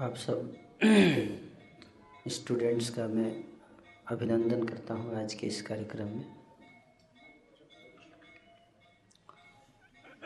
[0.00, 0.54] आप सब
[2.28, 3.44] स्टूडेंट्स का मैं
[4.08, 6.24] अभिनंदन करता हूँ आज के इस कार्यक्रम में।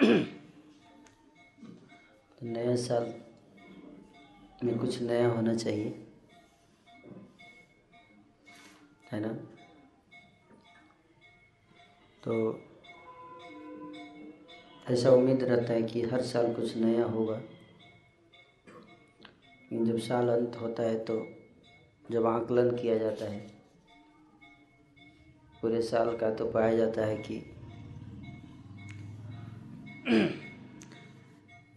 [2.38, 3.14] तो नया साल
[4.64, 6.06] में कुछ नया होना चाहिए,
[9.12, 9.32] है ना?
[12.24, 12.62] तो
[14.90, 17.40] ऐसा उम्मीद रहता है कि हर साल कुछ नया होगा।
[19.74, 21.14] जब साल अंत होता है तो
[22.10, 23.38] जब आकलन किया जाता है,
[25.62, 27.38] पूरे साल का तो पाया जाता है कि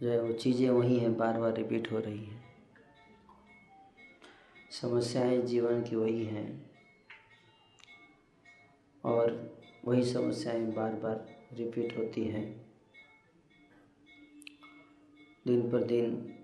[0.02, 2.42] जो है वो चीज़ें वही हैं बार बार रिपीट हो रही हैं।
[4.70, 6.70] समस्याएँ जीवन की वही हैं
[9.04, 12.44] और वही समस्याएँ बार बार रिपीट होती हैं।
[15.46, 16.34] दिन पर दिन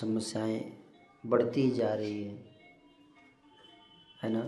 [0.00, 0.83] समस्याएँ
[1.26, 2.34] बढ़ती जा रही है।
[4.22, 4.40] है ना?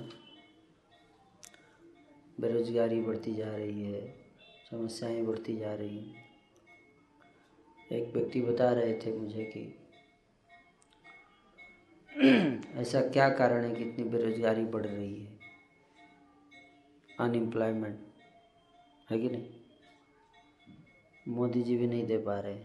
[2.41, 4.17] बेरोजगारी बढ़ती जा रही है,
[4.71, 6.25] समस्याएँ बढ़ती जा रही हैं।
[7.93, 9.79] एक व्यक्ति बता रहे थे मुझे कि
[12.81, 15.39] ऐसा क्या कारण है कि इतनी बेरोजगारी बढ़ रही है?
[17.21, 18.01] अनएम्प्लॉयमेंट
[19.11, 19.49] है कि नहीं?
[21.29, 22.59] मोदी जी भी नहीं दे पा रहे।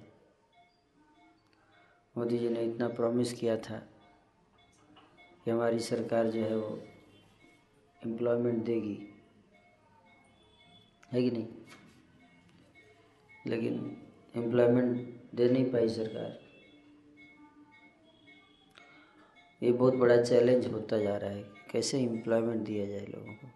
[2.17, 3.90] मोदी जी ने इतना प्रॉमिस किया था।
[5.51, 6.83] हमारी सरकार जो है वो
[8.07, 9.13] एम्प्लॉयमेंट देगी।
[11.11, 11.47] है कि नहीं?
[13.47, 14.03] लेकिन
[14.35, 16.39] एम्प्लॉयमेंट दे नहीं पाई सरकार।
[19.63, 23.47] ये बहुत बड़ा चैलेंज होता जा रहा है कैसे एम्प्लॉयमेंट दिया जाए लोगों को।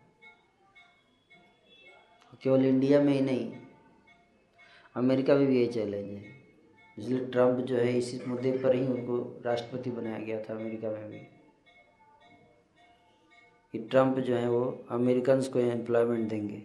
[2.44, 3.58] केवल इंडिया में ही नहीं,
[4.96, 6.36] अमेरिका में भी यही चैलेंज है।
[6.98, 11.10] इसलिए ट्रंप जो है इसी मुद्दे पर ही उनको राष्ट्रपति बनाया गया था अमेरिका में
[11.10, 11.35] भी।
[13.76, 16.64] कि ट्रंप जो है वो अमेरिकन को एम्प्लॉयमेंट देंगे।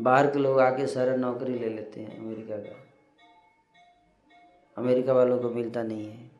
[0.00, 2.86] बाहर के लोग आके सारा नौकरी ले लेते हैं अमेरिका का।
[4.78, 6.30] अमेरिका वालों को मिलता नहीं है।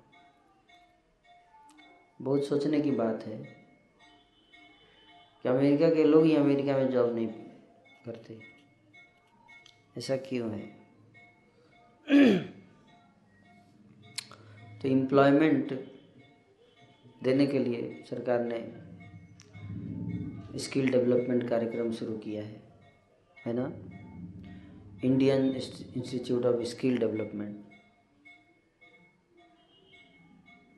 [2.22, 3.38] बहुत सोचने की बात है
[5.42, 7.28] कि अमेरिका के लोग ही अमेरिका में जॉब नहीं
[8.06, 8.40] करते।
[9.98, 10.66] ऐसा क्यों है?
[14.82, 15.90] तो एम्प्लॉयमेंट
[17.22, 18.79] देने के लिए सरकार ने
[20.56, 22.62] स्किल डेवलपमेंट कार्यक्रम शुरू किया है
[23.46, 23.72] है ना?
[25.04, 27.64] Indian institute of skill development.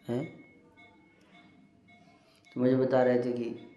[0.08, 0.24] है?
[2.54, 3.68] तो मुझे बता रहे थे कि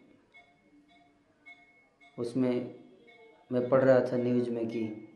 [2.20, 2.76] उसमें
[3.52, 5.08] मैं पढ़ रहा था न्यूज़ में कि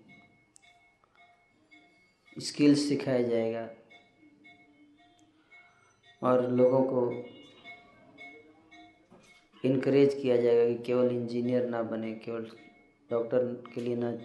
[2.39, 3.69] स्किल्स सिखाया जाएगा
[6.23, 7.29] और लोगों को
[9.65, 12.51] इनक्रेज किया जाएगा कि केवल इंजीनियर ना बने, केवल
[13.11, 14.17] डॉक्टर के लिए ना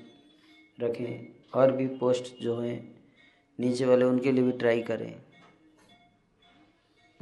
[0.80, 3.02] रखें, और भी पोस्ट जो हैं,
[3.60, 5.22] नीचे वाले उनके लिए भी ट्राई करें।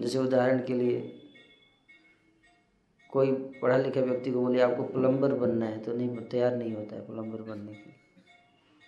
[0.01, 1.19] जैसे उदाहरण के लिए,
[3.11, 6.97] कोई पढ़ा लिखा व्यक्ति को बोले, आपको प्लम्बर बनना है तो नहीं, तैयार नहीं होता
[6.97, 7.95] है प्लम्बर बनने के लिए।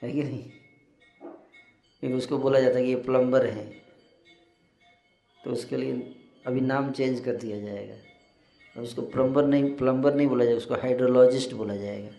[0.03, 0.51] है कि नहीं?
[2.01, 3.67] क्योंकि उसको बोला जाता है कि ये प्लम्बर है।
[5.45, 8.14] तो उसके लिए अभी नाम चेंज कर दिया जाएगा।
[8.83, 12.11] उसको प्लम्बर नहीं प्लम्बर नहीं बोला जाएगा, उसको हाइड्रोलॉजिस्ट बोला जाएगा।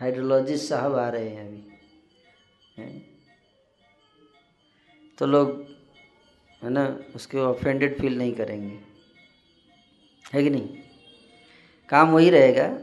[0.00, 1.62] हाइड्रोलॉजिस्ट साहब आ रहे हैं अभी।
[5.18, 5.66] तो लोग,
[6.62, 8.80] है ना, उसके ऑफेंडेड फील नहीं करेंगे।
[10.34, 10.78] है कि नहीं?
[11.88, 12.78] काम वही रहेगा।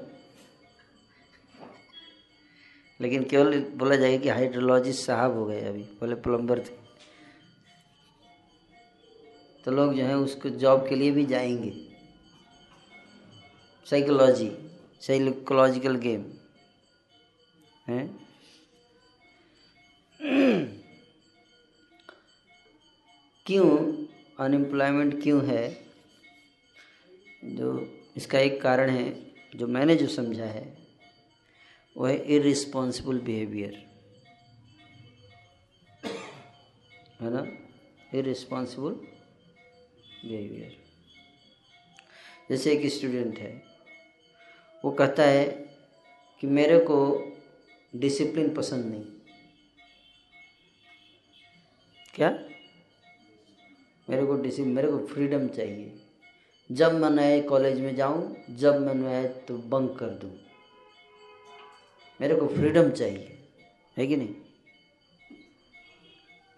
[3.01, 6.82] लेकिन केवल बोला जाएगा कि हाइड्रोलॉजिस्ट साहब हो गए अभी पहले प्लम्बर थे।
[9.65, 11.71] तो लोग जो है उसको जॉब के लिए भी जाएँगे।
[13.89, 14.51] साइकोलॉजी
[15.01, 16.25] साइकोलॉजिकल गेम
[17.87, 18.07] है?
[23.45, 24.05] क्यों
[24.39, 25.85] अनएम्प्लॉयमेंट क्यों है?
[27.43, 30.77] जो इसका एक कारण है, जो मैंने जो समझा है,
[31.97, 33.73] वो है इरिस्पॉन्सिबल बिहेवियर
[37.21, 37.45] है ना?
[38.17, 39.12] इरिस्पॉन्सिबल
[40.25, 40.83] बिहेवियर
[42.49, 43.63] जैसे एक स्टूडेंट है,
[44.85, 45.45] वो कहता है
[46.39, 47.27] कि मेरे को
[47.95, 49.05] डिसिप्लिन पसंद नहीं।
[52.13, 52.29] क्या?
[54.09, 55.99] मेरे को डिसिप्लिन मेरे को फ्रीडम चाहिए।
[56.71, 60.39] जब मैं नए कॉलेज में जाऊँ, जब मैं नए तो बंक कर दूँ।
[62.21, 63.49] मेरे को फ्रीडम चाहिए।
[63.97, 64.35] है कि नहीं?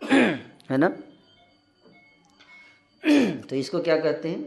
[0.71, 0.97] है ना?
[3.49, 4.39] तो इसको क्या कहते हैं?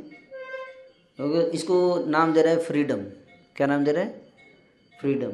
[1.50, 3.02] इसको नाम दे रहा है फ्रीडम
[3.56, 4.10] क्या नाम दे रहा है?
[4.92, 5.32] फ्रीडम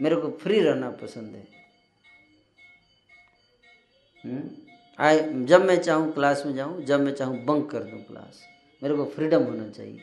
[0.00, 1.46] मेरे को फ्री रहना पसंद है।
[4.24, 4.50] हम्म?
[4.98, 8.42] आए, जब मैं चाहूँ क्लास में जाऊँ, जब मैं चाहूँ बंक कर दूँ क्लास
[8.82, 10.00] मेरे को फ्रीडम होना चाहिए।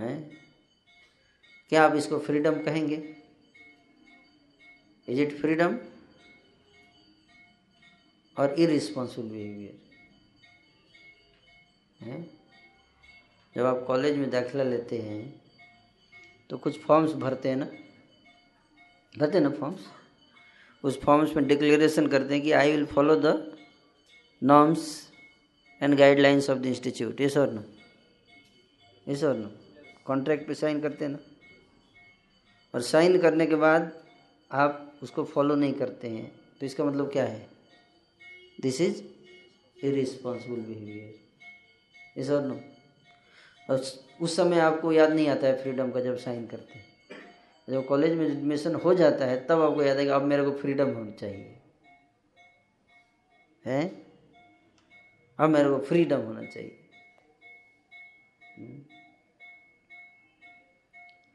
[0.00, 0.18] है?
[1.68, 2.96] क्या आप इसको फ्रीडम कहेंगे?
[5.08, 5.76] इज़ इट फ्रीडम
[8.38, 9.76] और इरिस्पॉन्सिबल बिहेवियर
[12.00, 12.22] है?
[13.56, 15.42] जब आप कॉलेज में दाखिला लेते हैं
[16.50, 17.66] तो कुछ फॉर्म्स भरते हैं ना?
[19.18, 19.86] भरते हैं ना फॉर्म्स
[20.84, 23.56] उस फॉर्म्स में डिक्लेरेशन करते हैं कि I will follow the
[24.42, 24.86] norms
[25.82, 27.64] and guidelines of the institute ये और नो
[29.08, 29.50] ये और नो
[30.04, 31.18] कॉन्ट्रैक्ट पे साइन करते हैं ना?
[32.74, 33.92] और साइन करने के बाद
[34.50, 36.30] आप उसको फॉलो नहीं करते हैं
[36.60, 37.57] तो इसका मतलब क्या है?
[38.60, 39.02] दिस इज़
[39.86, 42.60] इरिस्पॉन्सिबल बिहेवियर इस और नो
[43.70, 43.84] और
[44.20, 46.86] उस समय आपको याद नहीं आता है फ्रीडम का जब साइन करते हैं।
[47.68, 50.52] जब कॉलेज में एडमिशन हो जाता है, तब आपको याद है कि अब मेरे को
[50.52, 51.58] फ्रीडम होनी चाहिए।
[53.66, 53.88] है?
[55.38, 56.84] अब मेरे को फ्रीडम होना चाहिए।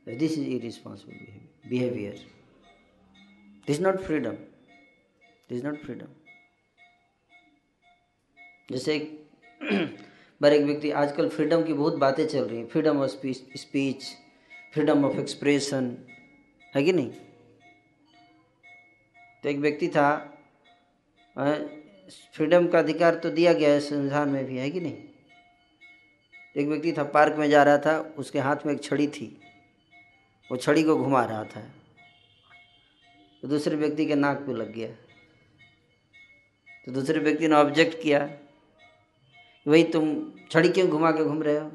[0.07, 2.25] This is irresponsible behaviour
[3.67, 4.33] this not freedom
[5.49, 6.07] this not freedom
[8.71, 8.99] जैसे
[10.41, 13.09] बार एक व्यक्ति आजकल फ्रीडम की बहुत बातें चल रही हैं। Freedom of
[13.57, 14.03] speech
[14.73, 15.97] freedom of expression,
[16.75, 17.11] है कि नहीं?
[19.43, 20.29] तो एक व्यक्ति था
[22.35, 24.97] फ्रीडम का अधिकार तो दिया गया है संविधान में भी, है कि नहीं?
[26.57, 29.41] एक व्यक्ति था, पार्क में जा रहा था, उसके हाथ में एक छड़ी थी।
[30.51, 31.61] वो छड़ी को घुमा रहा था।
[33.41, 34.87] तो दूसरे व्यक्ति के नाक पे लग गया।
[36.85, 38.39] तो दूसरे व्यक्ति ने ऑब्जेक्ट किया।
[39.67, 41.69] वही तुम छड़ी क्यों घुमा के घूम रहे हो?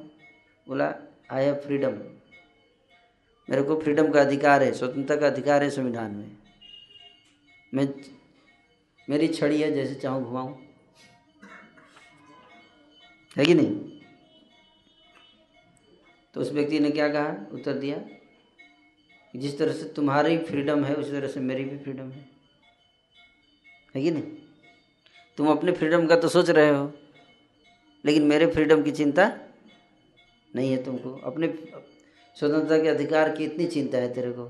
[0.68, 0.94] बोला
[1.30, 1.92] आई हैव फ्रीडम
[3.50, 6.36] मेरे को फ्रीडम का अधिकार है, स्वतंत्रता का अधिकार है संविधान में।
[7.74, 7.88] मैं,
[9.10, 10.66] मेरी छड़ी है, जैसे चाहूँ घुमाऊँ।
[13.36, 14.00] है कि नहीं?
[16.34, 17.46] तो उस व्यक्ति ने क्या कहा?
[17.52, 18.04] उत्तर दिया,
[19.36, 22.28] जिस तरह से तुम्हारी फ्रीडम है, उसी तरह से मेरी भी फ्रीडम है।
[23.96, 24.22] है कि नहीं?
[25.36, 26.92] तुम अपने फ्रीडम का तो सोच रहे हो।
[28.08, 29.24] लेकिन मेरे फ्रीडम की चिंता
[30.56, 31.48] नहीं है तुमको। अपने
[32.36, 34.44] स्वतंत्रता के अधिकार की इतनी चिंता है तेरे को।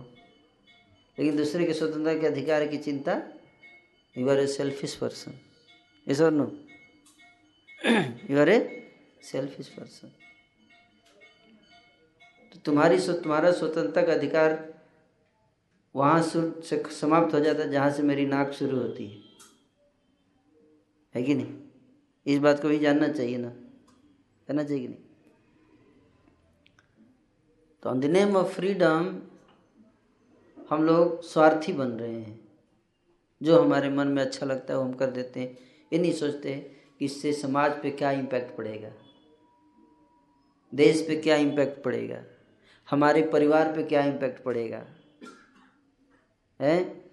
[1.18, 3.16] लेकिन दूसरे के स्वतंत्रता के अधिकार की चिंता
[4.18, 5.34] you are a selfish person
[6.06, 6.46] इस और no
[8.30, 8.58] you are a
[9.22, 10.08] selfish person
[12.52, 14.74] तो तुम्हारी तुम्हारा स्वतंत्रता का अधिकार
[15.94, 19.18] वहाँ से समाप्त हो जाता है जहाँ से मेरी नाक शुरू होती है।
[21.14, 21.57] है कि नहीं?
[22.28, 23.48] इस बात को भी जानना चाहिए ना।
[24.48, 24.98] करना चाहिए कि नहीं?
[27.82, 29.22] तो on the name of freedom
[30.70, 32.48] हम लोग स्वार्थी बन रहे हैं।
[33.42, 35.58] जो हमारे मन में अच्छा लगता है वो हम कर देते हैं।
[35.92, 38.92] ये नहीं सोचते कि इससे समाज पे क्या इम्पैक्ट पड़ेगा।
[40.74, 42.24] देश पे क्या इम्पैक्ट पड़ेगा।
[42.90, 44.86] हमारे परिवार पे क्या इम्पैक्ट पड़ेगा।
[46.60, 47.04] है?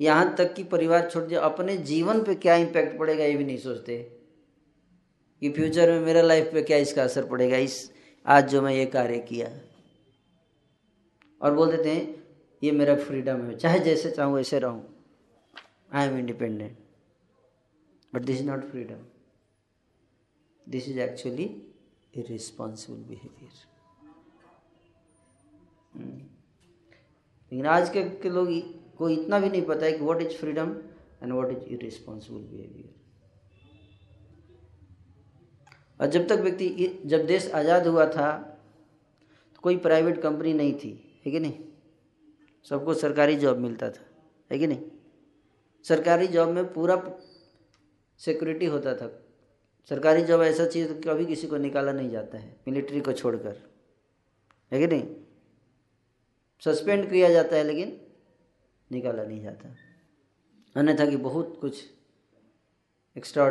[0.00, 3.58] यहाँ तक कि परिवार छोड़ जाए अपने जीवन पे क्या इम्पैक्ट पड़ेगा, ये भी नहीं
[3.58, 4.17] सोचते।
[5.42, 7.56] कि फ्यूचर में मेरा लाइफ पे क्या इसका असर पड़ेगा?
[7.56, 7.90] इस
[8.26, 9.48] आज जो मैं ये कार्य किया।
[11.40, 12.24] और बोल देते हैं
[12.62, 14.86] ये मेरा फ्रीडम है। चाहे जैसे चाहूँ वैसे रहूँ।
[15.92, 16.76] I am independent
[18.12, 19.04] but this is not freedom
[20.66, 21.44] this is actually
[22.14, 23.66] irresponsible behaviour
[27.52, 28.48] लेकिन आज के, के लोग
[28.96, 30.76] को इतना भी नहीं पता है कि what is freedom
[31.22, 32.97] and what is irresponsible behaviour
[36.00, 38.30] और जब तक व्यक्ति जब देश आज़ाद हुआ था
[39.56, 41.52] तो कोई प्राइवेट कंपनी नहीं थी, है कि नहीं?
[42.66, 44.04] सबको सरकारी जॉब मिलता था,
[44.50, 44.82] है कि नहीं?
[45.84, 46.96] सरकारी जॉब में पूरा
[48.20, 49.10] सिक्योरिटी होता था।
[49.90, 53.56] सरकारी जॉब ऐसा चीज़ कभी किसी को निकाला नहीं जाता है, मिलिट्री को छोड़कर,
[54.72, 55.14] है कि नहीं?
[56.62, 58.00] सस्पेंड किया जाता है, लेकिन
[58.90, 59.74] निकाला नहीं जाता।
[60.76, 61.84] अन्यथा कि बहुत कुछ
[63.16, 63.50] एक्स्ट्रा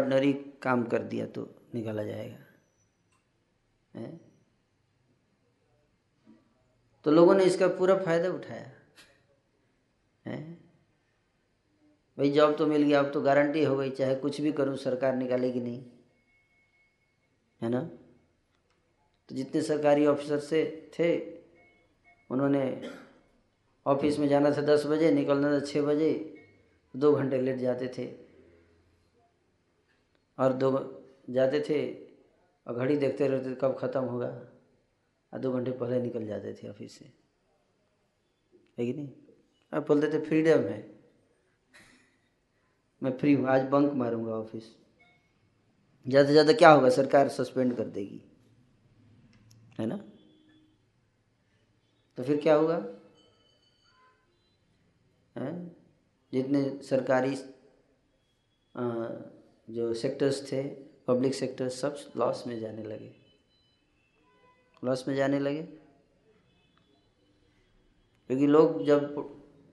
[0.61, 2.37] काम कर दिया तो। निकाला जाएगा।
[3.99, 4.19] है?
[7.03, 8.71] तो लोगों ने इसका पूरा फ़ायदा उठाया।
[10.25, 10.53] है?
[12.17, 15.15] भाई, जॉब तो मिल गया, अब तो गारंटी हो गई, चाहे कुछ भी करूँ, सरकार
[15.15, 15.85] निकालेगी नहीं?
[17.61, 17.83] है ना?
[19.29, 21.37] तो जितने सरकारी ऑफिसर से थे,
[22.29, 22.91] उन्होंने
[23.87, 26.33] ऑफ़िस में जाना था दस बजे, निकलना था छः बजे,
[26.95, 28.11] दो घंटे लेट जाते थे।
[30.39, 30.96] और दो
[31.27, 31.79] जाते थे
[32.67, 34.27] और घड़ी देखते रहते कब ख़त्म होगा?
[35.33, 37.05] और दो घंटे पहले निकल जाते थे ऑफ़िस से।
[38.77, 39.09] है कि नहीं?
[39.73, 40.79] अब बोलते थे फ्रीडम है।
[43.03, 44.75] मैं फ्री हूँ, आज बंक मारूँगा ऑफ़िस
[46.05, 46.89] ज़्यादा से ज़्यादा क्या होगा?
[46.89, 48.21] सरकार सस्पेंड कर देगी।
[49.79, 49.99] है ना?
[52.17, 52.75] तो फिर क्या होगा?
[55.35, 55.77] है?
[56.33, 57.35] जितने सरकारी
[59.67, 63.15] जो सेक्टर्स थे पब्लिक सेक्टर सब लॉस में जाने लगे।
[64.85, 65.63] लॉस में जाने लगे।
[68.27, 69.15] क्योंकि लोग जब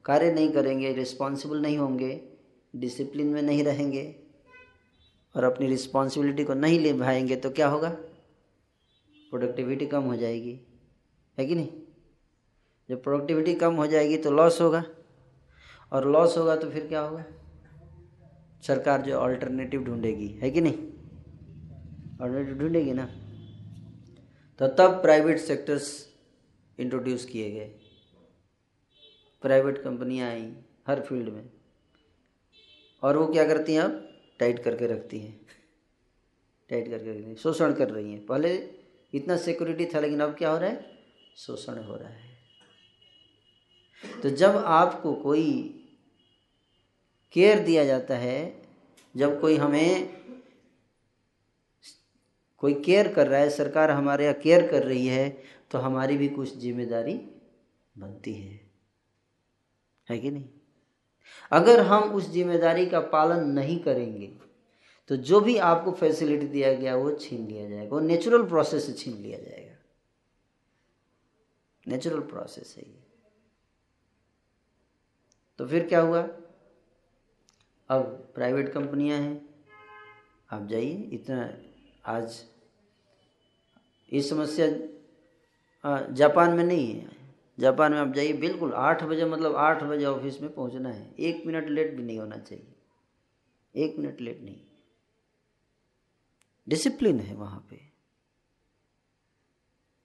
[0.04, 2.32] कार्य नहीं करेंगे रिस्पॉन्सिबल नहीं होंगे
[2.76, 4.16] डिसिप्लिन में नहीं रहेंगे,
[5.36, 7.90] और अपनी रिस्पॉन्सिबिलिटी को नहीं निभाएँगे तो क्या होगा?
[9.30, 10.60] प्रोडक्टिविटी कम हो जाएगी।
[11.38, 11.68] है कि नहीं?
[12.88, 14.84] जब प्रोडक्टिविटी कम हो जाएगी तो लॉस होगा।
[15.92, 17.24] और लॉस होगा तो फिर क्या होगा?
[18.62, 20.93] सरकार जो अल्टरनेटिव ढूंढेगी। है कि नहीं?
[22.24, 23.06] अल्टरनेटिव ढूंढेगी ना।
[24.58, 26.14] तो तब प्राइवेट सेक्टर्स
[26.78, 27.66] इंट्रोड्यूस किए गए।
[29.42, 30.56] प्राइवेट कंपनियाँ आई
[30.88, 31.50] हर फ़ील्ड में।
[33.02, 34.18] और वो क्या करती हैं अब?
[34.38, 35.40] टाइट करके रखती हैं।
[36.68, 38.70] टाइट करके रखती हैं। शोषण कर रही हैं। पहले
[39.14, 40.98] इतना सिक्योरिटी था, लेकिन अब क्या हो रहा है?
[41.36, 42.38] शोषण हो रहा है।
[44.22, 45.80] तो जब आपको कोई
[47.32, 48.62] केयर दिया जाता है,
[49.16, 50.23] जब कोई हमें
[52.64, 55.28] कोई केयर कर रहा है, सरकार हमारे यहाँ केयर कर रही है
[55.70, 57.14] तो हमारी भी कुछ ज़िम्मेदारी
[57.96, 58.60] बनती है।
[60.08, 60.48] है कि नहीं?
[61.52, 64.30] अगर हम उस ज़िम्मेदारी का पालन नहीं करेंगे
[65.10, 68.92] तो जो भी आपको फैसिलिटी दिया गया, वो छीन लिया जाएगा वो नेचुरल प्रोसेस से
[68.94, 69.76] छीन लिया जाएगा।
[71.86, 73.02] नेचुरल प्रोसेस है ये।
[75.58, 76.22] तो फिर क्या हुआ?
[77.90, 79.40] अब प्राइवेट कंपनियाँ हैं।
[80.50, 81.52] आप जाइए, इतना
[82.08, 82.42] आज
[84.12, 84.66] ये समस्या
[86.12, 87.08] जापान में नहीं है।
[87.58, 91.42] जापान में आप जाइए, बिल्कुल आठ बजे मतलब आठ बजे ऑफ़िस में पहुँचना है। एक
[91.46, 92.66] मिनट लेट भी नहीं होना चाहिए।
[93.74, 94.60] एक मिनट लेट नहीं।
[96.66, 97.80] डिसिप्लिन है वहाँ पे।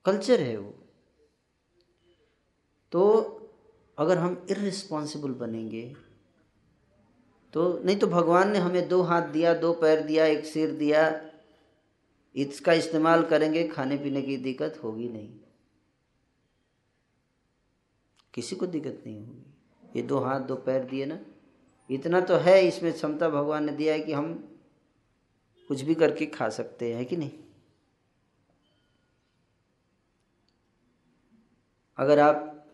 [0.06, 0.74] कल्चर है वो।
[2.92, 3.02] तो
[3.98, 5.84] अगर हम इरिस्पॉन्सिबल बनेंगे
[7.54, 11.29] तो नहीं तो भगवान ने हमें दो हाथ दिया, दो पैर दिया, एक सिर दिया
[12.36, 15.40] इसका इस्तेमाल करेंगे, खाने पीने की दिक्कत होगी नहीं।
[18.34, 19.46] किसी को दिक्कत नहीं होगी।
[19.96, 21.20] ये दो हाथ, दो पैर दिए ना।
[21.92, 24.58] इतना तो है, इसमें क्षमता भगवान ने दिया है कि हम
[25.68, 27.32] कुछ भी करके खा सकते हैं कि नहीं?
[31.98, 32.68] अगर आप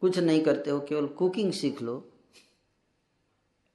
[0.00, 2.12] कुछ नहीं करते हो, केवल कुकिंग सीख लो,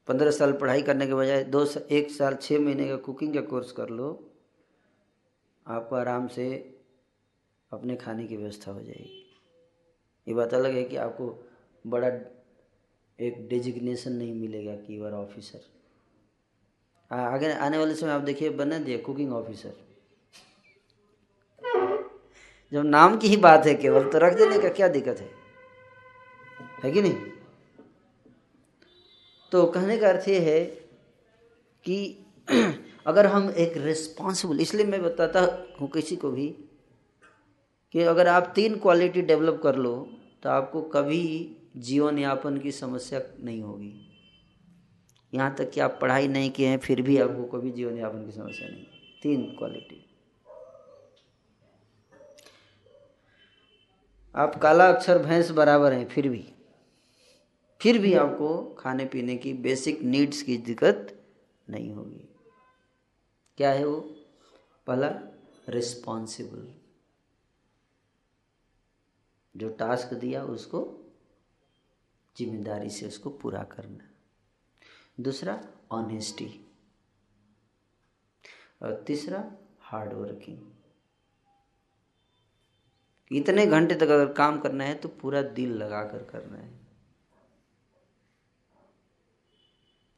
[0.07, 3.71] पंद्रह साल पढ़ाई करने के बजाय दो एक साल छः महीने का कुकिंग का कोर्स
[3.71, 4.30] कर लो
[5.67, 6.75] आपको आराम से
[7.71, 9.25] अपने खाने की व्यवस्था हो जाएगी।
[10.27, 11.49] ये बात अलग है कि आपको
[11.87, 12.07] बड़ा
[13.19, 15.61] एक डेजिग्नेशन नहीं मिलेगा कि यू आर ऑफिसर
[17.11, 19.73] आगे आने वाले समय आप देखिए, बना दिए कुकिंग ऑफिसर
[22.73, 25.31] जब नाम की ही बात है केवल तो रख देने का क्या दिक्कत है?
[26.83, 27.15] है कि नहीं?
[29.51, 30.65] तो कहने का अर्थ ये है
[31.83, 32.25] कि
[33.05, 35.41] अगर हम एक रिस्पॉन्सिबल इसलिए मैं बताता
[35.79, 36.47] हूँ किसी को भी
[37.93, 39.95] कि अगर आप तीन क्वालिटी डेवलप कर लो
[40.43, 41.23] तो आपको कभी
[41.79, 43.93] जीवन यापन की समस्या नहीं होगी।
[45.33, 48.31] यहाँ तक कि आप पढ़ाई नहीं किए हैं, फिर भी आपको कभी जीवन यापन की
[48.31, 48.85] समस्या नहीं
[49.23, 50.05] तीन क्वालिटी
[54.35, 56.43] आप काला अक्षर, भैंस बराबर हैं, फिर भी।
[57.81, 61.15] फिर भी आपको खाने पीने की बेसिक नीड्स की दिक्कत
[61.67, 62.27] नहीं होगी।
[63.61, 63.99] क्या है वो?
[64.87, 65.07] पहला
[65.69, 66.67] रिस्पॉन्सिबल
[69.55, 70.79] जो टास्क दिया उसको
[72.35, 74.09] ज़िम्मेदारी से उसको पूरा करना।
[75.19, 75.53] दूसरा
[75.91, 76.47] ऑनेस्टी
[78.81, 79.43] और तीसरा
[79.81, 80.57] हार्ड वर्किंग
[83.31, 86.79] इतने घंटे तक अगर काम करना है तो पूरा दिल लगा कर करना है।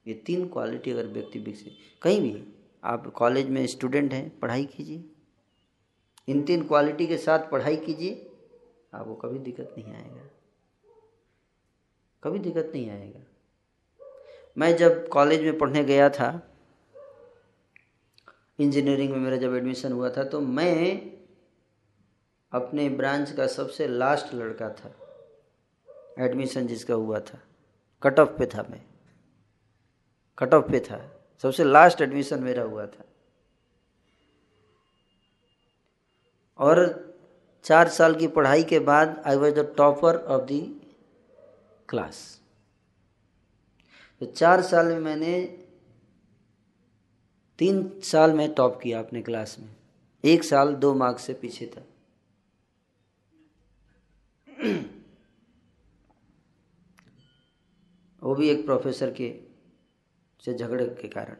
[0.05, 2.52] ये तीन क्वालिटी अगर व्यक्ति विकसित कहीं भी
[2.83, 5.05] आप कॉलेज में स्टूडेंट हैं, पढ़ाई कीजिए।
[6.27, 8.31] इन तीन क्वालिटी के साथ पढ़ाई कीजिए,
[8.93, 10.29] आपको कभी दिक्कत नहीं आएगा।
[12.23, 13.19] कभी दिक्कत नहीं आएगा।
[14.57, 16.57] मैं जब कॉलेज में पढ़ने गया था
[18.59, 20.99] इंजीनियरिंग में मेरा जब एडमिशन हुआ था तो मैं
[22.51, 24.95] अपने ब्रांच का सबसे लास्ट लड़का था।
[26.19, 27.39] एडमिशन जिसका हुआ था।
[28.03, 28.85] कट ऑफ़ पे था मैं।
[30.39, 33.05] कट ऑफ़ पे था। सबसे लास्ट एडमिशन मेरा हुआ था।
[36.59, 36.77] और
[37.63, 40.79] चार साल की पढ़ाई के बाद I was the topper of the
[41.89, 42.41] class
[44.19, 45.41] तो चार साल में मैंने
[47.59, 49.75] तीन साल में टॉप किया अपने क्लास में।
[50.25, 51.81] एक साल दो मार्क्स से पीछे था।
[58.23, 59.42] वो भी एक प्रोफेसर के
[60.45, 61.35] से झगड़े के कारण।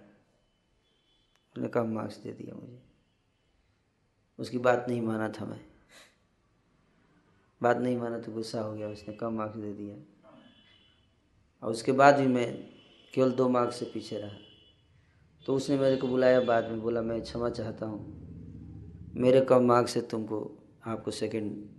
[1.56, 2.84] उसने कम मार्क्स दे दिया मुझे।
[4.40, 5.66] उसकी बात नहीं माना था मैं।
[7.62, 9.96] बात नहीं माना तो गुस्सा हो गया, उसने कम मार्क्स दे दिया
[11.64, 12.70] और उसके बाद भी मैं
[13.14, 14.38] केवल दो मार्क्स से पीछे रहा।
[15.46, 18.24] तो उसने मेरे को बुलाया बाद में, बोला, मैं क्षमा चाहता हूँ।
[19.16, 21.70] मेरे कम मार्क्स से तुमको, आपको सेकंड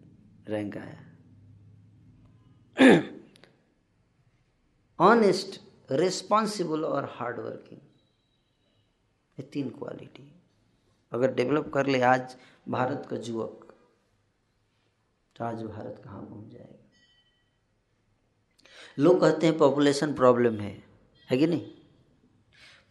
[0.49, 1.05] रैंक आया।
[5.01, 7.81] ऑनेस्ट रिस्पॉन्सिबल और हार्ड वर्किंग
[9.39, 10.33] ये तीन क्वालिटी
[11.13, 12.37] अगर डेवलप कर ले आज
[12.69, 13.75] भारत का युवक
[15.37, 16.79] तो आज भारत कहाँ पहुँच जाएगा?
[18.99, 20.85] लोग कहते हैं पॉपुलेशन प्रॉब्लम है।
[21.29, 21.71] है कि नहीं?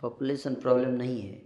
[0.02, 1.42] पॉपुलेशन प्रॉब्लम नहीं है।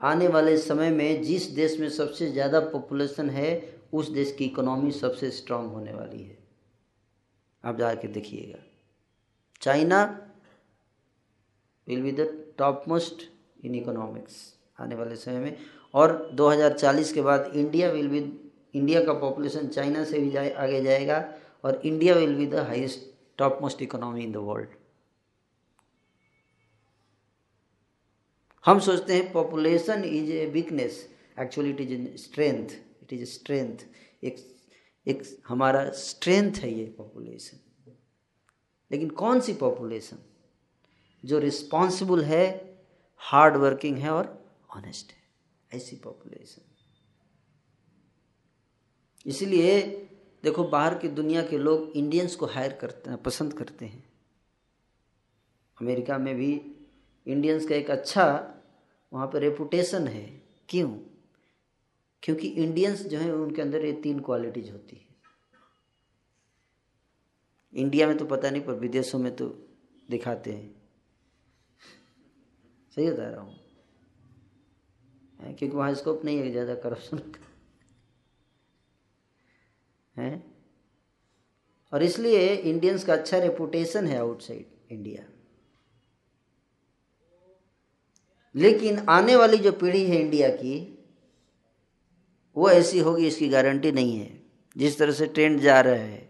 [0.00, 4.92] आने वाले समय में जिस देश में सबसे ज़्यादा पॉपुलेशन है, उस देश की इकोनॉमी
[4.92, 6.38] सबसे स्ट्रांग होने वाली है।
[7.64, 8.58] आप जाके देखिएगा।
[9.60, 10.02] China
[11.86, 13.22] will be the top most
[13.64, 14.36] in economics
[14.80, 15.56] आने वाले समय में।
[15.94, 18.18] और 2040 के बाद इंडिया विल बी
[18.74, 21.18] इंडिया का पॉपुलेशन चाइना से भी जाए, आगे जाएगा
[21.64, 23.06] और India will be the highest
[23.38, 24.68] top most economy in the world
[28.64, 31.06] हम सोचते हैं population is a weakness
[31.40, 32.70] actually it is a strength
[33.02, 33.86] it is a strength
[34.24, 34.36] एक
[35.06, 37.58] एक हमारा स्ट्रेंथ है ये पॉपुलेशन
[38.90, 40.18] लेकिन कौन सी पॉपुलेशन
[41.24, 42.78] जो रिस्पॉन्सिबल है
[43.16, 45.22] हार्ड वर्किंग है और ऑनेस्ट है।
[45.76, 46.62] ऐसी पॉपुलेशन
[49.26, 50.02] इसलिए
[50.42, 54.12] देखो, बाहर की दुनिया के लोग इंडियंस को हायर करते हैं, पसंद करते हैं।
[55.80, 56.76] अमेरिका में भी
[57.26, 58.54] इंडियंस का एक अच्छा
[59.12, 60.90] वहाँ पर रेपुटेशन है। क्यों?
[62.22, 65.05] क्योंकि इंडियंस जो है, उनके अंदर ये तीन क्वालिटीज होती है।
[67.76, 69.46] इंडिया में तो पता नहीं, पर विदेशों में तो
[70.08, 70.74] दिखाते हैं।
[72.96, 73.54] सही बता रहा हूँ।
[75.38, 77.44] क्योंकि वहाँ स्कोप नहीं है ज़्यादा करप्शन का।
[80.16, 80.42] है?
[81.92, 85.22] और इसलिए इंडियंस का अच्छा रेपुटेशन है आउटसाइड इंडिया
[88.54, 90.76] लेकिन आने वाली जो पीढ़ी है इंडिया की,
[92.56, 94.40] वो ऐसी होगी, इसकी गारंटी नहीं है।
[94.76, 96.28] जिस तरह से ट्रेंड जा रहा है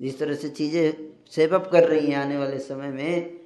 [0.00, 0.92] जिस तरह से चीज़ें
[1.30, 3.38] सेवअप कर रही हैं आने वाले समय में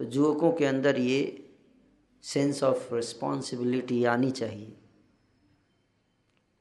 [0.00, 1.44] तो युवकों के अंदर ये
[2.24, 4.72] सेंस ऑफ़ रिस्पॉन्सिबिलिटी आनी चाहिए।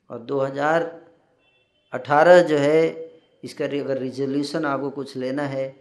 [0.10, 3.12] और 2018 जो है,
[3.44, 5.76] इसका अगर रिजोल्यूशन आपको कुछ लेना है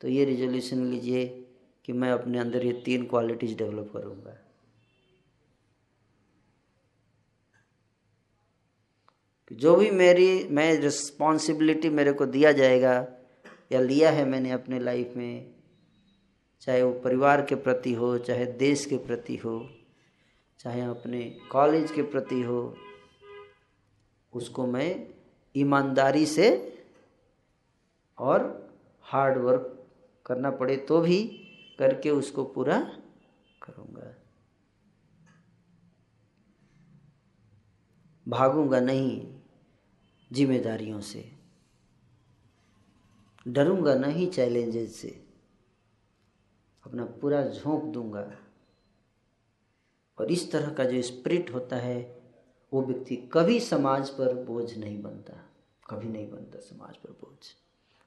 [0.00, 1.26] तो ये रिजोल्यूशन लीजिए
[1.84, 4.36] कि मैं अपने अंदर ये तीन क्वालिटीज़ डेवलप करूँगा।
[9.48, 13.06] कि जो भी मेरी, मैं रिस्पॉन्सिबिलिटी मेरे को दिया जाएगा
[13.72, 15.54] या लिया है मैंने अपने लाइफ में,
[16.60, 19.68] चाहे वो परिवार के प्रति हो, चाहे देश के प्रति हो,
[20.58, 22.76] चाहे अपने कॉलेज के प्रति हो,
[24.32, 25.06] उसको मैं
[25.56, 26.48] ईमानदारी से
[28.18, 29.86] और हार्ड वर्क
[30.26, 31.22] करना पड़े तो भी
[31.78, 32.78] करके उसको पूरा
[33.62, 34.14] करूँगा।
[38.28, 39.35] भागूँगा नहीं।
[40.32, 41.32] जिम्मेदारियों से।
[43.48, 45.26] डरूँगा नहीं चैलेंजेस से।
[46.86, 48.38] अपना पूरा झोंक दूँगा।
[50.18, 52.22] और इस तरह का जो स्प्रिट होता है,
[52.72, 55.50] वो व्यक्ति कभी समाज पर बोझ नहीं बनता।
[55.90, 57.46] कभी नहीं बनता समाज पर बोझ।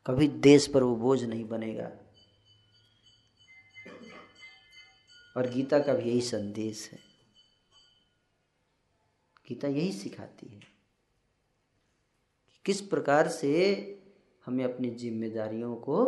[0.07, 1.91] कभी देश पर वो बोझ नहीं बनेगा।
[5.37, 6.99] और गीता का भी यही संदेश है।
[9.49, 10.78] गीता यही सिखाती है।
[12.65, 13.51] किस प्रकार से
[14.45, 16.07] हमें अपनी जिम्मेदारियों को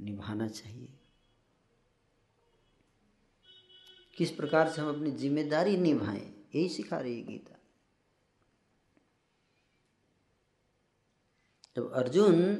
[0.00, 0.88] निभाना चाहिए?
[4.16, 6.32] किस प्रकार से हम अपनी ज़िम्मेदारी निभाएँ?
[6.54, 7.58] यही सिखा रही है गीता।
[11.76, 12.54] जब अर्जुन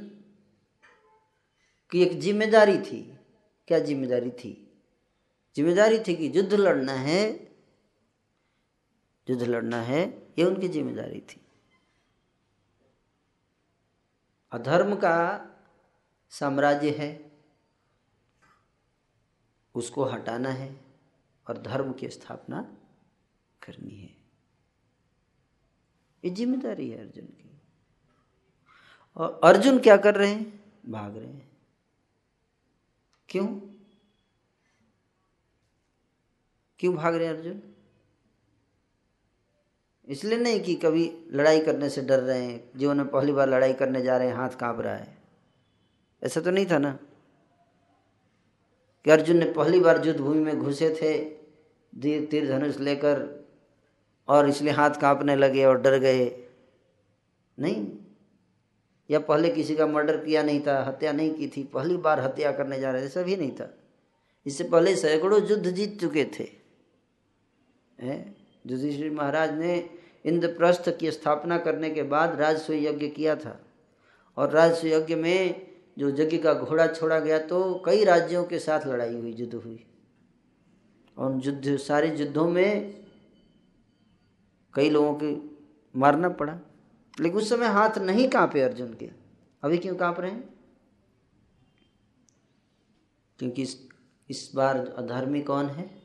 [1.93, 3.01] की एक ज़िम्मेदारी थी,
[3.69, 4.53] क्या ज़िम्मेदारी थी?
[5.57, 7.23] ज़िम्मेदारी थी कि युद्ध लड़ना है।
[9.31, 10.03] युद्ध लड़ना है
[10.39, 11.41] ये उनकी ज़िम्मेदारी थी।
[14.57, 15.17] अधर्म का
[16.31, 17.33] साम्राज्य है,
[19.75, 20.81] उसको हटाना है
[21.49, 22.77] और धर्म की स्थापना
[23.63, 24.17] करनी है।
[26.25, 27.61] ये ज़िम्मेदारी है अर्जुन की।
[29.17, 30.73] और अर्जुन क्या कर रहे हैं?
[30.87, 31.51] भाग रहे हैं।
[33.29, 33.47] क्यों?
[36.79, 37.76] क्यों भाग रहे हैं अर्जुन?
[40.09, 43.73] इसलिए नहीं कि कभी लड़ाई करने से डर रहे हैं, जीवन में पहली बार लड़ाई
[43.73, 45.19] करने जा रहे हैं, हाथ काँप रहा है।
[46.23, 46.99] ऐसा तो नहीं था ना?
[49.05, 51.19] कि अर्जुन ने पहली बार युद्ध भूमि में घुसे थे
[52.27, 53.47] तीर धनुष लेकर,
[54.29, 56.49] और इसलिए हाथ कांपने लगे और डर गए।
[57.59, 57.93] नहीं।
[59.11, 62.53] या पहले किसी का मर्डर किया नहीं था, हत्या नहीं की थी, पहली बार हत्या
[62.53, 63.75] करने जा रहे थे सभी नहीं था।
[64.47, 66.49] इससे पहले सैकड़ों युद्ध जीत चुके थे।
[68.67, 69.96] युधिष्ठिर महाराज ने
[70.27, 73.65] इंद्रप्रस्थ की स्थापना करने के बाद राजस्व यज्ञ किया था।
[74.37, 75.67] और राजस्व यज्ञ में
[75.99, 79.87] जो यज्ञ का घोड़ा छोड़ा गया तो कई राज्यों के साथ लड़ाई हुई, युद्ध हुई।
[81.19, 83.07] और युद्ध, सारे युद्धों में
[84.75, 85.57] कई लोगों के
[85.99, 86.61] मारना पड़ा।
[87.21, 89.11] लेकिन उस समय हाथ नहीं कांपे अर्जुन के।
[89.63, 90.55] अभी क्यों काँप रहे हैं?
[93.39, 93.89] क्योंकि इस
[94.31, 96.03] इस बार अधर्मी कौन है?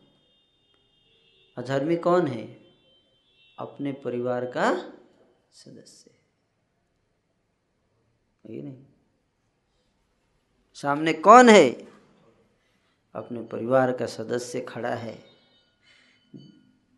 [1.57, 2.60] अधर्मी कौन है?
[3.61, 4.93] अपने परिवार का
[5.51, 6.11] सदस्य।
[8.55, 8.83] ये नहीं?
[10.73, 11.71] सामने कौन है?
[13.15, 15.23] अपने परिवार का सदस्य खड़ा है।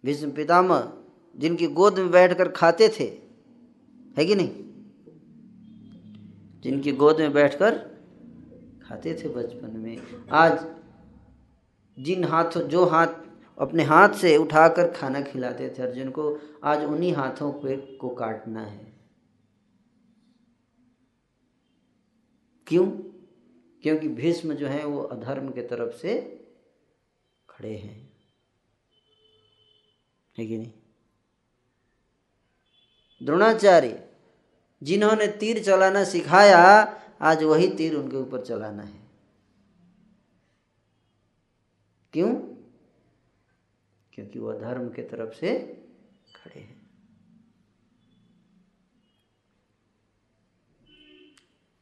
[0.05, 1.03] भीष्म पितामह,
[1.35, 3.03] जिनकी गोद में बैठकर खाते थे,
[4.17, 4.51] है कि नहीं?
[6.61, 7.77] जिनकी गोद में बैठकर
[8.87, 10.75] खाते थे बचपन में। आज
[11.99, 17.13] जिन हाथों, जो हाथ अपने हाथ से उठाकर खाना खिलाते थे, अर्जुन को आज उन्हीं
[17.13, 18.93] हाथों पे को काटना है।
[22.67, 22.91] क्यों?
[23.81, 26.21] क्योंकि भीष्म जो है वो अधर्म के तरफ़ से
[27.49, 28.13] खड़े हैं।
[30.37, 30.71] है कि नहीं?
[33.23, 34.09] द्रोणाचार्य,
[34.83, 39.03] जिन्होंने तीर चलाना सिखाया, आज वही तीर उनके ऊपर चलाना है।
[42.13, 42.52] क्यों?
[44.13, 45.59] क्योंकि वह धर्म के तरफ़ से
[46.35, 46.83] खड़े हैं।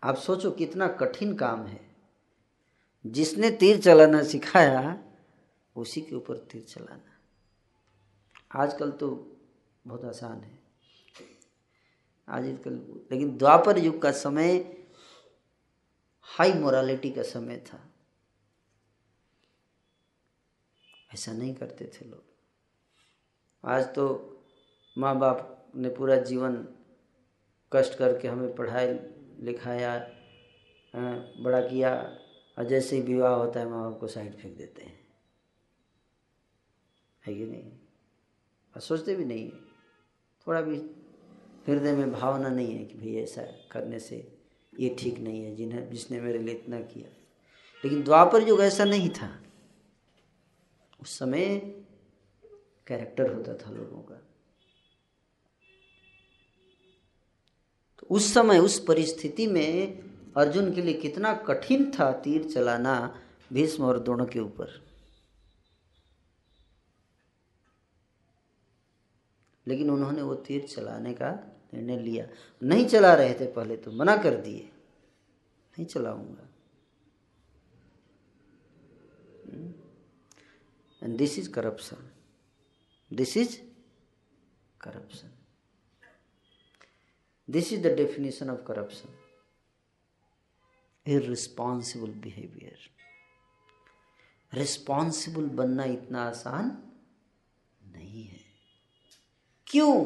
[0.03, 1.95] आप सोचो कितना कठिन काम है।
[3.05, 5.03] जिसने तीर चलाना सिखाया,
[5.75, 7.17] उसी के ऊपर तीर चलाना।
[8.63, 9.37] आजकल तो
[9.87, 10.59] बहुत आसान है।
[12.29, 12.73] आजकल,
[13.11, 14.57] लेकिन द्वापर युग का समय
[16.21, 17.90] हाई मोरालिटी का समय था।
[21.13, 22.23] ऐसा नहीं करते थे लोग।
[23.63, 24.05] आज तो
[24.95, 26.55] माँ बाप ने पूरा जीवन
[27.71, 28.93] कष्ट करके हमें पढ़ाया
[29.39, 29.93] लिखाया
[30.93, 31.93] बड़ा किया,
[32.57, 34.99] और जैसे ही विवाह होता है माँ बाप को साइड फेंक देते हैं।
[37.23, 37.71] है कि नहीं?
[38.75, 39.49] और सोचते भी नहीं
[40.47, 40.77] थोड़ा भी
[41.67, 44.15] हृदय में भावना नहीं है कि भाई ऐसा करने से
[44.73, 47.09] ये ठीक नहीं है जिन्हें, जिसने मेरे लिए इतना किया।
[47.83, 49.29] लेकिन द्वापर युग ऐसा नहीं था।
[51.01, 51.57] उस समय
[52.87, 54.15] कैरेक्टर होता था लोगों का।
[57.99, 59.97] तो उस समय, उस परिस्थिति में
[60.37, 63.21] अर्जुन के लिए कितना कठिन था तीर चलाना
[63.53, 64.91] भीष्म और दोनों के ऊपर।
[69.67, 72.27] लेकिन उन्होंने वो तीर चलाने का निर्णय लिया।
[72.63, 74.59] नहीं चला रहे थे पहले तो मना कर दिए।
[75.71, 76.50] नहीं चलाऊँगा।
[81.03, 82.11] And this is corruption
[83.13, 83.61] this is
[84.81, 85.31] corruption
[87.49, 89.09] this is the definition of corruption
[91.07, 92.77] irresponsible behaviour
[94.53, 96.91] responsible बनना इतना आसान
[97.91, 98.39] नहीं है।
[99.67, 100.05] क्यों?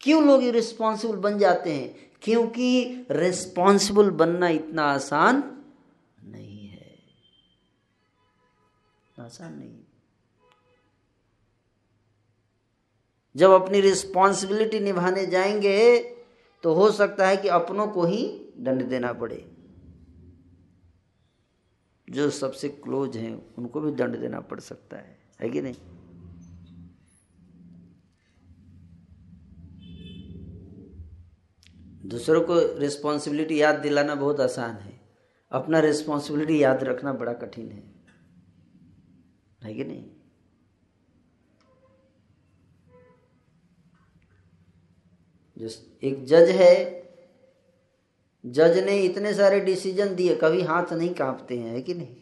[0.00, 2.12] क्यों लोग इरिस्पॉन्सिबल बन जाते हैं?
[2.22, 5.64] क्योंकि रिस्पॉन्सिबल बनना इतना आसान
[6.24, 6.98] नहीं है।
[9.20, 9.84] आसान नहीं
[13.38, 15.98] जब अपनी रिस्पॉन्सिबिलिटी निभाने जाएँगे
[16.62, 19.52] तो हो सकता है कि अपनों को ही दंड देना पड़े।
[22.10, 25.74] जो सबसे क्लोज हैं, उनको भी दंड देना पड़ सकता है। है कि नहीं?
[32.08, 35.00] दूसरों को रिस्पॉन्सिबिलिटी याद दिलाना बहुत आसान है।
[35.52, 37.94] अपना रिस्पॉन्सिबिलिटी याद रखना बड़ा कठिन है।
[39.64, 40.10] है कि नहीं?
[45.58, 45.68] जो
[46.02, 46.74] एक जज है,
[48.44, 52.16] जज ने इतने सारे डिसीज़न दिए, कभी हाथ नहीं कांपते हैं, है कि नहीं?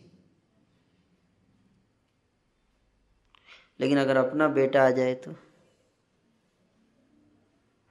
[3.80, 5.34] लेकिन अगर अपना बेटा आ जाए तो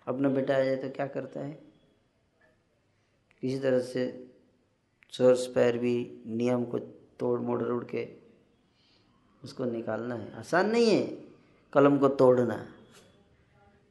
[0.07, 1.53] अपना बेटा आ जाए तो क्या करता है?
[3.41, 4.05] किसी तरह से
[5.11, 6.79] सोर्स पैर भी नियम को
[7.19, 8.07] तोड़ मोड़ उड़ के
[9.43, 11.05] उसको निकालना है। आसान नहीं है
[11.73, 12.57] कलम को तोड़ना।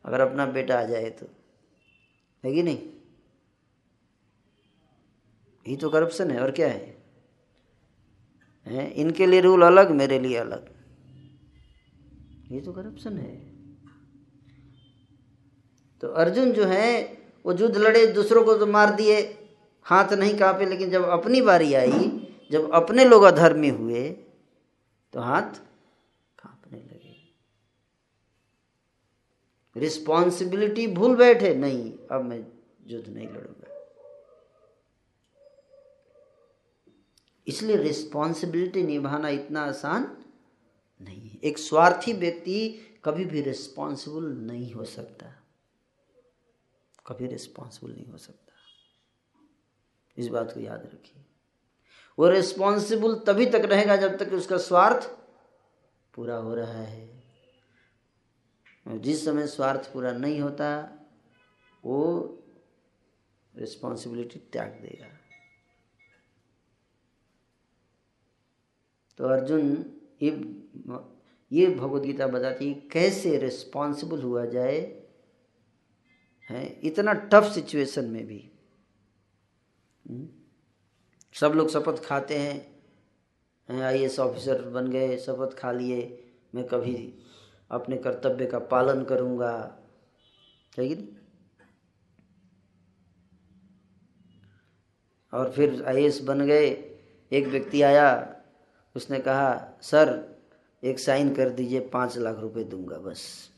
[0.05, 1.27] अगर अपना बेटा आ जाए तो।
[2.44, 2.78] है कि नहीं?
[5.68, 7.02] ये तो करप्शन है, और क्या है?
[8.66, 8.92] हैं?
[8.92, 10.74] इनके लिए रूल अलग, मेरे लिए अलग।
[12.50, 13.37] ये तो करप्शन है।
[16.00, 19.20] तो अर्जुन जो है, वो युद्ध लड़े, दूसरों को तो मार दिए,
[19.83, 24.11] हाथ नहीं कांपे, लेकिन जब अपनी बारी आई, जब अपने लोग अधर्मी हुए
[25.12, 25.50] तो हाथ
[26.38, 27.33] कांपने लगे
[29.77, 32.47] रिस्पॉन्सिबिलिटी भूल बैठे, नहीं, अब मैं
[32.87, 33.91] युद्ध नहीं लड़ूँगा।
[37.47, 40.25] इसलिए रिस्पॉन्सिबिलिटी निभाना इतना आसान
[41.03, 45.27] नहीं है। एक स्वार्थी व्यक्ति कभी भी रिस्पॉन्सिबल नहीं हो सकता।
[47.07, 48.53] कभी रिस्पॉन्सिबल नहीं हो सकता।
[50.17, 51.25] इस बात को याद रखिए।
[52.19, 55.11] वो रिस्पॉन्सिबल तभी तक रहेगा जब तक उसका स्वार्थ
[56.15, 57.13] पूरा हो रहा है।
[58.87, 60.68] जिस समय स्वार्थ पूरा नहीं होता,
[61.85, 62.01] वो
[63.55, 65.07] रिस्पॉन्सिबिलिटी त्याग देगा
[69.18, 69.85] तो अर्जुन,
[70.23, 70.31] ये
[71.51, 74.81] ये भगवदगीता बताती है, कैसे रिस्पॉन्सिबल हुआ जाए,
[76.51, 78.51] है, इतना टफ सिचुएशन में भी
[80.05, 80.29] हम्म?
[81.35, 86.03] सब लोग शपथ खाते हैं आई एस ऑफिसर बन गए, शपथ खा लिए,
[86.55, 86.97] मैं कभी
[87.70, 89.79] अपने कर्तव्य का पालन करूँगा।
[90.79, 91.07] है कि नहीं?
[95.33, 96.66] और फिर आईएस बन गए,
[97.33, 98.37] एक व्यक्ति आया,
[98.96, 100.35] उसने कहा, सर,
[100.85, 103.50] एक साइन कर दीजिए, पाँच लाख रुपए दूँगा, बस।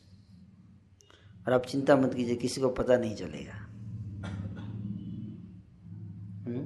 [1.47, 3.53] और आप चिंता मत कीजिए, किसी को पता नहीं चलेगा।
[6.43, 6.65] हम्म?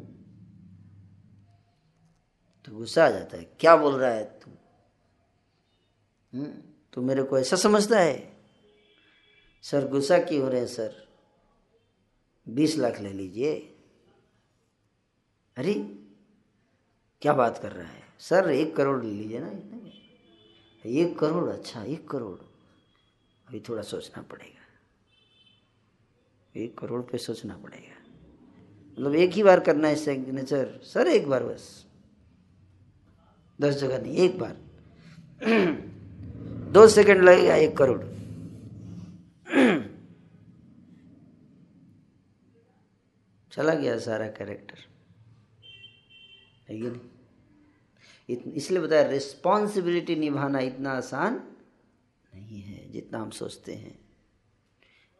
[2.65, 4.51] तो गुस्सा आ जाता है, क्या बोल रहा है तू?
[6.33, 6.70] हम्म?
[6.93, 8.37] तू मेरे को ऐसा समझता है।
[9.61, 11.07] सर, गुस्सा क्यों हो रहे हैं, सर?
[12.49, 13.55] बीस लाख ले लीजिए।
[15.57, 15.73] अरे,
[17.21, 18.03] क्या बात कर रहा है?
[18.19, 19.91] सर, एक करोड़ ले लीजिए ना इतने
[20.85, 21.49] एक करोड़?
[21.49, 22.39] अच्छा एक करोड़।
[23.47, 24.61] अभी थोड़ा सोचना पड़ेगा।
[26.55, 28.01] एक करोड़ पे सोचना पड़ेगा।
[28.91, 31.85] मतलब एक ही बार करना है सिग्नेचर सर, एक बार बस।
[33.61, 34.57] दस जगह नहीं, एक बार।
[36.71, 38.01] दो सेकंड लगेगा एक करोड़।
[43.51, 44.77] चला गया सारा कैरेक्टर
[46.69, 48.53] है नहीं?
[48.53, 51.43] इसलिए बताया रिस्पॉन्सिबिलिटी निभाना इतना आसान
[52.35, 53.99] नहीं है, जितना हम सोचते हैं।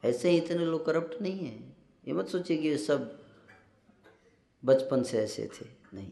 [0.05, 1.75] ऐसे ही इतने लोग करप्ट नहीं है।
[2.07, 3.23] ये मत सोचिए कि सब
[4.65, 6.11] बचपन से ऐसे थे। नहीं।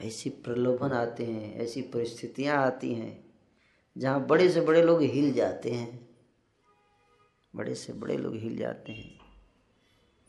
[0.00, 3.23] ऐसी प्रलोभन आते हैं, ऐसी परिस्थितियाँ आती हैं
[3.98, 6.08] जहाँ बड़े से बड़े लोग हिल जाते हैं।
[7.56, 9.20] बड़े से बड़े लोग हिल जाते हैं।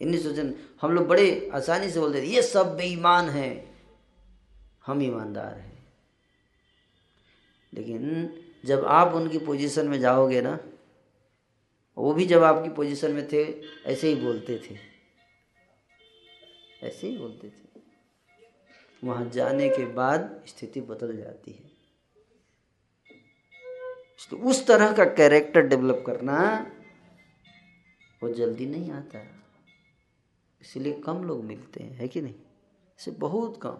[0.01, 3.75] इन्हीं सोचन हम लोग बड़े आसानी से बोलते ये सब बेईमान हैं।
[4.86, 5.93] हम ईमानदार हैं।
[7.73, 8.34] लेकिन
[8.65, 10.60] जब आप उनकी पोजीशन में जाओगे ना,
[11.97, 14.78] वो भी जब आपकी पोजीशन में थे, ऐसे ही बोलते थे।
[16.88, 17.82] ऐसे ही बोलते थे।
[19.04, 21.75] वहाँ जाने के बाद स्थिति बदल जाती है।
[24.30, 26.65] तो उस तरह का कैरेक्टर डेवलप करना
[28.23, 29.19] वो जल्दी नहीं आता।
[30.62, 32.36] इसलिए कम लोग मिलते हैं, है कि नहीं?
[32.99, 33.78] इसे बहुत कम।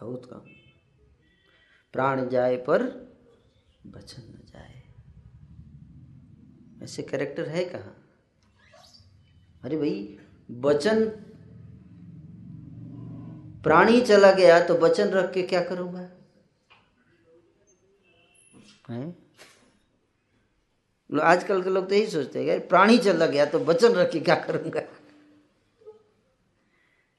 [0.00, 0.40] बहुत कम।
[1.92, 2.82] प्राण जाए पर
[3.86, 4.82] बचन न जाए।
[6.82, 8.06] ऐसे कैरेक्टर है कहाँ?
[9.62, 10.18] अरे भाई,
[10.50, 11.08] वचन
[13.62, 16.10] प्राणी चला गया तो वचन रख के क्या करूँगा?
[18.90, 19.14] है?
[21.10, 24.34] आजकल के लोग तो यही सोचते हैं प्राणी चला गया तो वचन रख के क्या
[24.34, 24.82] करूँगा?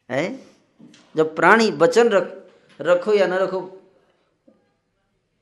[0.10, 0.40] है?
[1.16, 2.32] जब प्राणी वचन रख,
[2.80, 3.60] रखो या ना रखो,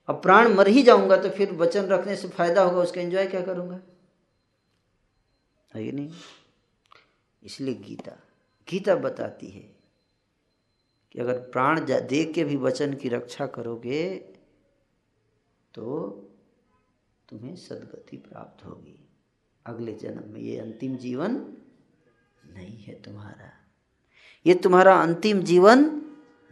[0.09, 3.41] अब प्राण मर ही जाऊँगा तो फिर वचन रखने से फ़ायदा होगा, उसका एंजॉय क्या
[3.41, 3.79] करूँगा?
[5.71, 6.11] है ये नहीं?
[7.43, 8.11] इसलिए गीता
[8.67, 9.69] गीता बताती है
[11.11, 14.28] कि अगर प्राण दे के भी वचन की रक्षा करोगे
[15.73, 15.99] तो
[17.29, 19.09] तुम्हें सदगति प्राप्त होगी।
[19.65, 21.57] अगले जन्म में ये अंतिम जीवन
[22.45, 23.51] नहीं है तुम्हारा।
[24.45, 26.01] ये तुम्हारा अंतिम जीवन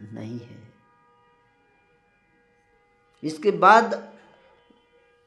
[0.02, 0.72] नहीं है।
[3.24, 4.16] इसके बाद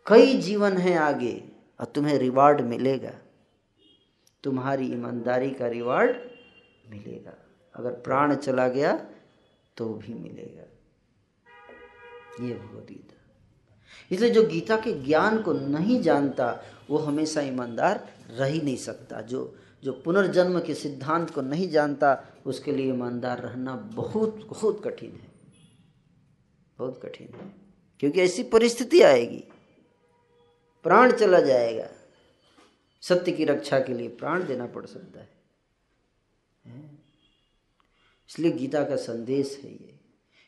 [0.07, 3.13] कई जीवन है आगे, और तुम्हें रिवार्ड मिलेगा।
[4.43, 6.17] तुम्हारी ईमानदारी का रिवार्ड
[6.89, 7.33] मिलेगा।
[7.75, 9.11] अगर प्राण चला गया
[9.77, 10.63] तो भी मिलेगा।
[12.45, 13.20] ये भगवत गीता
[14.11, 19.21] इसलिए जो गीता के ज्ञान को नहीं जानता, वो हमेशा ईमानदार रह ही नहीं सकता।
[19.21, 25.11] जो जो पुनर्जन्म के सिद्धांत को नहीं जानता, उसके लिए ईमानदार रहना बहुत बहुत कठिन
[25.11, 25.31] है।
[26.77, 27.53] बहुत कठिन है।
[27.99, 29.43] क्योंकि ऐसी परिस्थिति आएगी,
[30.83, 31.89] प्राण चला जाएगा।
[33.01, 35.41] सत्य की रक्षा के लिए प्राण देना पड़ सकता है।
[38.29, 39.99] इसलिए गीता का संदेश है ये।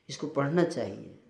[0.09, 1.22] इसको पढ़ना चाहिए।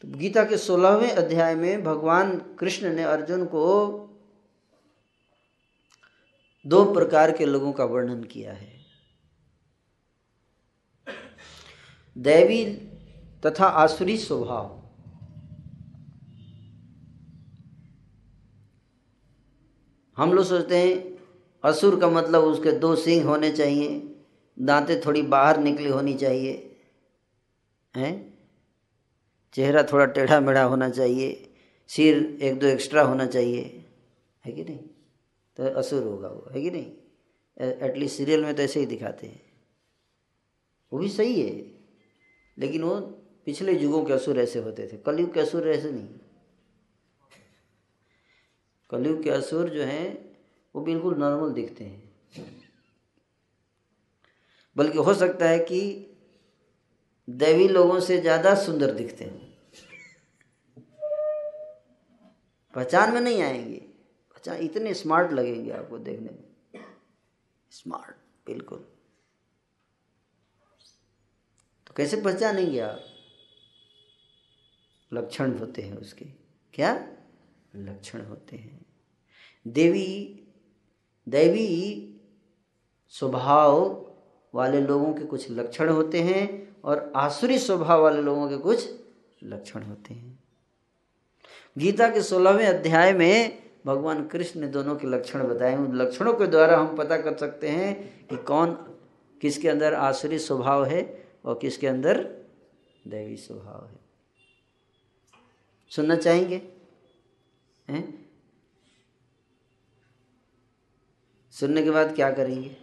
[0.00, 3.96] तो गीता के सोलहवें अध्याय में भगवान कृष्ण ने अर्जुन को
[6.66, 8.80] दो प्रकार के लोगों का वर्णन किया है।
[12.18, 12.64] दैवी
[13.46, 14.80] तथा आसुरी स्वभाव।
[20.16, 21.18] हम लोग सोचते हैं,
[21.64, 24.16] असुर का मतलब उसके दो सिंह होने चाहिए,
[24.58, 26.80] दांतें थोड़ी बाहर निकली होनी चाहिए,
[27.96, 28.29] हैं?
[29.54, 31.52] चेहरा थोड़ा टेढ़ा मेढ़ा होना चाहिए,
[31.90, 33.62] सिर एक दो एक्स्ट्रा होना चाहिए,
[34.44, 34.78] है कि नहीं?
[35.56, 36.92] तो असुर होगा वो, है कि नहीं?
[37.82, 39.40] एटलीस्ट सीरियल में तो ऐसे ही दिखाते हैं।
[40.92, 41.50] वो भी सही है,
[42.56, 42.94] लेकिन वो
[43.46, 46.08] पिछले युगों के असुर ऐसे होते थे। कलयुग के असुर ऐसे नहीं।
[48.90, 50.06] कलयुग के असुर जो हैं,
[50.74, 52.08] वो बिल्कुल नॉर्मल दिखते हैं।
[54.76, 55.80] बल्कि हो सकता है कि
[57.28, 59.39] दैवी लोगों से ज़्यादा सुंदर दिखते हैं।
[62.74, 63.78] पहचान में नहीं आएँगे।
[64.30, 66.50] पहचान इतने स्मार्ट लगेंगे आपको देखने में।
[67.70, 68.78] स्मार्ट बिल्कुल।
[71.86, 73.00] तो कैसे पहचानेंगे आप?
[75.12, 76.24] लक्षण होते हैं उसके।
[76.74, 77.16] क्या?
[77.76, 78.86] लक्षण होते हैं।
[79.66, 80.44] देवी,
[81.28, 82.06] दैवी
[83.08, 84.10] स्वभाव
[84.54, 88.88] वाले लोगों के कुछ लक्षण होते हैं और आसुरी स्वभाव वाले लोगों के कुछ
[89.42, 90.39] लक्षण होते हैं।
[91.78, 96.46] गीता के सोलहवें अध्याय में भगवान कृष्ण ने दोनों के लक्षण बताए। उन लक्षणों के
[96.46, 98.72] द्वारा हम पता कर सकते हैं कि कौन
[99.40, 102.18] किसके अंदर आसुरी स्वभाव है और किसके अंदर
[103.06, 103.98] दैवी स्वभाव है।
[105.88, 106.62] सुनना चाहेंगे?
[107.88, 108.30] हैं?
[111.50, 112.76] सुनने के बाद क्या करेंगे?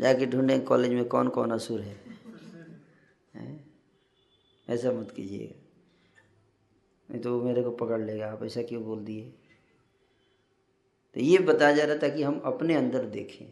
[0.00, 2.00] जाके ढूंढें कॉलेज में कौन कौन असुर है,
[3.34, 3.64] है?
[4.68, 5.57] ऐसा मत कीजिएगा।
[7.10, 9.34] नहीं तो वो मेरे को पकड़ लेगा। आप ऐसा क्यों बोल दिए?
[11.14, 13.46] तो ये बताया जा रहा था कि हम अपने अंदर देखें।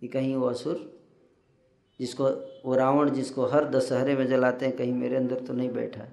[0.00, 1.04] कि कहीं वो असुर
[2.00, 2.24] जिसको,
[2.68, 6.08] वो रावण जिसको हर दशहरे में जलाते हैं, कहीं मेरे अंदर तो नहीं बैठा।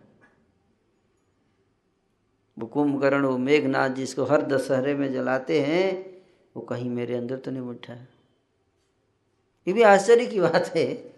[2.60, 6.22] वो कुंभकर्ण, वो मेघनाथ जिसको हर दशहरे में जलाते हैं,
[6.56, 7.94] वो कहीं मेरे अंदर तो नहीं बैठा।
[9.68, 11.14] ये भी आश्चर्य की बात है।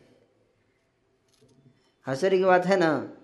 [2.07, 3.17] आश्चर्य की बात है ना?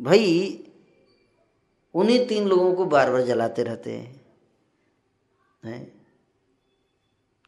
[0.00, 0.64] भाई
[1.94, 4.26] उन्हीं तीन लोगों को बार बार जलाते रहते हैं।
[5.64, 6.06] हैं?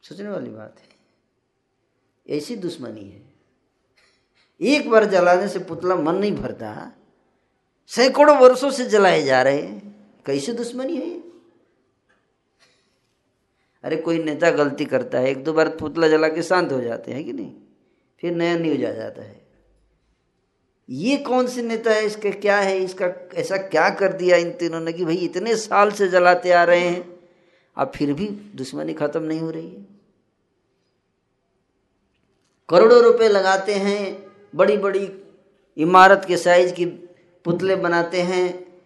[0.01, 0.87] सोचने वाली बात है।
[2.37, 3.33] ऐसी दुश्मनी है।
[4.61, 6.91] एक बार जलाने से पुतला मन नहीं भरता।
[7.87, 11.23] सैकड़ों वर्षों से जलाए जा रहे हैं। कैसे दुश्मनी है
[13.83, 17.11] अरे, कोई नेता गलती करता है, एक दो बार पुतला जला के शांत हो जाते
[17.11, 17.55] हैं कि नहीं?
[18.19, 19.42] फिर नया न्यूज़ आ जाता है।
[20.89, 22.05] ये कौन से नेता है?
[22.05, 22.77] इसके क्या है?
[22.77, 26.63] इसका ऐसा क्या कर दिया इन तीनों ने कि भाई इतने साल से जलाते आ
[26.63, 27.19] रहे हैं,
[27.77, 29.85] अब फिर भी दुश्मनी खत्म नहीं हो रही है।
[32.69, 35.23] करोड़ों रुपए लगाते हैं बड़ी बड़ी
[35.77, 36.85] इमारत के साइज़ की
[37.45, 38.81] पुतले बनाते हैं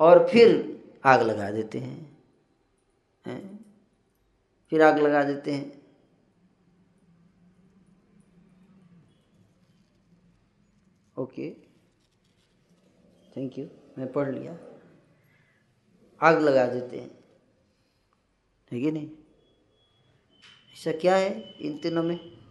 [0.00, 2.18] और फिर आग लगा देते हैं।
[3.26, 3.64] हैं?
[4.70, 5.81] फिर आग लगा देते हैं।
[11.22, 11.56] ओके।
[13.36, 13.66] थैंक यू
[13.98, 14.52] मैं पढ़ लिया।
[16.22, 17.24] आग लगा देते हैं।
[18.72, 19.10] है कि नहीं?
[20.72, 22.42] ऐसा क्या है इन तीनों में?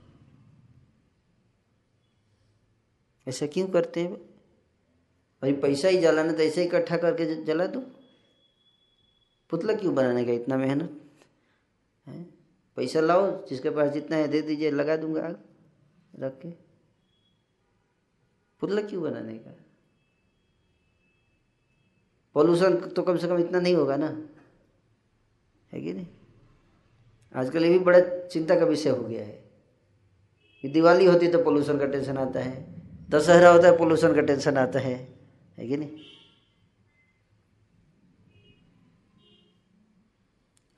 [3.28, 4.13] ऐसा क्यों करते हैं?
[5.41, 7.80] भाई पैसा ही जलाना तो ऐसे ही इकट्ठा करके जला दो?
[9.49, 11.01] पुतला क्यों बनाने का इतना मेहनत?
[12.07, 12.24] है?
[12.76, 15.43] पैसा लाओ, जिसके पास जितना है दे दीजिए, लगा दूँगा आग
[16.19, 16.70] रख के।
[18.62, 19.51] पुतला क्यों बनाने का?
[22.34, 24.30] पॉल्यूशन तो कम से कम इतना नहीं होगा ना?
[25.74, 26.07] है कि नहीं?
[27.36, 29.51] आजकल ये भी बड़ा चिंता का विषय हो गया है।
[30.62, 34.22] कि दिवाली होती है तो पोल्यूशन का टेंशन आता है। दशहरा होता है पोल्यूशन का
[34.22, 35.20] टेंशन आता है।
[35.57, 35.91] है कि नहीं?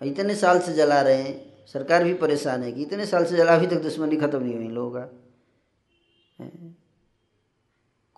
[0.03, 3.55] इतने साल से जला रहे हैं, सरकार भी परेशान है कि इतने साल से जला,
[3.55, 6.82] अभी तक दुश्मनी खत्म नहीं हुई लोगों का।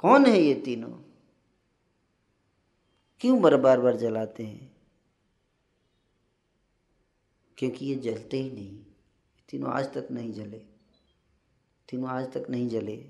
[0.06, 0.90] कौन है ये तीनों?
[3.20, 4.78] क्यों बार बार बार जलाते हैं?
[7.58, 8.78] क्योंकि ये जलते ही नहीं।
[9.50, 10.58] तीनों आज तक नहीं जले।
[11.90, 13.10] तीनों आज तक नहीं जले।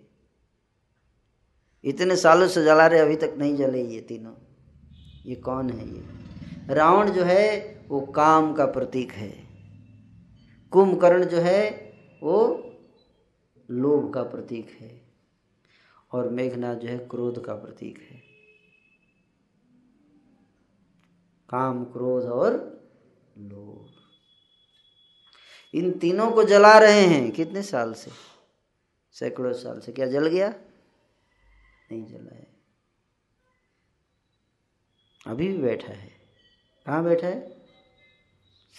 [1.84, 4.36] इतने सालों से जला रहे, अभी तक नहीं जले ये तीनों।
[5.26, 6.04] ये कौन है ये?
[6.74, 9.48] रावण जो है, वो काम का प्रतीक है।
[10.72, 11.70] कुंभकर्ण जो है,
[12.24, 12.64] वो
[13.72, 15.05] लोभ का प्रतीक है।
[16.16, 18.18] और मेघनाथ जो है क्रोध का प्रतीक है।
[21.50, 22.54] काम, क्रोध और
[23.38, 23.92] लोभ।
[25.74, 28.12] इन तीनों को जला रहे हैं कितने साल से?
[29.12, 30.50] सैकड़ों साल से। क्या जल गया?
[31.92, 32.48] नहीं जला है।
[35.28, 36.12] अभी भी बैठा है।
[36.86, 37.66] कहाँ बैठा है?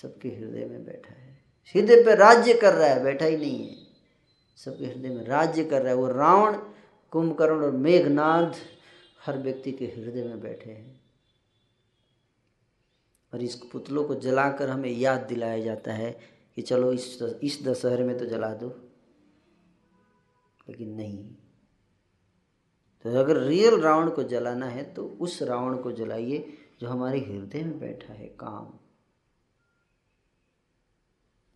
[0.03, 3.87] सबके हृदय में बैठा है। हृदय पे राज्य कर रहा है, बैठा ही नहीं है।
[4.57, 6.76] सबके हृदय में राज्य कर रहा है। वो रावण
[7.17, 8.55] कुंभकर्ण और मेघनाथ
[9.27, 11.01] हर व्यक्ति के हृदय में बैठे हैं।
[13.33, 16.11] और इस पुतलों को जलाकर हमें याद दिलाया जाता है
[16.57, 18.69] कि चलो इस इस दशहरे में तो जला दो,
[20.69, 21.25] लेकिन नहीं।
[23.05, 27.63] तो अगर रियल रावण को जलाना है तो उस रावण को जलाइए जो हमारे हृदय
[27.63, 28.73] में बैठा है काम।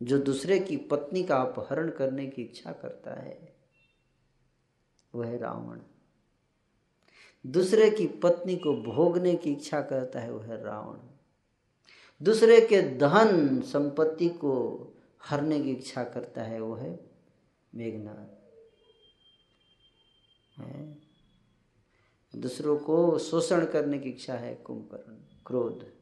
[0.01, 3.39] जो दूसरे की पत्नी का अपहरण करने की इच्छा करता है।
[5.15, 5.81] वह रावण।
[7.47, 10.99] दूसरे की पत्नी को भोगने की इच्छा करता है वह रावण।
[12.23, 14.87] दूसरे के धन संपत्ति को
[15.23, 16.99] हरने की इच्छा करता है वह
[17.75, 18.41] मेघनाथ
[22.37, 25.15] दूसरों को शोषण करने की इच्छा है कुंभकर्ण,
[25.47, 25.93] क्रोध।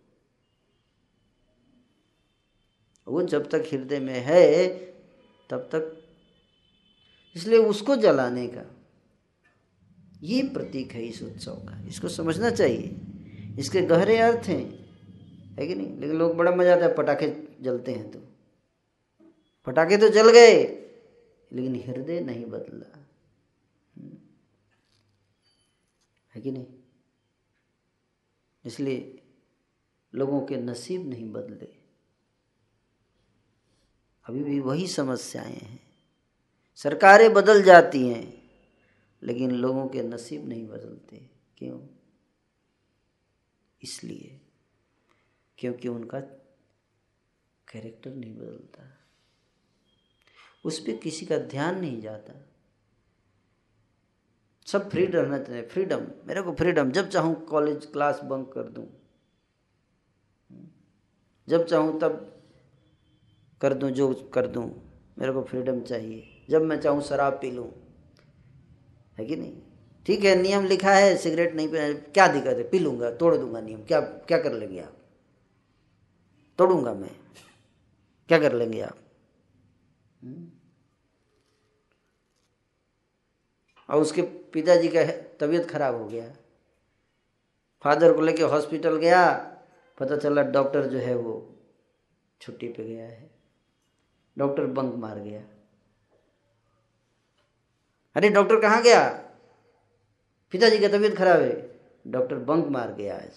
[3.09, 4.69] वो जब तक हृदय में है,
[5.51, 6.05] तब तक,
[7.37, 8.78] इसलिए उसको जलाने का।
[10.23, 12.97] ये प्रतीक है इस उत्सव का। इसको समझना चाहिए।
[13.59, 14.89] इसके गहरे अर्थ हैं।
[15.59, 15.99] है कि नहीं?
[15.99, 18.19] लेकिन लोग बड़ा मज़ा आता है, पटाखे जलते हैं तो।
[19.67, 20.63] पटाखे तो जल गए,
[21.53, 23.07] लेकिन हृदय नहीं बदला।
[23.97, 24.17] हम्म।
[26.35, 26.67] है कि नहीं?
[28.65, 29.23] इसलिए
[30.15, 31.79] लोगों के नसीब नहीं बदले।
[34.29, 35.81] अभी भी वही समस्याएँ हैं।
[36.77, 38.38] सरकारें बदल जाती हैं।
[39.23, 41.81] लेकिन लोगों के नसीब नहीं बदलते। क्यों?
[43.83, 44.41] इसलिए,
[45.59, 46.21] क्योंकि उनका
[47.69, 48.99] कैरेक्टर नहीं बदलता।
[50.65, 52.45] उस पर किसी का ध्यान नहीं जाता।
[54.67, 58.87] सब फ्री रहना चाहिए फ्रीडम मेरे को फ्रीडम जब चाहूँ कॉलेज क्लास बंक कर दूँ।
[61.49, 62.43] जब चाहूँ तब
[63.61, 64.65] कर दूँ, जो कर दूँ।
[65.19, 67.88] मेरे को फ्रीडम चाहिए। जब मैं चाहूँ शराब पी लूँ।
[69.19, 69.63] है कि नहीं?
[70.07, 72.69] ठीक है, नियम लिखा है, सिगरेट नहीं पीना क्या दिक्कत है?
[72.69, 74.95] पी लूँगा, तोड़ दूँगा नियम। क्या क्या कर लेंगे आप?
[76.59, 77.17] तोड़ूँगा मैं।
[78.29, 78.99] क्या कर लेंगे आप?
[80.23, 80.49] हम्म?
[83.91, 85.05] और उसके पिताजी का
[85.41, 86.37] तबीयत खराब हो गया।
[87.83, 89.33] फादर को लेके हॉस्पिटल गया,
[89.99, 91.57] पता चला डॉक्टर जो है वो
[92.41, 93.31] छुट्टी पे गया है।
[94.39, 95.58] डॉक्टर बंक मार गया।
[98.19, 99.09] अरे डॉक्टर कहाँ गया?
[100.51, 103.33] पिताजी की तबीयत खराब है। डॉक्टर बंक मार गया आज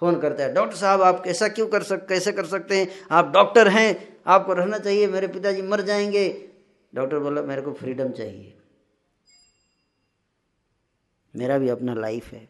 [0.00, 2.88] फ़ोन करता है, डॉक्टर साहब, आप कैसा क्यों कर सक, कैसे कर सकते हैं?
[3.10, 6.48] आप डॉक्टर हैं, आपको रहना चाहिए, मेरे पिताजी मर जाएँगे।
[6.94, 8.58] डॉक्टर बोला, मेरे को फ्रीडम चाहिए।
[11.36, 12.48] मेरा भी अपना लाइफ है।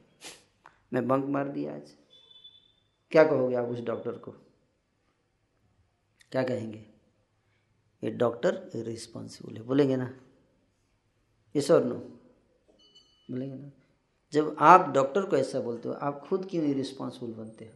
[0.93, 1.91] मैं बंक मार दिया आज।
[3.11, 4.31] क्या कहोगे आप उस डॉक्टर को?
[6.33, 6.96] क्या कहेंगे?
[8.05, 10.21] ये डॉक्टर रिस्पॉन्सिबल है। बोलेंगे ना?
[11.55, 11.95] इस और नो
[13.31, 13.71] बोलेंगे ना?
[14.33, 17.73] जब आप डॉक्टर को ऐसा बोलते हो, आप खुद क्यों रिस्पॉन्सिबल बनते हो?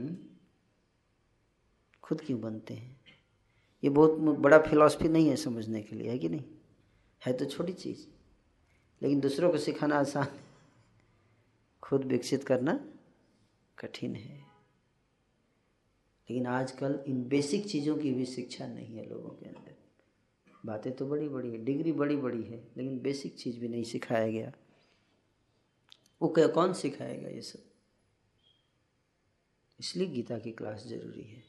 [0.00, 0.16] हम्म?
[2.02, 3.00] खुद क्यों बनते हैं?
[3.84, 6.44] ये बहुत बड़ा फिलॉसफी नहीं है समझने के लिए, है कि नहीं?
[7.26, 8.06] है तो छोटी चीज़।
[9.02, 10.26] लेकिन दूसरों को सिखाना आसान
[11.82, 12.88] खुद विकसित करना
[13.78, 14.45] कठिन है।
[16.30, 19.76] लेकिन आजकल इन बेसिक चीज़ों की भी शिक्षा नहीं है लोगों के अंदर।
[20.66, 24.28] बातें तो बड़ी बड़ी है, डिग्री बड़ी बड़ी है, लेकिन बेसिक चीज़ भी नहीं सिखाया
[24.28, 24.52] गया।
[26.22, 27.62] वो क्या कौन सिखाएगा ये सब?
[29.80, 31.42] इसलिए गीता की क्लास ज़रूरी है।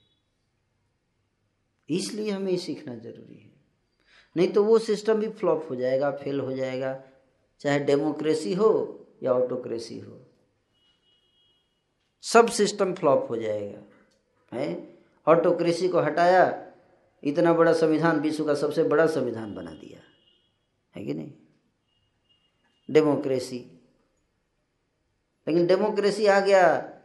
[1.90, 3.54] इसलिए हमें ये सीखना ज़रूरी है।
[4.38, 7.04] नहीं तो वो सिस्टम भी फ्लॉप हो जाएगा, फेल हो जाएगा,
[7.60, 10.26] चाहे डेमोक्रेसी हो या ऑटोक्रेसी हो।
[12.22, 13.87] सब सिस्टम फ्लॉप हो जाएगा।
[14.54, 14.98] है?
[15.28, 16.74] ऑटोक्रेसी को हटाया,
[17.24, 20.00] इतना बड़ा संविधान विश्व का सबसे बड़ा संविधान बना दिया।
[20.96, 21.34] है कि नहीं?
[22.92, 23.60] डेमोक्रेसी।
[25.48, 27.00] लेकिन डेमोक्रेसी आ गया,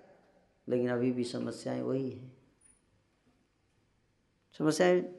[0.68, 2.36] लेकिन अभी भी समस्याएँ वही हैं।
[4.58, 5.14] समस्याएँ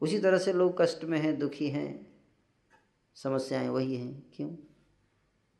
[0.00, 2.06] उसी तरह से लोग कष्ट में हैं, दुखी हैं।
[3.14, 4.71] समस्याएँ वही हैं। क्यों?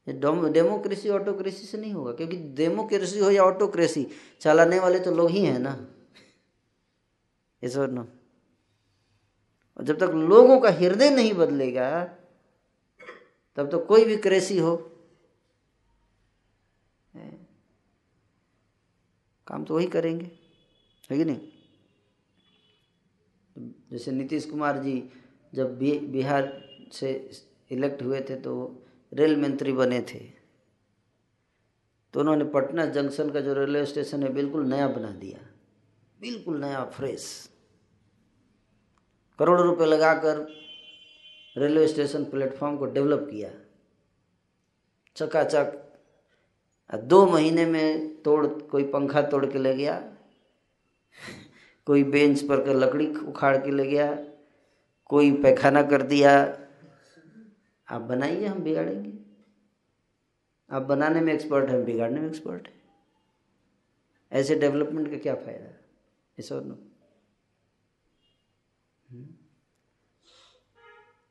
[0.07, 4.07] डेमोक्रेसी ऑटोक्रेसी से नहीं होगा, क्योंकि डेमोक्रेसी हो या ऑटोक्रेसी,
[4.40, 5.76] चलाने वाले तो लोग ही हैं ना।
[7.62, 8.07] इस और नो
[9.76, 12.05] और जब तक लोगों का हृदय नहीं बदलेगा,
[13.57, 14.76] तब तो कोई भी क्रेसी हो।
[19.46, 20.30] काम तो वही करेंगे,
[21.11, 21.40] है कि नहीं?
[23.92, 25.03] जैसे नीतीश कुमार जी
[25.53, 26.53] जब बिहार
[26.92, 27.30] से
[27.70, 28.82] इलेक्ट हुए थे तो
[29.12, 30.20] रेल मंत्री बने थे।
[32.14, 35.38] तो उन्होंने पटना जंक्शन का जो रेलवे स्टेशन है, बिल्कुल नया बना दिया।
[36.20, 37.48] बिल्कुल नया, फ्रेश।
[39.38, 40.46] करोड़ों रुपए लगाकर
[41.56, 43.50] रेलवे स्टेशन प्लेटफॉर्म को डेवलप किया।
[45.16, 45.78] चकाचक।
[46.94, 50.16] दो महीने में तोड़, कोई पंखा तोड़ के ले गया,
[51.86, 54.14] कोई बेंच पर का लकड़ी उखाड़ के ले गया,
[55.06, 56.61] कोई पैखाना कर दिया
[57.93, 59.12] आप बनाइए, हम बिगाड़ेंगे।
[60.70, 62.80] आप बनाने में एक्सपर्ट हैं बिगाड़ने में एक्सपर्ट है।
[64.32, 65.70] ऐसे डेवलपमेंट का क्या फ़ायदा
[66.38, 66.78] ऐसा और नो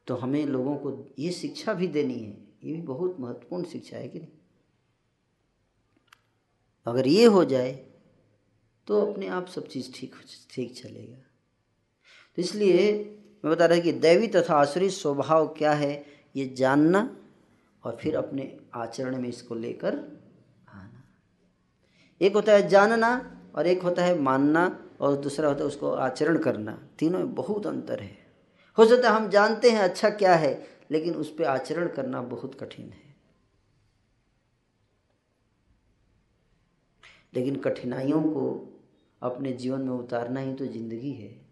[0.07, 2.31] तो हमें लोगों को ये शिक्षा भी देनी है।
[2.63, 4.31] ये भी बहुत महत्वपूर्ण शिक्षा है कि नहीं?
[6.87, 7.71] अगर ये हो जाए
[8.87, 10.15] तो अपने आप सब चीज़ ठीक
[10.51, 11.17] ठीक चलेगा।
[12.37, 12.93] तो इसलिए
[13.45, 15.93] मैं बता रहा कि दैवी तथा आश्री स्वभाव क्या है?
[16.35, 17.17] ये जानना
[17.83, 19.95] और फिर अपने आचरण में इसको लेकर
[20.69, 21.03] आना।
[22.21, 26.37] एक होता है जानना और एक होता है मानना और दूसरा होता है उसको आचरण
[26.37, 28.17] करना। तीनों में बहुत अंतर है।
[28.77, 32.55] हो सकता है हम जानते हैं अच्छा क्या है, लेकिन उस पर आचरण करना बहुत
[32.55, 33.09] कठिन है।
[37.35, 38.73] लेकिन कठिनाइयों को
[39.21, 41.45] अपने जीवन में उतारना ही तो ज़िंदगी है।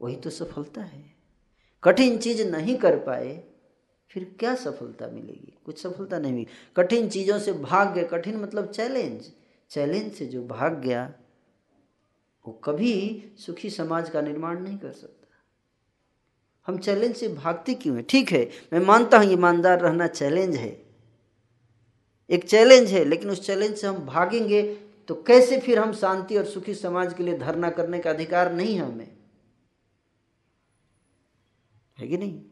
[0.00, 1.15] वही तो सफलता है।
[1.82, 3.42] कठिन चीज़ नहीं कर पाए,
[4.10, 5.52] फिर क्या सफलता मिलेगी?
[5.64, 6.46] कुछ सफलता नहीं मिली।
[6.76, 9.30] कठिन चीज़ों से भाग गए। कठिन मतलब चैलेंज
[9.70, 11.12] चैलेंज से जो भाग गया,
[12.44, 15.12] वो कभी सुखी समाज का निर्माण नहीं कर सकता।
[16.66, 18.04] हम चैलेंज से भागते क्यों हैं?
[18.08, 20.76] ठीक है, मैं मानता हूँ ईमानदार रहना चैलेंज है।
[22.30, 24.62] एक चैलेंज है, लेकिन उस चैलेंज से हम भागेंगे
[25.08, 28.74] तो कैसे फिर हम शांति और सुखी समाज के लिए धरना करने का अधिकार नहीं
[28.74, 29.15] है हमें?
[31.98, 32.42] है कि नहीं?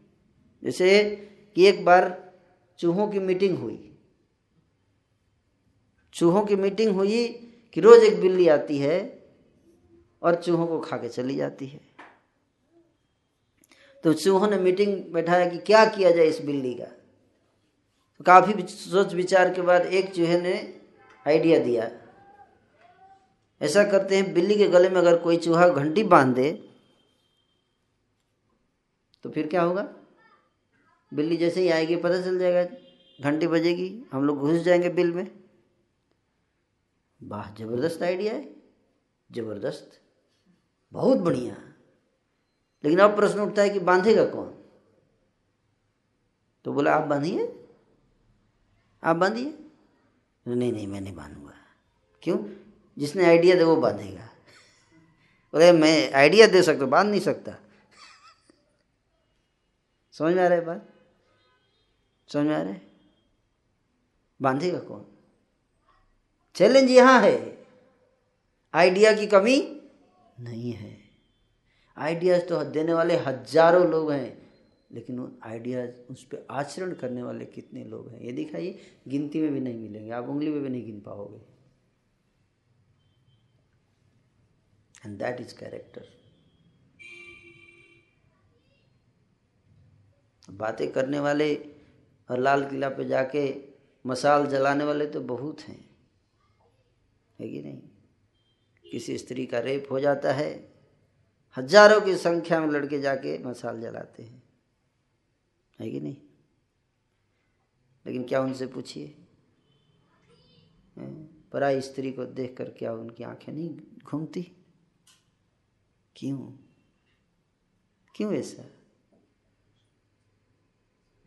[0.65, 1.05] जैसे
[1.55, 2.33] कि एक बार
[2.79, 3.99] चूहों की मीटिंग हुई।
[6.15, 7.29] चूहों की मीटिंग हुई
[7.75, 9.27] कि रोज एक बिल्ली आती है
[10.23, 11.81] और चूहों को खा के चली जाती है।
[14.05, 16.85] तो चूहों ने मीटिंग बैठाया कि क्या किया जाए इस बिल्ली का?
[18.19, 20.81] तो काफ़ी सोच विचार के बाद एक चूहे ने
[21.27, 21.91] आइडिया दिया।
[23.63, 26.64] ऐसा करते हैं, बिल्ली के गले में अगर कोई चूहा घंटी बाँध दे
[29.25, 29.95] तो फिर क्या होगा?
[31.15, 32.77] बिल्ली जैसे ही आएगी, पता चल जाएगा,
[33.21, 35.45] घंटी बजेगी, हम लोग घुस जाएँगे बिल में।
[37.23, 38.57] वाह, ज़बरदस्त आइडिया है,
[39.33, 40.01] ज़बरदस्त।
[40.93, 41.57] बहुत बढ़िया।
[42.85, 44.65] लेकिन अब प्रश्न उठता है कि बांधेगा कौन?
[46.65, 47.67] तो बोला, आप बांधिए।
[49.05, 49.59] आप बांधिए।
[50.49, 51.55] नहीं नहीं, मैं नहीं बांधूँगा।
[52.23, 52.39] क्यों?
[52.99, 54.25] जिसने आइडिया दे, वो बांधेगा।
[55.53, 57.64] बोले, मैं आइडिया दे सकता, बाँध नहीं सकता।
[60.15, 60.89] समझ में आ रहा है बात?
[62.29, 62.81] समझ में आ रहा है?
[64.41, 65.05] बांधेगा कौन?
[66.57, 67.67] चैलेंज यहाँ है।
[68.75, 69.57] आइडिया की कमी
[70.41, 70.97] नहीं है।
[71.97, 74.51] आइडियाज़ तो देने वाले हज़ारों लोग हैं,
[74.91, 78.21] लेकिन आइडियाज़ उस पर आचरण करने वाले कितने लोग हैं?
[78.21, 81.41] ये दिखाइए। गिनती में भी नहीं मिलेंगे। आप उंगली में भी नहीं गिन पाओगे।
[85.07, 86.09] एंड दैट इज़ कैरेक्टर
[90.51, 91.55] बातें करने वाले
[92.31, 93.69] और लाल किला पे जाके
[94.07, 95.91] मसाल जलाने वाले तो बहुत हैं।
[97.39, 97.83] है कि नहीं?
[98.91, 100.75] किसी स्त्री का रेप हो जाता है,
[101.57, 104.43] हज़ारों की संख्या में लड़के जाके मसाल जलाते हैं।
[105.81, 106.17] है कि नहीं?
[108.07, 109.17] लेकिन क्या उनसे पूछिए?
[111.53, 114.53] पराई स्त्री को देख कर क्या उनकी आँखें नहीं घूमती?
[116.17, 116.39] क्यों?
[118.15, 118.74] क्यों ऐसा?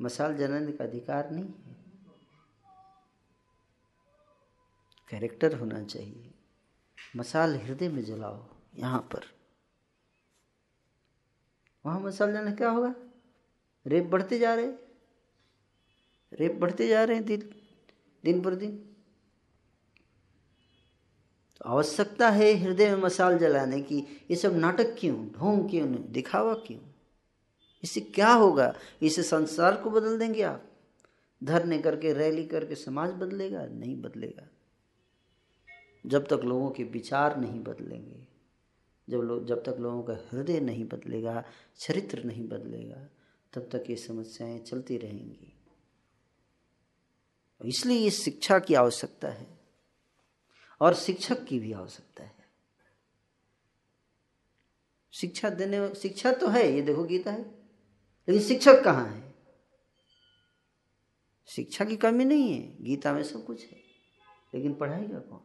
[0.01, 1.75] मसाल जलाने का अधिकार नहीं है।
[5.09, 6.33] कैरेक्टर होना चाहिए।
[7.15, 9.37] मसाल हृदय में जलाओ, यहाँ पर।
[11.85, 12.95] वहाँ मसाल जलाने क्या होगा?
[13.87, 14.67] रेप बढ़ते जा रहे
[16.33, 17.55] रेप बढ़ते जा रहे हैं दिन
[18.23, 18.77] दिन पर दिन।
[21.57, 25.29] तो आवश्यकता है हृदय में मसाल जलाने की। ये सब नाटक क्यों?
[25.29, 26.11] ढोंग क्यों नहीं?
[26.11, 26.79] दिखावा क्यों?
[27.87, 28.79] इससे क्या होगा?
[29.01, 30.71] इसे संसार को बदल देंगे आप।
[31.43, 33.65] धरने करके, रैली करके समाज बदलेगा?
[33.65, 34.47] नहीं बदलेगा।
[36.05, 38.27] जब तक लोगों के विचार नहीं बदलेंगे,
[39.09, 41.43] जब लोग जब तक लोगों का हृदय नहीं बदलेगा,
[41.77, 43.09] चरित्र नहीं बदलेगा,
[43.53, 45.53] तब तक ये समस्याएँ चलती रहेंगी।
[47.65, 49.47] इसलिए इस शिक्षा की आवश्यकता है,
[50.81, 52.35] और शिक्षक की भी आवश्यकता है।
[55.11, 57.56] शिक्षा देने, शिक्षा तो है, ये देखो गीता है।
[58.29, 59.35] लेकिन शिक्षक कहाँ है?
[61.45, 63.77] शिक्षा की कमी नहीं है। गीता में सब कुछ है।
[64.53, 65.39] लेकिन पढ़ाएगा कौन?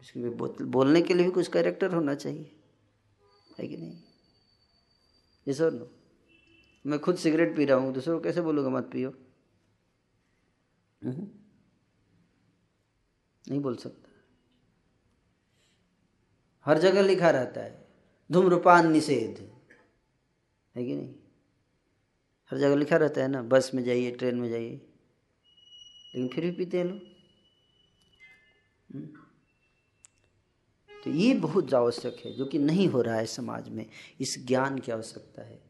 [0.00, 0.30] इसके भी
[0.64, 2.60] बोलने के लिए भी कुछ कैरेक्टर होना चाहिए।
[3.58, 4.02] है कि नहीं?
[5.48, 5.90] ये सर नो
[6.86, 9.10] मैं खुद सिगरेट पी रहा हूँ, दूसरों को कैसे बोलूँगा मत पियो?
[11.04, 11.28] हम्म।
[13.50, 14.08] नहीं बोल सकता।
[16.64, 17.88] हर जगह लिखा रहता है,
[18.32, 19.57] धूम्रपान निषेध।
[20.78, 21.14] है कि नहीं?
[22.50, 24.88] हर जगह लिखा रहता है ना, बस में जाइए, ट्रेन में जाइए।
[26.14, 27.00] लेकिन फिर भी पीते हैं लोग।
[28.94, 29.06] हम्म।
[31.04, 33.86] तो ये बहुत आवश्यक है, जो कि नहीं हो रहा है समाज में।
[34.20, 35.62] इस ज्ञान की आवश्यकता है।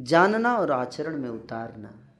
[0.00, 2.14] जानना और आचरण में उतारना,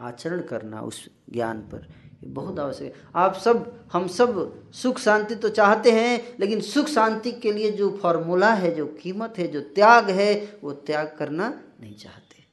[0.00, 5.48] आचरण करना उस ज्ञान पर। बहुत आवश्यक है। आप सब, हम सब सुख शांति तो
[5.48, 10.10] चाहते हैं, लेकिन सुख शांति के लिए जो फॉर्मूला है, जो कीमत है, जो त्याग
[10.10, 12.44] है, वो त्याग करना नहीं चाहते।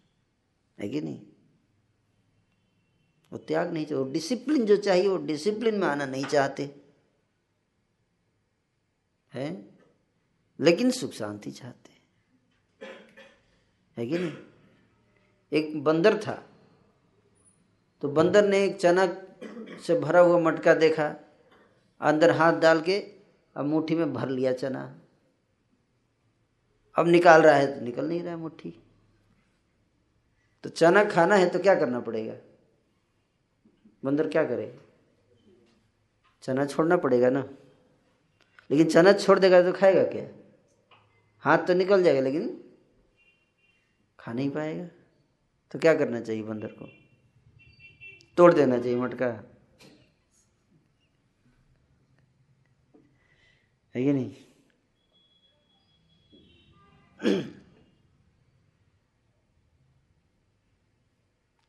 [0.80, 1.22] है कि नहीं?
[3.32, 6.76] वो त्याग नहीं चाहिए वो डिसिप्लिन जो चाहिए, वो डिसिप्लिन में आना नहीं चाहते।
[9.34, 9.70] है?
[10.60, 11.92] लेकिन सुख शांति चाहते
[13.98, 14.34] है। कि नहीं?
[15.54, 16.48] एक बंदर था
[18.02, 19.06] तो बंदर ने एक चना
[19.82, 21.16] से भरा हुआ मटका देखा,
[22.02, 22.98] अंदर हाथ डाल के
[23.56, 25.00] अब मुट्ठी में भर लिया चना।
[26.96, 28.74] अब निकाल रहा है तो निकल नहीं रहा है मुट्ठी।
[30.64, 32.34] तो चना खाना है तो क्या करना पड़ेगा?
[34.06, 34.80] बंदर क्या करे?
[36.44, 37.50] चना छोड़ना पड़ेगा ना।
[38.72, 40.28] लेकिन चना छोड़ देगा तो खाएगा क्या?
[41.40, 42.64] हाथ तो निकल जाएगा, लेकिन
[44.20, 44.86] खा नहीं पाएगा।
[45.72, 47.01] तो क्या करना चाहिए बंदर को?
[48.42, 49.28] तोड़ देना चाहिए मटका।
[53.96, 54.36] है कि नहीं?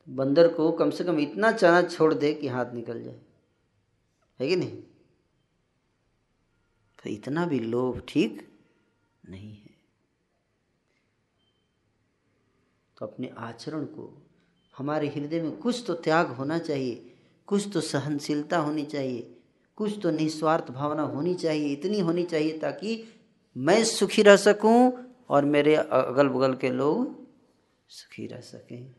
[0.09, 3.21] बंदर को कम से कम इतना चना छोड़ दे कि हाथ निकल जाए।
[4.41, 4.83] है कि नहीं?
[7.03, 8.59] तो इतना भी लोभ ठीक
[9.29, 9.71] नहीं है।
[12.99, 14.22] तो अपने आचरण को
[14.79, 17.15] हमारे हृदय में कुछ तो त्याग होना चाहिए,
[17.47, 19.37] कुछ तो सहनशीलता होनी चाहिए,
[19.77, 23.05] कुछ तो निस्वार्थ भावना होनी चाहिए, इतनी होनी चाहिए ताकि
[23.57, 24.93] मैं सुखी रह सकूँ
[25.29, 27.27] और मेरे अगल बगल के लोग
[27.89, 28.95] सुखी रह सकें।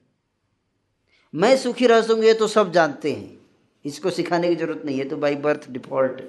[1.35, 3.37] मैं सुखी रह सकूँ सकूँगे तो सब जानते हैं।
[3.85, 6.21] इसको सिखाने की ज़रूरत नहीं है तो बाई बर्थ डिफ़ॉल्ट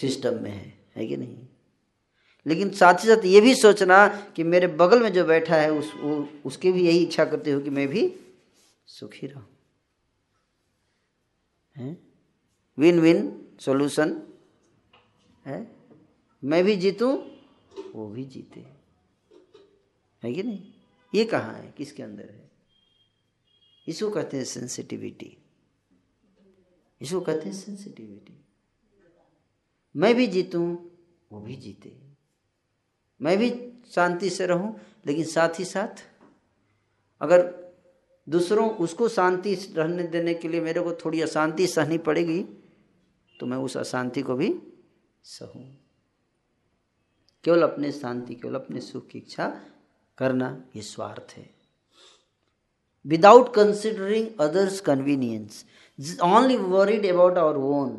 [0.00, 1.36] सिस्टम में है है कि नहीं?
[2.46, 5.92] लेकिन साथ ही साथ ये भी सोचना कि मेरे बगल में जो बैठा है, उस,
[6.00, 8.14] वो, उसकी भी यही इच्छा करते हो कि मैं भी
[8.90, 9.48] सुखी रहूँ।
[11.76, 11.98] है?
[12.78, 14.32] विन विन सॉल्यूशन
[15.46, 15.76] है?
[16.44, 17.18] मैं भी जीतूं,
[17.92, 18.60] वो भी जीते।
[20.24, 20.72] है कि नहीं?
[21.14, 21.72] ये कहाँ है?
[21.72, 22.50] किसके अंदर है?
[23.88, 25.38] इसको कहते हैं सेंसिटिविटी
[27.00, 28.44] इसको कहते हैं सेंसिटिविटी
[29.96, 30.76] मैं भी जीतूं,
[31.32, 32.00] वो भी जीते।
[33.22, 36.08] मैं भी शांति से रहूँ, लेकिन साथ ही साथ
[37.20, 37.59] अगर
[38.28, 42.42] दूसरों उसको शांति रहने देने के लिए मेरे को थोड़ी अशांति सहनी पड़ेगी
[43.40, 44.54] तो मैं उस अशांति को भी
[45.24, 45.62] सहूं।
[47.44, 49.48] केवल अपने शांति, केवल अपने सुख की इच्छा
[50.18, 51.50] करना ये स्वार्थ है।
[53.06, 55.64] Without considering others convenience
[56.22, 57.90] only worried about our own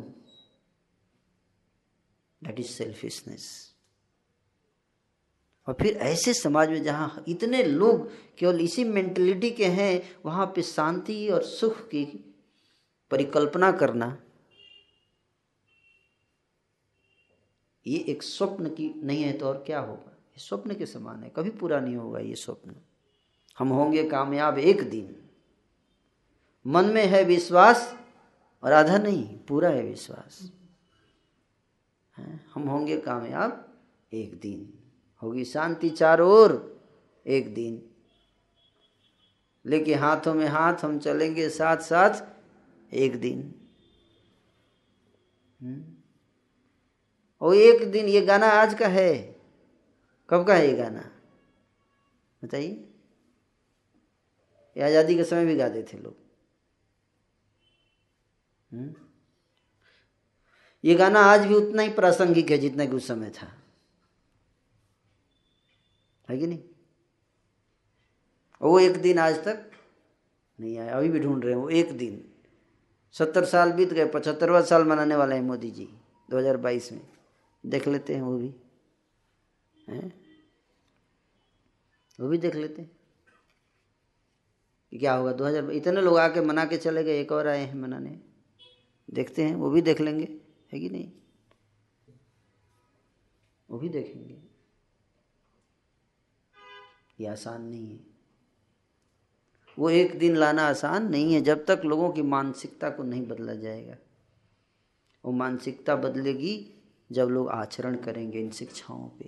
[2.44, 3.71] that is selfishness
[5.68, 10.62] और फिर ऐसे समाज में जहाँ इतने लोग केवल इसी मेंटलिटी के हैं, वहाँ पे
[10.62, 12.04] शांति और सुख की
[13.10, 14.16] परिकल्पना करना,
[17.86, 20.10] ये एक स्वप्न की नहीं है तो और क्या होगा?
[20.10, 22.74] ये स्वप्न के समान है। कभी पूरा नहीं होगा ये स्वप्न।
[23.58, 25.16] हम होंगे कामयाब एक दिन।
[26.66, 27.98] मन में है विश्वास
[28.62, 30.50] और आधा नहीं, पूरा है विश्वास?
[32.54, 33.78] हम होंगे कामयाब
[34.12, 34.72] एक दिन।
[35.22, 36.80] होगी। शांति चारों ओर
[37.26, 37.88] एक दिन।
[39.66, 42.26] लेकिन हाथों में हाथ, हम चलेंगे साथ साथ
[42.94, 43.54] एक दिन।
[45.62, 45.84] हम्म?
[47.40, 49.40] और एक दिन ये गाना आज का है।
[50.30, 51.10] कब का है ये गाना?
[52.44, 52.88] बताइए।
[54.76, 56.16] ये आज़ादी के समय भी गाते थे लोग।
[58.72, 58.94] हम्म?
[60.84, 63.61] ये गाना आज भी उतना ही प्रासंगिक है जितना कि उस समय था।
[66.32, 66.62] है कि नहीं?
[68.62, 69.70] वो एक दिन आज तक
[70.60, 72.32] नहीं आया, अभी भी ढूंढ रहे हैं वो एक दिन।
[73.12, 75.88] सत्तर साल बीत गए, पचहत्तरवा साल मनाने वाले हैं मोदी जी
[76.30, 77.08] 2022 में।
[77.66, 78.54] देख लेते हैं वो भी।
[79.88, 80.22] हैं?
[82.20, 82.90] वो भी देख लेते हैं।
[84.98, 88.20] क्या होगा 2000 इतने लोग आके मना के चले गए, एक और आए हैं मनाने।
[89.10, 90.40] देखते हैं, वो भी देख लेंगे,
[90.72, 91.12] है कि नहीं?
[93.70, 94.51] वो भी देखेंगे।
[97.22, 98.00] ये आसान नहीं है।
[99.78, 103.54] वो एक दिन लाना आसान नहीं है, जब तक लोगों की मानसिकता को नहीं बदला
[103.54, 103.96] जाएगा।
[105.24, 109.24] वो मानसिकता बदलेगी जब लोग आचरण करेंगे इन शिक्षाओं पे।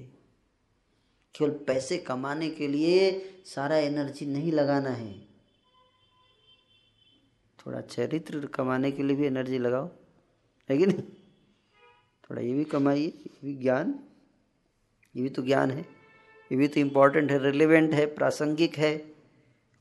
[1.35, 5.35] केवल पैसे कमाने के लिए सारा एनर्जी नहीं लगाना है।
[7.67, 9.91] थोड़ा चरित्र कमाने के लिए भी एनर्जी लगाओ,
[10.71, 11.03] है कि नहीं?
[12.25, 14.05] थोड़ा ये भी कमाइए, ये भी ज्ञान,
[15.17, 15.94] ये भी तो ज्ञान है।
[16.51, 18.93] ये भी तो इम्पोर्टेंट है रिलेवेंट है, प्रासंगिक है,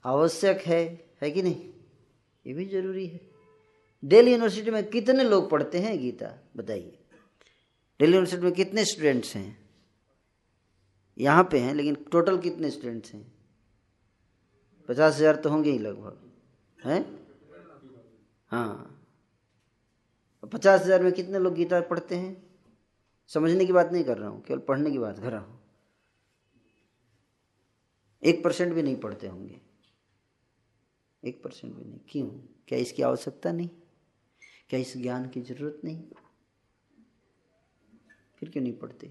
[0.05, 0.83] आवश्यक है
[1.21, 1.69] है कि नहीं?
[2.45, 3.19] ये भी ज़रूरी है।
[4.03, 6.33] दिल्ली यूनिवर्सिटी में कितने लोग पढ़ते हैं, गीता?
[6.57, 6.97] बताइए।
[7.99, 9.57] दिल्ली यूनिवर्सिटी में कितने स्टूडेंट्स हैं?
[11.17, 13.25] यहाँ पे हैं, लेकिन टोटल कितने स्टूडेंट्स हैं?
[14.89, 16.17] पचास हज़ार तो होंगे ही लगभग,
[16.79, 17.05] हैं?
[18.51, 18.89] हाँ।
[20.43, 22.35] पचास हज़ार में कितने लोग गीता पढ़ते हैं?
[23.31, 25.59] समझने की बात नहीं कर रहा हूँ, केवल पढ़ने की बात कर रहा हूँ।
[28.25, 29.61] एक परसेंट भी नहीं पढ़ते होंगे।
[31.25, 32.27] एक परसेंट भी नहीं। क्यों?
[32.67, 33.69] क्या इसकी आवश्यकता नहीं?
[34.69, 36.03] क्या इस ज्ञान की ज़रूरत नहीं?
[38.35, 39.07] फिर क्यों नहीं पढ़ते?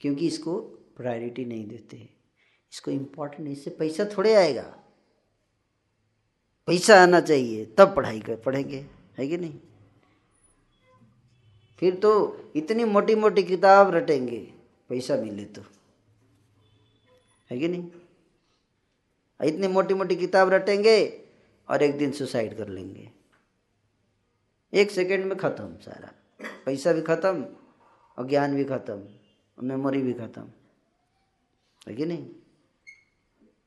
[0.00, 0.60] क्योंकि इसको
[0.96, 2.08] प्रायोरिटी नहीं देते।
[2.72, 4.78] इसको इम्पोर्टेंट इससे पैसा थोड़े आएगा।
[6.66, 8.86] पैसा आना चाहिए। तब पढ़ाई कर, पढ़ेंगे।
[9.18, 9.60] है कि नहीं?
[11.78, 14.54] फिर तो इतनी मोटी मोटी किताब रटेंगे।
[14.88, 15.62] पैसा मिले तो।
[17.50, 17.90] है कि नहीं?
[19.40, 20.98] इतनी मोटी मोटी किताब रटेंगे
[21.68, 23.10] और एक दिन सुसाइड कर लेंगे।
[24.72, 26.12] एक सेकंड में ख़त्म सारा।
[26.66, 27.44] पैसा भी ख़त्म
[28.18, 30.44] और ज्ञान भी ख़त्म और मेमोरी भी ख़त्म।
[31.88, 32.28] है कि नहीं?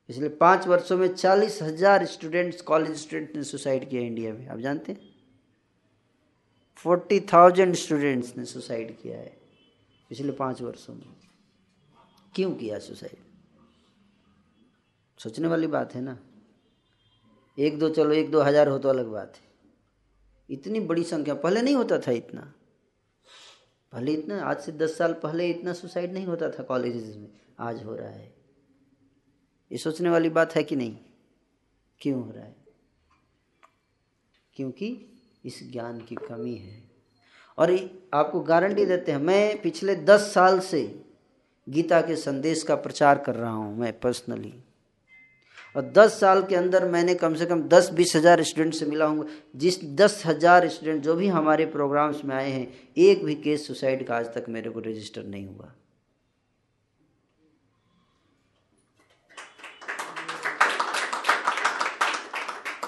[0.08, 4.58] इसलिए पाँच वर्षों में चालीस हज़ार स्टूडेंट्स कॉलेज स्टूडेंट ने सुसाइड किया इंडिया में। आप
[4.58, 5.00] जानते हैं?
[6.78, 9.36] फोर्टी थाउज़ेंड स्टूडेंट्स ने सुसाइड किया है
[10.10, 11.14] पिछले पाँच वर्षों में।
[12.34, 13.18] क्यों किया सुसाइड
[15.18, 16.18] सोचने वाली बात है ना?
[17.58, 19.42] एक दो चलो, एक दो हज़ार हो तो अलग बात है।
[20.50, 22.54] इतनी बड़ी संख्या, पहले नहीं होता था इतना।
[23.92, 27.28] पहले इतना, आज से दस साल पहले इतना सुसाइड नहीं होता था कॉलेज में।
[27.60, 28.34] आज हो रहा है।
[29.72, 30.96] ये सोचने वाली बात है कि नहीं?
[32.00, 32.56] क्यों हो रहा है?
[34.54, 35.12] क्योंकि
[35.44, 36.90] इस ज्ञान की कमी है।
[37.58, 41.04] और आपको गारंटी देते हैं, मैं पिछले दस साल से
[41.68, 44.63] गीता के संदेश का प्रचार कर रहा हूँ, मैं पर्सनली
[45.76, 49.06] और दस साल के अंदर मैंने कम से कम दस बीस हज़ार स्टूडेंट से मिला
[49.06, 52.66] हूँ। जिस दस हज़ार स्टूडेंट जो भी हमारे प्रोग्राम्स में आए हैं,
[52.96, 55.72] एक भी केस सुसाइड का आज तक मेरे को रजिस्टर नहीं हुआ।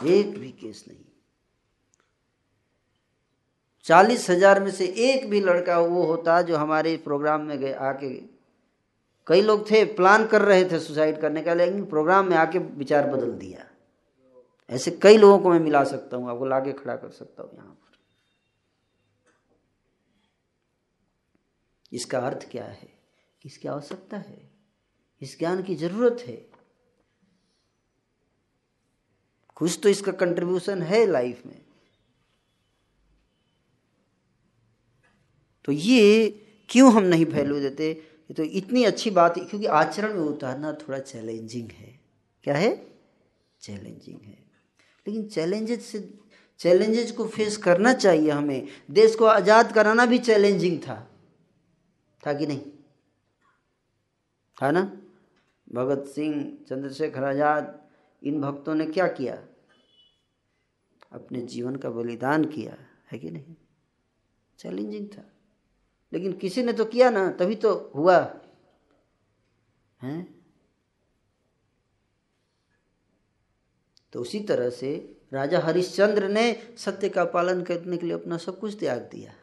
[0.07, 1.05] एक भी केस नहीं।
[3.84, 8.09] चालीस हज़ार में से एक भी लड़का वो होता जो हमारे प्रोग्राम में गए, आके
[9.27, 13.07] कई लोग थे प्लान कर रहे थे सुसाइड करने का, लेकिन प्रोग्राम में आके विचार
[13.11, 13.66] बदल दिया।
[14.70, 17.68] ऐसे कई लोगों को मैं मिला सकता हूँ, आपको लाके खड़ा कर सकता हूँ यहाँ
[17.68, 17.99] पर।
[21.93, 22.89] इसका अर्थ क्या है?
[23.45, 24.51] इसकी आवश्यकता है।
[25.22, 26.47] इस ज्ञान की ज़रूरत है।
[29.55, 31.64] कुछ तो इसका कंट्रीब्यूशन है लाइफ में।
[35.64, 36.29] तो ये
[36.68, 38.16] क्यों हम नहीं वैल्यू देते?
[38.35, 42.01] तो इतनी अच्छी बात है, क्योंकि आचरण में उतारना थोड़ा चैलेंजिंग है।
[42.45, 42.87] क्या है?
[43.61, 44.47] चैलेंजिंग है।
[45.07, 46.18] लेकिन चैलेंजेस से
[46.59, 51.11] चैलेंजेस को फेस करना चाहिए हमें। देश को आज़ाद कराना भी चैलेंजिंग था।
[52.27, 52.61] था कि नहीं?
[54.62, 55.01] था ना?
[55.72, 57.89] भगत सिंह, चंद्रशेखर आज़ाद,
[58.22, 59.39] इन भक्तों ने क्या किया?
[61.12, 62.77] अपने जीवन का बलिदान किया।
[63.12, 63.55] है कि नहीं?
[64.59, 65.36] चैलेंजिंग था।
[66.13, 68.41] लेकिन किसी ने तो किया ना, तभी तो हुआ।
[70.03, 70.37] है?
[74.13, 78.61] तो उसी तरह से राजा हरिश्चंद्र ने सत्य का पालन करने के लिए अपना सब
[78.61, 79.35] कुछ त्याग दिया।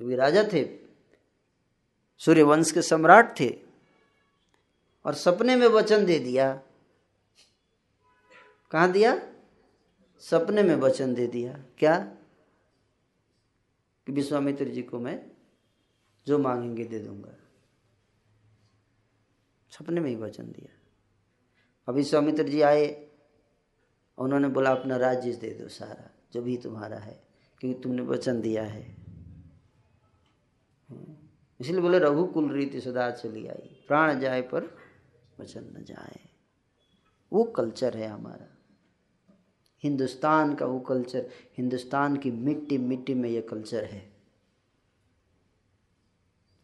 [0.00, 0.78] वे राजा थे,
[2.18, 3.58] सूर्यवंश के सम्राट थे,
[5.04, 6.62] और सपने में वचन दे दिया।
[8.70, 9.32] कहा दिया?
[10.20, 12.16] सपने में वचन दे दिया। क्या?
[14.06, 15.30] कि विश्वामित्र जी को मैं
[16.26, 17.36] जो मांगेंगे दे दूँगा।
[19.70, 20.76] सपने में ही वचन दिया।
[21.88, 23.10] अब विश्वामित्र जी आए,
[24.18, 27.24] उन्होंने बोला, अपना राज्य दे दो सारा, जो भी तुम्हारा है,
[27.60, 28.96] क्योंकि तुमने वचन दिया है।
[31.60, 34.78] इसलिए बोले, रघुकुल रीति सदा चली आई, प्राण जाए पर
[35.40, 36.28] वचन न जाए।
[37.32, 38.55] वो कल्चर है हमारा।
[39.82, 44.12] हिंदुस्तान का वो कल्चर, हिंदुस्तान की मिट्टी मिट्टी में ये कल्चर है।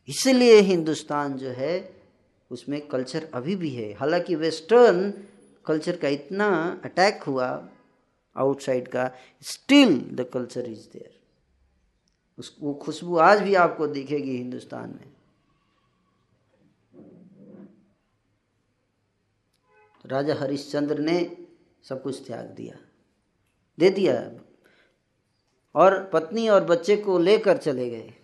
[0.08, 2.02] इसलिए हिंदुस्तान जो है,
[2.50, 5.24] उसमें कल्चर अभी भी है। हालाँकि वेस्टर्न
[5.66, 7.68] कल्चर का इतना अटैक हुआ
[8.36, 9.10] आउटसाइड का,
[9.42, 11.20] still the culture is there.
[12.38, 15.12] उस, वो खुशबू आज भी आपको दिखेगी हिंदुस्तान में।
[20.06, 21.46] राजा हरिश्चंद्र ने
[21.82, 22.91] सब कुछ त्याग दिया।
[23.78, 24.44] दे दिया।
[25.74, 28.14] और पत्नी और बच्चे को लेकर चले गए।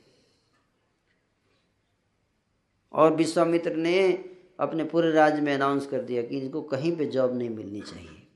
[2.92, 4.12] और विश्वामित्र ने
[4.60, 8.26] अपने पूरे राज्य में अनाउंस कर दिया कि इनको कहीं पे जॉब नहीं मिलनी चाहिए।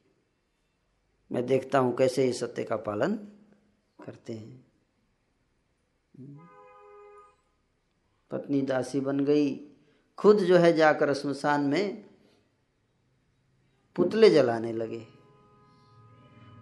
[1.32, 3.14] मैं देखता हूँ कैसे ये सत्य का पालन
[4.04, 4.66] करते हैं।
[8.30, 9.72] पत्नी दासी बन गई।
[10.18, 12.04] खुद जो है जाकर श्मशान में
[13.96, 15.21] पुतले जलाने लगे।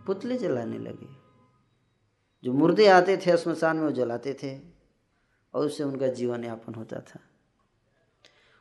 [0.06, 1.20] पुतले जलाने लगे।
[2.44, 4.60] जो मुर्दे आते थे, श्मशान में वो जलाते थे
[5.54, 7.20] और उससे उनका जीवन यापन होता था।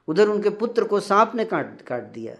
[0.08, 2.36] उधर उनके पुत्र को सांप ने काट काट दिया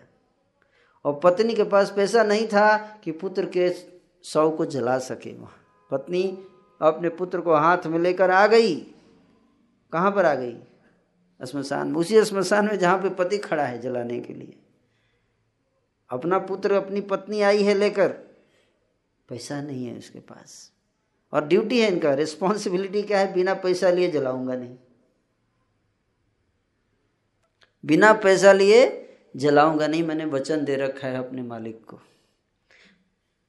[1.06, 3.76] और पत्नी के पास पैसा नहीं था कि पुत्र के
[4.24, 6.46] शव को जला सके वहाँ। पत्नी
[6.82, 8.76] अपने पुत्र को हाथ में लेकर आ गई।
[9.92, 10.58] कहाँ पर आ गई?
[11.48, 14.60] श्मशान में। उसी श्मशान में जहाँ पे पति खड़ा है जलाने के लिए।
[16.10, 18.29] अपना पुत्र, अपनी पत्नी आई है लेकर।
[19.30, 20.74] पैसा नहीं है उसके पास।
[21.34, 23.34] और ड्यूटी है इनका रिस्पॉन्सिबिलिटी क्या है?
[23.34, 24.78] बिना पैसा लिए जलाऊँगा नहीं।
[27.86, 32.00] बिना पैसा लिए जलाऊँगा नहीं, मैंने वचन दे रखा है अपने मालिक को।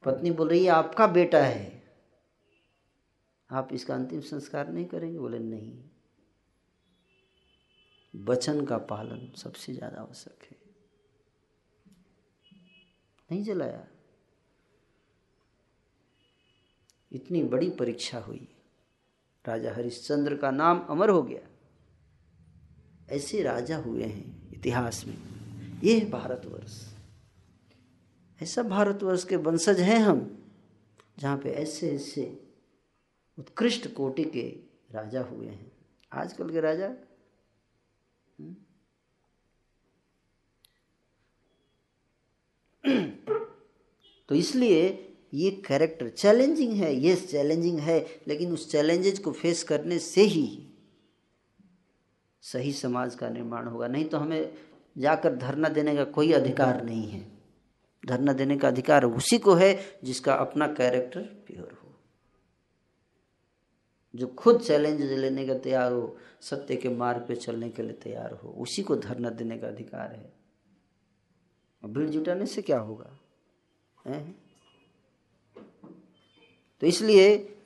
[0.05, 1.83] पत्नी बोल रही है, आपका बेटा है।
[3.51, 5.19] आप इसका अंतिम संस्कार नहीं करेंगे?
[5.19, 5.79] बोले, नहीं।
[8.15, 10.57] वचन का पालन सबसे ज़्यादा आवश्यक है।
[13.31, 13.87] नहीं जलाया।
[17.13, 18.49] इतनी बड़ी परीक्षा हुई।
[19.47, 21.41] राजा हरिश्चंद्र का नाम अमर हो गया।
[23.11, 25.19] ऐसे राजा हुए हैं इतिहास में।
[25.85, 26.95] ये है भारतवर्ष।
[28.43, 30.45] ऐसा भारतवर्ष के वंशज हैं हम,
[31.19, 32.55] जहाँ पे ऐसे ऐसे
[33.39, 35.73] उत्कृष्ट कोटि के राजा हुए हैं।
[36.13, 36.95] आजकल के राजा?
[38.41, 38.57] हम्म?
[44.29, 49.99] तो इसलिए ये कैरेक्टर चैलेंजिंग है ये चैलेंजिंग है, लेकिन उस चैलेंजेज को फेस करने
[49.99, 50.67] से ही
[52.43, 54.55] सही समाज का निर्माण होगा। नहीं तो हमें
[54.99, 57.33] जाकर धरना देने का कोई अधिकार नहीं है।
[58.07, 61.95] धरना देने का अधिकार उसी को है जिसका अपना कैरेक्टर प्योर हो।
[64.15, 68.33] जो खुद चैलेंज लेने का तैयार हो, सत्य के मार्ग पे चलने के लिए तैयार
[68.33, 70.33] हो, उसी को धरना देने का अधिकार है।
[71.85, 73.19] भीड़ जुटाने से क्या होगा?
[74.07, 74.35] है?
[76.83, 77.57] तो इसलिए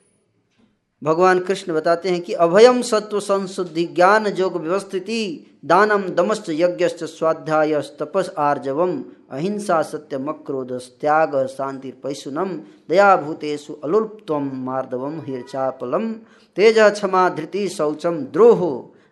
[1.01, 5.21] भगवान कृष्ण बताते हैं कि अभयम सत्व संशुद्धि ज्ञान जोग व्यवस्थिति
[5.65, 12.49] दानम दमश्च यज्ञ स्वाध्याय तपस आर्जवम। अहिंसा सत्य मक्रोध त्याग शांति पैसुनम
[12.89, 16.11] दया भूतेषु अलुप्तम मार्दवम हिरचापलम।
[16.57, 18.71] तेज क्षमा धृति शौचम द्रोहो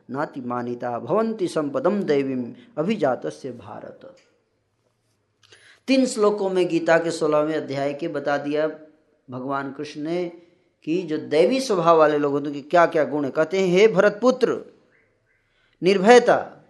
[0.10, 2.46] नाति मानिता भवंती संपदम दैवीम
[2.78, 4.14] अभिजात भारत।
[5.88, 8.68] तीन श्लोकों में गीता के सोलहवें अध्याय के बता दिया
[9.30, 10.32] भगवान कृष्ण ने
[10.84, 14.20] कि जो दैवी स्वभाव वाले लोग होते हैं क्या क्या गुण कहते हैं, हे भरत
[14.22, 14.58] पुत्र,
[15.82, 16.64] निर्भयता,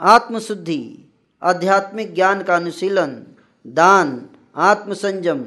[0.00, 1.12] आत्मशुद्धि,
[1.42, 3.26] आध्यात्मिक ज्ञान का अनुशीलन,
[3.66, 5.44] दान, आत्मसंयम,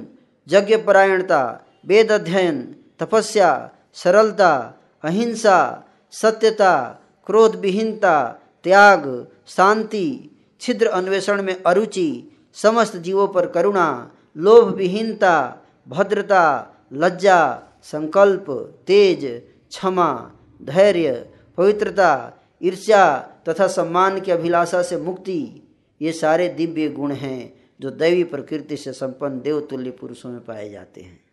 [0.47, 8.31] यज्ञपरायणता वेद अध्ययन तपस्या, सरलता, अहिंसा, सत्यता क्रोध विहीनता
[8.63, 10.29] त्याग, शांति,
[10.61, 18.45] छिद्र अन्वेषण में अरुचि, समस्त जीवों पर करुणा लोभ विहीनता भद्रता, लज्जा, संकल्प,
[18.87, 19.25] तेज,
[19.69, 20.31] क्षमा,
[20.61, 25.67] धैर्य, पवित्रता, ईर्ष्या तथा सम्मान की अभिलाषा से मुक्ति,
[26.01, 31.01] ये सारे दिव्य गुण हैं जो दैवी प्रकृति से संपन्न देवतुल्य पुरुषों में पाए जाते
[31.01, 31.23] हैं।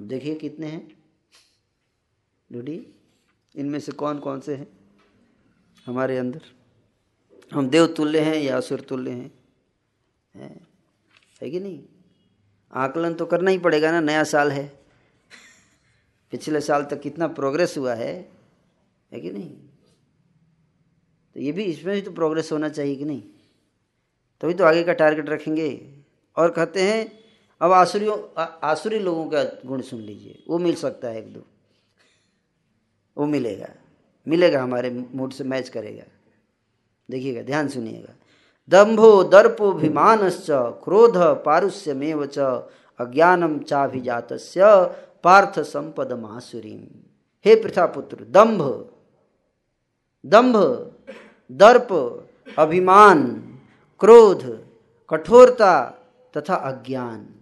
[0.00, 1.02] अब देखिए कितने हैं।
[2.52, 2.86] डूडी,
[3.56, 4.68] इनमें से कौन कौन से हैं?
[5.86, 6.40] हमारे अंदर।
[7.52, 10.69] हम देवतुल्य हैं या असुर तुल्य हैं?
[11.42, 11.82] है, कि नहीं?
[12.72, 14.80] आकलन तो करना ही पड़ेगा ना नया साल है।
[16.30, 18.32] पिछले साल तक कितना प्रोग्रेस हुआ है
[19.12, 19.50] है कि नहीं?
[21.34, 23.22] तो ये भी इसमें भी तो प्रोग्रेस होना चाहिए कि नहीं?
[24.40, 25.96] तभी तो, तो आगे का टारगेट रखेंगे।
[26.36, 27.20] और कहते हैं
[27.60, 31.46] अब आसुरियों आसुरी लोगों का गुण सुन लीजिए। वो मिल सकता है एक दो।
[33.16, 33.68] वो मिलेगा।
[34.28, 36.04] मिलेगा हमारे मूड से मैच करेगा।
[37.10, 38.19] देखिएगा ध्यान सुनिएगा।
[38.70, 40.46] दंभो दर्पोभिमानश्च
[40.84, 42.38] क्रोध पारुष्यमेव च
[42.98, 44.28] अज्ञानम चाभिजात
[45.24, 47.04] पार्थ संपद मासुरी
[47.44, 48.90] हे पुत्र दंभ
[50.26, 50.56] दंभ
[51.50, 51.88] दर्प,
[52.58, 53.22] अभिमान,
[54.00, 54.42] क्रोध,
[55.10, 55.84] कठोरता
[56.36, 57.34] तथा अज्ञान,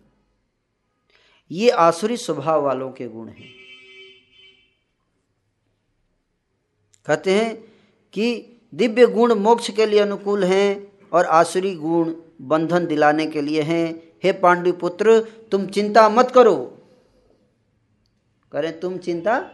[1.51, 3.55] ये आसुरी स्वभाव वालों के गुण हैं।
[7.07, 7.55] कहते हैं
[8.13, 13.63] कि दिव्य गुण मोक्ष के लिए अनुकूल हैं और आसुरी गुण बंधन दिलाने के लिए
[13.63, 16.57] हैं। हे पांडु पुत्र तुम चिंता मत करो।
[18.53, 19.51] करें, तुम चिंता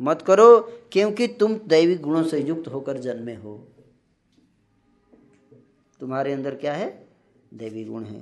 [0.00, 0.58] मत करो,
[0.92, 3.66] क्योंकि तुम दैवी गुणों से युक्त होकर जन्मे हो।
[6.00, 7.06] तुम्हारे अंदर क्या है?
[7.54, 8.20] दैवी गुण है।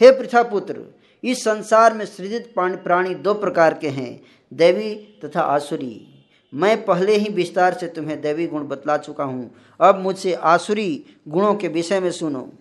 [0.00, 0.84] हे पृथा पुत्र
[1.24, 4.20] इस संसार में सृजित प्राणी दो प्रकार के हैं,
[4.52, 4.94] देवी
[5.24, 6.11] तथा आसुरी।
[6.54, 11.54] मैं पहले ही विस्तार से तुम्हें दैवी गुण बतला चुका हूँ। अब मुझसे आसुरी गुणों
[11.54, 12.52] के विषय में सुनो।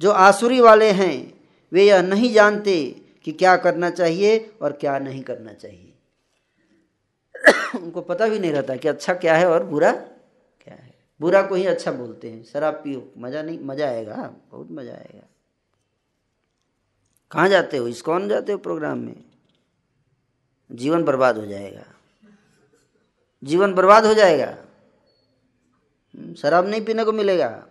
[0.00, 1.40] जो आसुरी वाले हैं,
[1.72, 5.92] वे यह नहीं जानते कि क्या करना चाहिए और क्या नहीं करना चाहिए।
[7.82, 11.54] उनको पता भी नहीं रहता कि अच्छा क्या है और बुरा क्या है। बुरा को
[11.54, 15.26] ही अच्छा बोलते हैं। शराब पियो, मज़ा नहीं, मज़ा आएगा, बहुत मज़ा आएगा।
[17.30, 17.88] कहाँ जाते हो?
[17.88, 19.24] इस कौन जाते हो प्रोग्राम में?
[20.72, 21.93] जीवन बर्बाद हो जाएगा।
[23.44, 24.50] जीवन बर्बाद हो जाएगा।
[26.14, 27.68] हम्म, शराब नहीं पीने को मिलेगा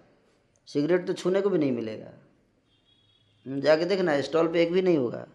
[0.65, 2.11] सिगरेट तो छूने को भी नहीं मिलेगा।
[3.47, 5.27] हम्म, जाके देखना स्टॉल पे एक भी नहीं होगा।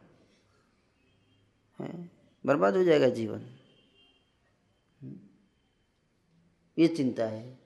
[2.46, 3.38] बर्बाद हो जाएगा जीवन।
[5.02, 5.16] हम्म,
[6.78, 7.58] ये चिंता है,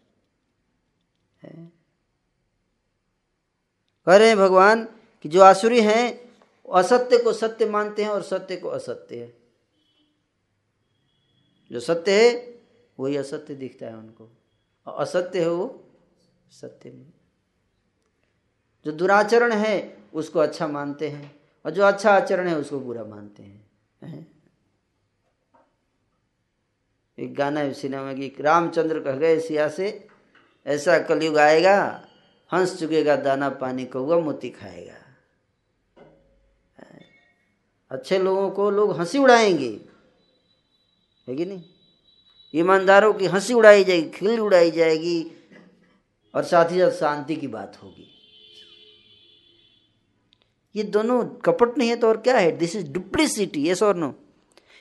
[1.43, 1.73] है?
[4.07, 4.85] कह रहे हैं भगवान
[5.23, 6.33] कि जो आसुरी हैं
[6.73, 9.37] असत्य को सत्य मानते हैं और सत्य को असत्य है।
[11.73, 12.61] जो सत्य है
[13.03, 14.30] वही असत्य दिखता है उनको।
[14.86, 15.84] और असत्य है वो
[16.50, 17.12] सत्य में।
[18.84, 23.42] जो दुराचरण है, उसको अच्छा मानते हैं, और जो अच्छा आचरण है, उसको बुरा मानते
[23.42, 23.62] हैं।
[27.18, 30.09] एक गाना है सिनेमा की रामचंद्र कह गए, सिया से,
[30.66, 32.09] ऐसा कलयुग आएगा,
[32.53, 34.94] हंस चुकेगा दाना पानी कौआ मोती खाएगा।
[37.90, 39.88] अच्छे लोगों को लोग हँसी उड़ाएँगे।
[41.28, 41.72] है कि नहीं?
[42.55, 45.32] ईमानदारों की हँसी उड़ाई जाएगी खिल उड़ाई जाएगी
[46.34, 48.09] और साथ ही साथ शांति की बात होगी।
[50.76, 52.53] ये दोनों कपट नहीं है तो और क्या है?
[52.53, 54.14] दिस इज़ डुप्लिसिटी ये और नो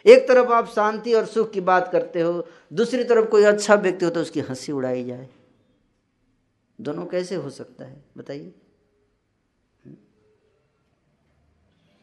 [0.05, 4.05] एक तरफ़ आप शांति और सुख की बात करते हो, दूसरी तरफ़ कोई अच्छा व्यक्ति
[4.05, 5.30] हो तो उसकी हँसी उड़ाई जाए।
[6.82, 8.03] दोनों कैसे हो सकता है?
[8.17, 8.53] बताइए।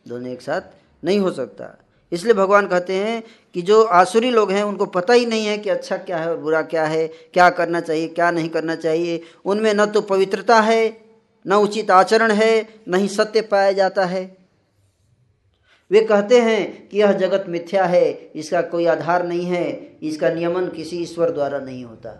[0.09, 0.61] दोनों एक साथ
[1.05, 3.23] नहीं हो सकता। इसलिए भगवान कहते हैं
[3.55, 6.37] कि जो आसुरी लोग हैं उनको पता ही नहीं है कि अच्छा क्या है और
[6.37, 10.81] बुरा क्या है क्या करना चाहिए क्या नहीं करना चाहिए। उनमें न तो पवित्रता है
[11.47, 14.23] न उचित आचरण है न ही सत्य पाया जाता है।
[15.91, 19.67] वे कहते हैं कि यह जगत मिथ्या है इसका कोई आधार नहीं है
[20.03, 22.11] इसका नियमन किसी ईश्वर द्वारा नहीं होता।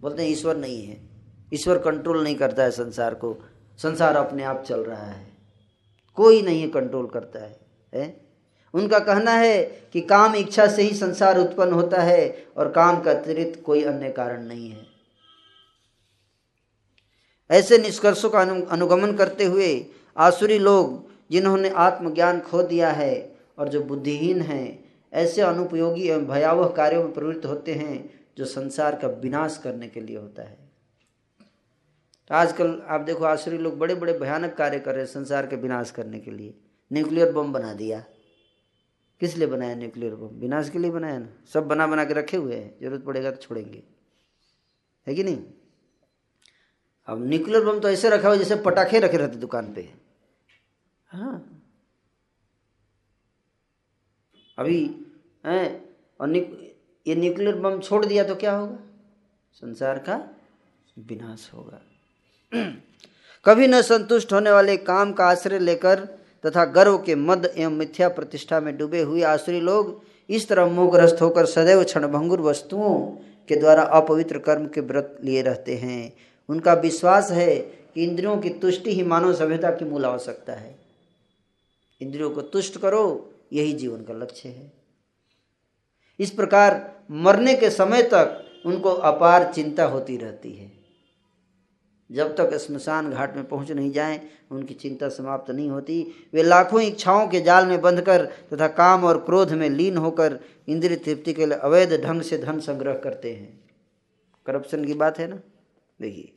[0.00, 0.96] बोलते हैं ईश्वर नहीं है।
[1.54, 3.36] ईश्वर कंट्रोल नहीं करता है संसार को।
[3.78, 5.26] संसार अपने आप चल रहा है।
[6.18, 7.56] कोई नहीं कंट्रोल करता है,
[7.94, 8.29] है?
[8.74, 9.62] उनका कहना है
[9.92, 14.10] कि काम इच्छा से ही संसार उत्पन्न होता है और काम का अतिरिक्त कोई अन्य
[14.10, 14.86] कारण नहीं है।
[17.50, 23.82] ऐसे निष्कर्षों का अनुगमन करते हुए आसुरी लोग, जिन्होंने आत्मज्ञान खो दिया है और जो
[23.82, 29.60] बुद्धिहीन हैं, ऐसे अनुपयोगी एवं भयावह कार्यों में प्रवृत्त होते हैं, जो संसार का विनाश
[29.64, 30.58] करने के लिए होता है।
[32.30, 35.56] तो आजकल आप देखो आसुरी लोग बड़े बड़े भयानक कार्य कर रहे हैं संसार के
[35.56, 36.54] विनाश करने के लिए।
[36.92, 38.04] न्यूक्लियर बम बना दिया।
[39.20, 39.74] किस लिए बनाया?
[39.74, 40.26] Nuclear bomb.
[40.26, 43.36] विनाश के लिए बनाया ना। सब बना बना के रखे हुए हैं। ज़रूरत पड़ेगा तो
[43.36, 43.82] छोड़ेंगे।
[45.06, 45.44] है कि नहीं?
[47.06, 49.94] अब न्यूक्लियर बम तो ऐसे रखा हुआ जैसे पटाखे रखे रहते दुकान पे।
[51.06, 51.62] हाँ।
[54.58, 55.06] अभी
[55.46, 55.84] है?
[56.20, 58.78] और निक, ये न्यूक्लियर बम छोड़ दिया तो क्या होगा?
[59.52, 60.30] संसार का
[60.98, 61.80] विनाश होगा।
[63.44, 68.08] कभी न संतुष्ट होने वाले काम का आश्रय लेकर तथा गर्व के मद एवं मिथ्या
[68.08, 73.06] प्रतिष्ठा में डूबे हुए आश्री लोग इस तरह मोहग्रस्त होकर सदैव क्षणभंगुर वस्तुओं
[73.48, 76.12] के द्वारा अपवित्र कर्म के व्रत लिए रहते हैं।
[76.48, 80.78] उनका विश्वास है कि इंद्रियों की तुष्टि ही मानव सभ्यता की मूल आवश्यकता है।
[82.00, 84.72] इंद्रियों को तुष्ट करो, यही जीवन का लक्ष्य है।
[86.18, 90.79] इस प्रकार मरने के समय तक उनको अपार चिंता होती रहती है।
[92.12, 96.80] जब तक स्मशान घाट में पहुँच नहीं जाएँ, उनकी चिंता समाप्त नहीं होती। वे लाखों
[96.80, 101.46] इच्छाओं के जाल में बंधकर तथा काम और क्रोध में लीन होकर इंद्रिय तृप्ति के
[101.46, 103.70] लिए अवैध ढंग से धन संग्रह करते हैं।
[104.46, 105.40] करप्शन की बात है ना?
[106.00, 106.32] देखिए,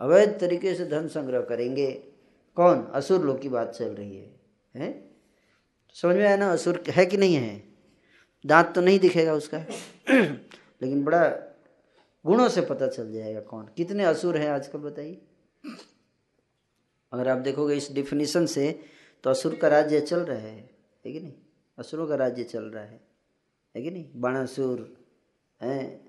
[0.00, 1.90] अवैध तरीके से धन संग्रह करेंगे,
[2.56, 2.88] कौन?
[2.94, 4.40] असुर लोग की बात चल रही है,
[4.76, 5.10] हैं?
[5.94, 6.52] समझ में आया ना?
[6.52, 7.62] असुर है कि नहीं है?
[8.46, 9.58] दांत तो नहीं दिखेगा उसका।
[10.82, 11.48] लेकिन बड़ा
[12.26, 15.20] गुणों से पता चल जाएगा कौन। कितने असुर हैं आजकल बताइए।
[17.12, 18.80] अगर आप देखोगे इस डिफिनीशन से
[19.24, 20.70] तो असुर का राज्य चल रहा है
[21.06, 21.32] है कि नहीं?
[21.78, 23.00] असुरों का राज्य चल रहा है
[23.76, 24.04] है कि नहीं?
[24.16, 24.96] बाणासुर,
[25.62, 26.00] हैं?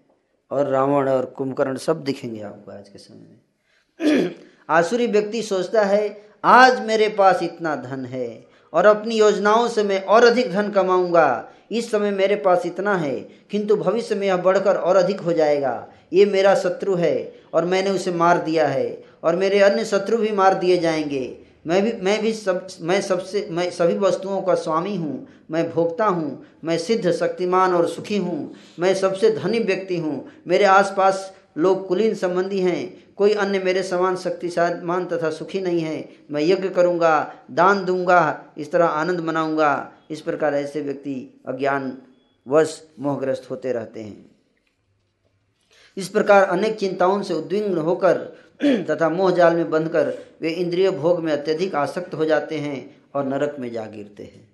[0.52, 4.32] और रावण और कुंभकर्ण सब दिखेंगे आपको आज के समय में।
[4.70, 10.04] आसुरी व्यक्ति सोचता है, आज मेरे पास इतना धन है, और अपनी योजनाओं से मैं
[10.04, 14.76] और अधिक धन कमाऊँगा। इस समय मेरे पास इतना है, किंतु भविष्य में यह बढ़कर
[14.78, 19.36] और अधिक हो जाएगा। ये मेरा शत्रु है और मैंने उसे मार दिया है और
[19.36, 21.38] मेरे अन्य शत्रु भी मार दिए जाएँगे।
[21.68, 26.06] मैं भी मैं भी सब, मैं सबसे, मैं सभी वस्तुओं का स्वामी हूँ। मैं भोगता
[26.06, 31.88] हूँ। मैं सिद्ध, शक्तिमान और सुखी हूँ। मैं सबसे धनी व्यक्ति हूँ। मेरे आसपास लोग
[31.88, 37.34] कुलीन संबंधी हैं। कोई अन्य मेरे समान शक्तिशान तथा सुखी नहीं है। मैं यज्ञ करूँगा,
[37.52, 41.98] दान दूँगा, इस तरह आनंद मनाऊँगा। इस प्रकार ऐसे व्यक्ति अज्ञान
[42.48, 44.33] वश मोहग्रस्त होते रहते हैं।
[45.98, 48.18] इस प्रकार अनेक चिंताओं से उद्विग्न होकर
[48.64, 53.26] तथा मोह जाल में बंधकर वे इंद्रिय भोग में अत्यधिक आसक्त हो जाते हैं और
[53.26, 54.52] नरक में जा गिरते हैं।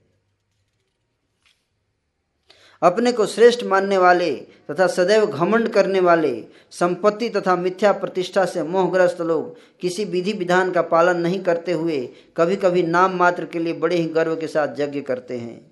[2.82, 4.32] अपने को श्रेष्ठ मानने वाले
[4.72, 10.72] तथा सदैव घमंड करने वाले, संपत्ति तथा मिथ्या प्रतिष्ठा से मोहग्रस्त लोग किसी विधि विधान
[10.72, 11.98] का पालन नहीं करते हुए
[12.38, 15.72] कभी कभी नाम मात्र के लिए बड़े ही गर्व के साथ यज्ञ करते हैं।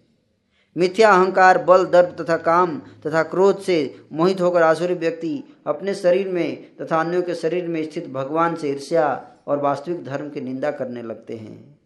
[0.76, 6.28] मिथ्या अहंकार, बल दर्प तथा काम तथा क्रोध से मोहित होकर आसुरी व्यक्ति अपने शरीर
[6.28, 9.08] में तथा अन्यों के शरीर में स्थित भगवान से ईर्ष्या
[9.48, 11.78] और वास्तविक धर्म की निंदा करने लगते हैं।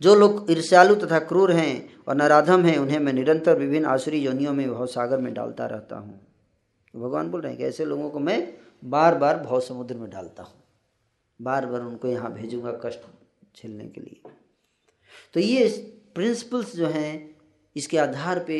[0.00, 4.52] जो लोग ईर्ष्यालु तथा क्रूर हैं और नराधम हैं, उन्हें मैं निरंतर विभिन्न आसुरी योनियों
[4.52, 6.20] में भव सागर में डालता रहता हूँ।
[6.94, 8.54] भगवान बोल रहे हैं कि ऐसे लोगों को मैं
[8.84, 10.62] बार बार भव समुद्र में डालता हूँ।
[11.40, 13.00] बार बार उनको यहाँ भेजूँगा कष्ट
[13.56, 14.30] झेलने के लिए।
[15.34, 15.68] तो ये
[16.14, 17.36] प्रिंसिपल्स जो हैं,
[17.76, 18.58] इसके आधार पे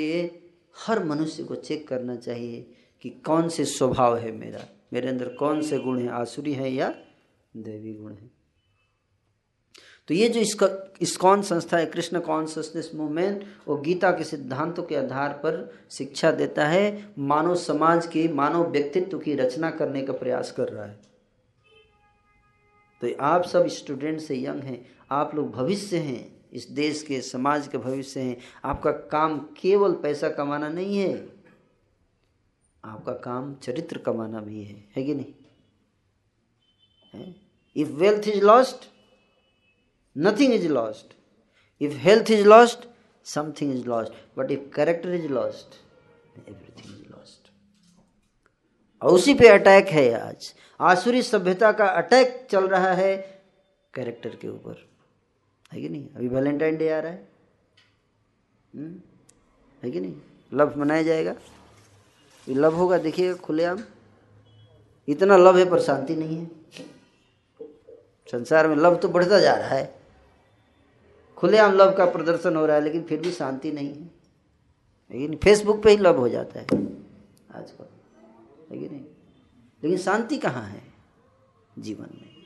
[0.76, 2.66] हर मनुष्य को चेक करना चाहिए
[3.02, 4.64] कि कौन से स्वभाव है मेरा?
[4.92, 6.08] मेरे अंदर कौन से गुण हैं?
[6.08, 6.94] आसुरी है या
[7.56, 8.30] देवी गुण है?
[10.08, 14.96] तो ये जो इसका इस्कॉन संस्था है, कृष्ण कॉन्सियसनेस मूवमेंट वो गीता के सिद्धांतों के
[14.96, 20.52] आधार पर शिक्षा देता है, मानव समाज के, मानव व्यक्तित्व की रचना करने का प्रयास
[20.52, 21.00] कर रहा है।
[23.00, 27.68] तो आप सब स्टूडेंट से यंग हैं, आप लोग भविष्य हैं, इस देश के, समाज
[27.68, 31.39] के भविष्य हैं, आपका काम केवल पैसा कमाना नहीं है।
[32.84, 35.34] आपका काम चरित्र कमाना भी है है कि नहीं?
[37.76, 38.76] If wealth is lost
[40.18, 41.16] nothing is lost
[41.80, 42.88] if health is lost
[43.24, 45.66] something is lost but if character is lost
[46.48, 47.50] everything is lost
[49.02, 53.42] और उसी पे अटैक है आज। आसुरी सभ्यता का अटैक चल रहा है
[53.94, 54.88] कैरेक्टर के ऊपर।
[55.72, 56.08] है कि नहीं?
[56.08, 57.28] अभी वैलेंटाइन डे आ रहा है।
[58.74, 59.00] हम्म?
[59.84, 60.16] है कि नहीं?
[60.54, 61.34] लव मनाया जाएगा।
[62.48, 63.78] ये लव होगा, देखिएगा खुलेआम।
[65.08, 66.50] इतना लव है, पर शांति नहीं है।
[68.32, 70.00] संसार में लव तो बढ़ता जा रहा है।
[71.36, 74.04] खुलेआम लव का प्रदर्शन हो रहा है, लेकिन फिर भी शांति नहीं है।
[75.10, 76.66] लेकिन फेसबुक पे ही लव हो जाता है,
[77.54, 77.84] आजकल।
[78.78, 79.04] कि नहीं?
[79.84, 80.82] लेकिन शांति कहाँ है?
[81.78, 82.36] जीवन में।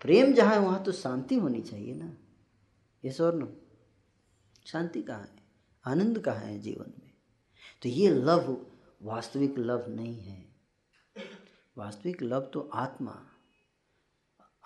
[0.00, 2.12] प्रेम जहाँ है, वहाँ तो शांति होनी चाहिए ना।
[3.04, 3.52] ये और नो
[4.66, 5.42] शांति कहाँ है?
[5.86, 7.10] आनंद कहाँ है जीवन में?
[7.82, 8.66] तो ये लव
[9.02, 10.56] वास्तविक लव नहीं है।
[11.78, 13.26] वास्तविक लव तो आत्मा।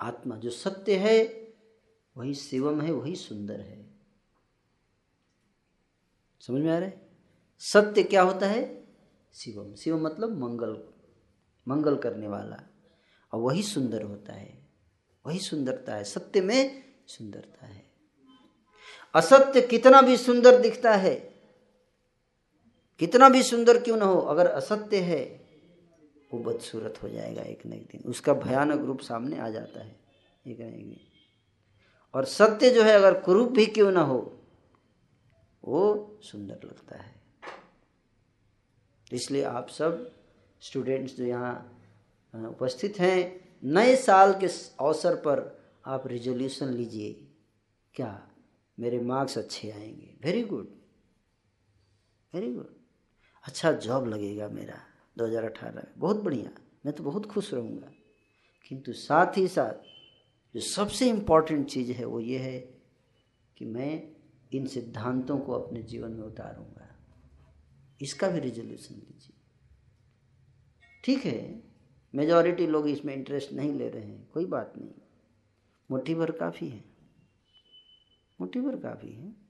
[0.01, 1.47] आत्मा जो सत्य है,
[2.17, 3.95] वही शिवम है, वही सुंदर है।
[6.41, 7.09] समझ में आ रहा है?
[7.59, 8.87] सत्य क्या होता है?
[9.35, 10.89] शिवम। शिवम मतलब मंगल
[11.69, 12.63] मंगल करने वाला।
[13.33, 14.69] और वही सुंदर होता है।
[15.27, 17.93] वही सुंदरता है। सत्य में सुंदरता है।
[19.15, 21.26] असत्य कितना भी सुंदर दिखता है
[22.99, 25.47] कितना भी सुंदर क्यों ना हो, अगर असत्य है,
[26.35, 30.01] वो बदसूरत हो जाएगा एक न एक दिन। उसका भयानक रूप सामने आ जाता है,
[30.47, 31.01] एक न एक दिन।
[32.15, 34.41] और सत्य जो है, अगर कुरूप भी क्यों ना हो,
[35.65, 37.15] वो सुंदर लगता है।
[39.13, 40.13] इसलिए आप सब
[40.61, 41.73] स्टूडेंट्स जो यहाँ
[42.35, 44.47] उपस्थित हैं, नए साल के
[44.81, 47.13] अवसर पर आप रिजोल्यूशन लीजिए।
[47.95, 48.29] क्या?
[48.81, 50.69] मेरे मार्क्स अच्छे आएँगे। वेरी गुड
[52.35, 52.76] वेरी गुड
[53.47, 54.81] अच्छा जॉब लगेगा मेरा
[55.19, 56.51] 2018 में। बहुत बढ़िया।
[56.87, 57.93] मैं तो बहुत खुश रहूँगा।
[58.69, 59.75] किंतु साथ ही साथ
[60.55, 62.61] जो सबसे इंपॉर्टेंट चीज़ है वो ये है
[63.57, 64.17] कि मैं
[64.53, 66.97] इन सिद्धांतों को अपने जीवन में उतारूँगा।
[68.03, 69.37] इसका भी रिजोल्यूशन लीजिए।
[71.05, 71.63] ठीक है?
[72.15, 74.91] मेजॉरिटी लोग इसमें इंटरेस्ट नहीं ले रहे हैं। कोई बात नहीं।
[75.91, 76.85] मुठ्ठी भर काफ़ी है।
[78.41, 79.46] मुठ्ठी भर काफ़ी है।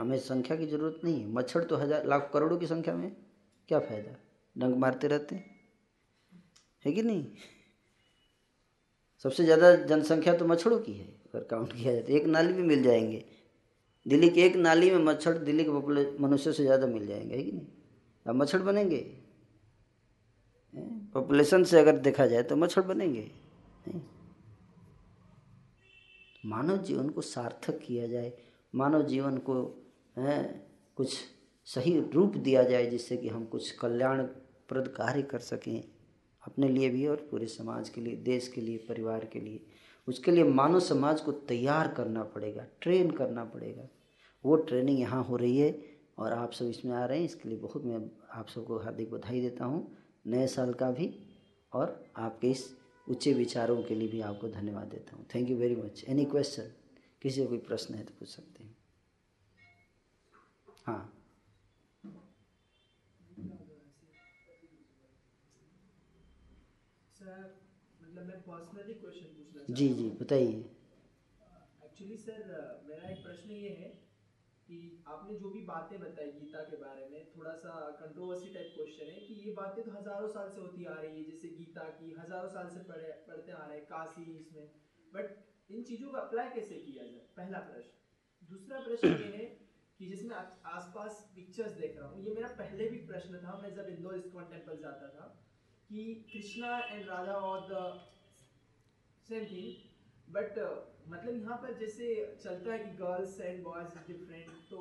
[0.00, 3.10] हमें संख्या की ज़रूरत नहीं है। मच्छर तो हज़ार, लाख करोड़ों की संख्या में
[3.68, 4.16] क्या फ़ायदा?
[4.56, 5.58] डंक मारते रहते हैं।
[6.84, 7.24] है कि नहीं?
[9.24, 12.62] सबसे ज़्यादा जनसंख्या तो मच्छरों की है, अगर काउंट किया जाए तो। एक नाली भी
[12.62, 13.24] मिल जाएँगे।
[14.06, 17.52] दिल्ली के एक नाली में मच्छर दिल्ली के मनुष्य से ज़्यादा मिल जाएँगे, है कि
[17.52, 17.66] नहीं?
[18.26, 18.98] अब मच्छर बनेंगे।
[21.14, 23.30] पॉपुलेशन से अगर देखा जाए तो मच्छर बनेंगे।
[26.44, 28.32] मानव जीवन को सार्थक किया जाए।
[28.74, 29.54] मानव जीवन को
[30.20, 30.42] है,
[30.96, 31.16] कुछ
[31.68, 35.82] सही रूप दिया जाए जिससे कि हम कुछ कल्याणप्रद कार्य कर सकें
[36.42, 39.60] अपने लिए भी और पूरे समाज के लिए देश के लिए परिवार के लिए।
[40.08, 43.88] उसके लिए मानव समाज को तैयार करना पड़ेगा ट्रेन करना पड़ेगा।
[44.44, 45.74] वो ट्रेनिंग यहाँ हो रही है
[46.18, 48.00] और आप सब इसमें आ रहे हैं इसके लिए बहुत मैं
[48.32, 49.86] आप सबको हार्दिक बधाई देता हूँ
[50.26, 51.12] नए साल का भी
[51.72, 52.64] और आपके इस
[53.06, 56.70] ऊँचे विचारों के लिए भी आपको धन्यवाद देता हूँ। Thank you very much any question
[57.22, 58.59] किसी कोई प्रश्न है तो पूछ सकते
[60.88, 61.02] हैं।
[68.00, 70.54] मतलब मैं पर्सनली क्वेश्चन पूछना जी जी बताइए।
[71.84, 72.38] एक्चुअली सर
[72.86, 73.88] मेरा एक प्रश्न ये है
[74.68, 74.78] कि
[75.08, 79.20] आपने जो भी बातें बताई गीता के बारे में थोड़ा सा कंट्रोवर्सी टाइप क्वेश्चन है
[79.20, 82.48] कि ये बातें तो हज़ारों साल से होती आ रही है जैसे गीता की हज़ारों
[82.48, 84.66] साल से पढ़े पढ़ते आ रहे हैं काशी इसमें।
[85.12, 85.26] बट
[85.70, 87.24] इन चीज़ों को अप्लाई कैसे किया जाए?
[87.36, 89.44] पहला प्रश्न। दूसरा प्रश्न ये है
[90.00, 93.88] कि जिसमें आसपास पिक्चर्स देख रहा हूँ, ये मेरा पहले भी प्रश्न था, मैं जब
[93.88, 95.26] इंदौर इस्कॉन टेंपल जाता था,
[95.90, 97.82] कि कृष्णा एंड राधा और द
[99.28, 100.58] सेम थिंग बट
[101.08, 102.06] मतलब यहाँ पर जैसे
[102.42, 104.80] चलता है कि गर्ल्स एंड बॉयज़ डिफरेंट तो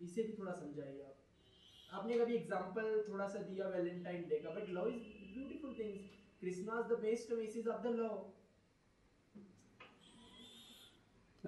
[0.00, 4.68] इसे भी थोड़ा समझाइए आप। आपने कभी एग्जांपल थोड़ा सा दिया वैलेंटाइन डे का but
[4.78, 5.02] love is
[5.34, 6.10] beautiful things
[6.42, 8.14] Krishna is the best message of the love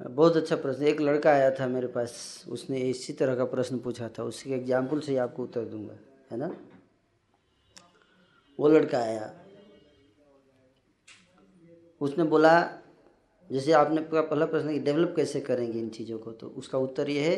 [0.01, 4.09] बहुत अच्छा प्रश्न, एक लड़का आया था मेरे पास, उसने इसी तरह का प्रश्न पूछा
[4.09, 5.98] था, उसके एग्ज़ाम्पल से ही आपको उत्तर दूँगा,
[6.31, 6.55] है ना?
[8.59, 9.32] वो लड़का आया,
[12.01, 12.52] उसने बोला,
[13.51, 17.28] जैसे आपने पहला प्रश्न कि डेवलप कैसे करेंगे इन चीज़ों को तो उसका उत्तर ये
[17.28, 17.36] है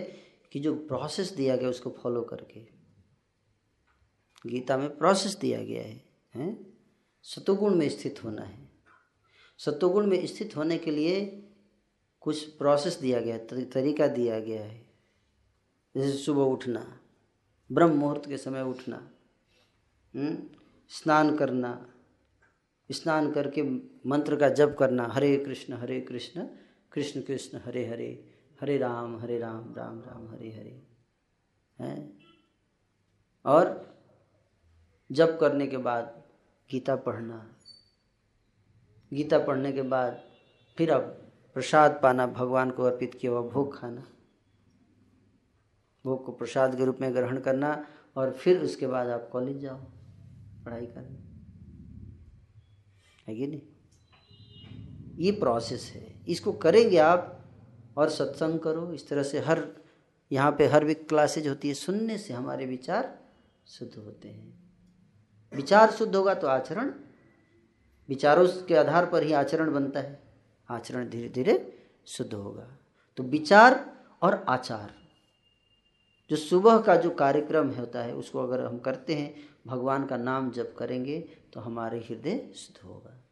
[0.53, 2.61] कि जो प्रोसेस दिया गया उसको फॉलो करके,
[4.45, 6.03] गीता में प्रोसेस दिया गया है,
[6.35, 6.67] हैं?
[7.25, 8.69] सतोगुण में स्थित होना है।
[9.61, 11.49] सतोगुण में स्थित होने के लिए
[12.23, 14.81] कुछ प्रोसेस दिया गया है तरीका दिया गया है
[15.95, 16.85] जैसे सुबह उठना,
[17.71, 18.97] ब्रह्म मुहूर्त के समय उठना
[20.15, 20.37] हम्म?
[20.91, 21.73] स्नान करना,
[22.91, 23.63] स्नान करके
[24.09, 26.47] मंत्र का जप करना, हरे कृष्ण हरे कृष्ण
[26.93, 28.29] कृष्ण कृष्ण, हरे हरे
[28.61, 30.83] हरे राम हरे राम राम राम, हरे हरे,
[31.79, 32.19] हैं
[33.45, 33.71] और
[35.11, 36.23] जप करने के बाद
[36.71, 37.47] गीता पढ़ना
[39.13, 40.23] गीता पढ़ने के बाद
[40.77, 41.22] फिर अब
[41.55, 44.05] प्रसाद पाना, भगवान को अर्पित किया हुआ भोग खाना।
[46.05, 49.77] भोग को प्रसाद के रूप में ग्रहण करना और फिर उसके बाद आप कॉलेज जाओ,
[50.65, 51.19] पढ़ाई करनी।
[53.29, 53.61] है कि नहीं?
[55.17, 57.45] ये प्रोसेस है। इसको करेंगे आप
[57.97, 59.69] और सत्संग करो। इस तरह से हर,
[60.33, 63.21] यहाँ पे हर वीक क्लासेज होती है। सुनने से हमारे विचार
[63.67, 64.73] शुद्ध होते हैं।
[65.55, 66.95] विचार शुद्ध होगा तो आचरण,
[68.09, 70.32] विचारों के आधार पर ही आचरण बनता है।
[70.73, 72.69] आचरण धीरे धीरे शुद्ध होगा।
[73.17, 74.95] तो विचार और आचार।
[76.31, 79.35] जो सुबह का जो कार्यक्रम होता है, उसको अगर हम करते हैं,
[79.67, 81.21] भगवान का नाम जब करेंगे
[81.53, 83.25] तो हमारे हृदय शुद्ध होगा।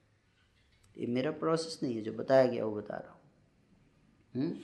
[0.98, 3.20] ये मेरा प्रोसेस नहीं है, जो बताया गया, वो बता रहा हूँ।
[4.34, 4.58] हम्म?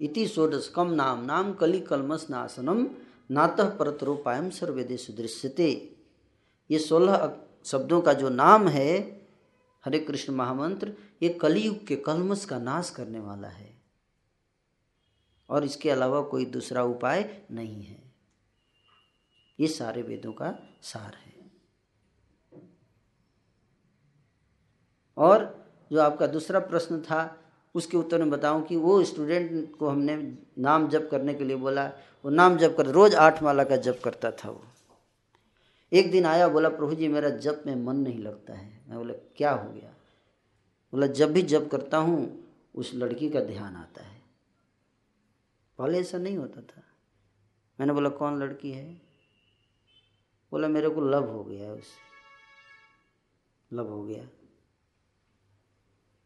[0.00, 2.88] इति सोडस कम नाम नाम कली कलमस नासनम,
[3.30, 5.96] नातः परतरोपायम सर्वेदे सुदृश्यते।
[6.70, 9.17] ये सोलह शब्दों का जो नाम है
[9.88, 10.92] हरे कृष्ण महामंत्र,
[11.22, 13.82] ये कलयुग के कलमस का नाश करने वाला है।
[15.50, 18.12] और इसके अलावा कोई दूसरा उपाय नहीं है।
[19.60, 21.50] ये सारे वेदों का सार है।
[25.16, 27.38] और जो आपका दूसरा प्रश्न था,
[27.74, 31.86] उसके उत्तर में बताऊँ कि वो स्टूडेंट को हमने नाम जप करने के लिए बोला।
[32.24, 34.64] वो नाम जप कर, रोज आठ माला का जप करता था वो।
[35.92, 39.14] एक दिन आया, बोला, प्रभु जी, मेरा जप में मन नहीं लगता है। मैं बोला,
[39.36, 39.94] क्या हो गया?
[40.92, 42.44] बोला, जब भी जप करता हूँ,
[42.74, 44.22] उस लड़की का ध्यान आता है।
[45.78, 46.82] पहले ऐसा नहीं होता था।
[47.80, 49.02] मैंने बोला, कौन लड़की है?
[50.50, 51.86] बोला, मेरे को लव हो गया उस,
[53.72, 54.28] लव हो गया।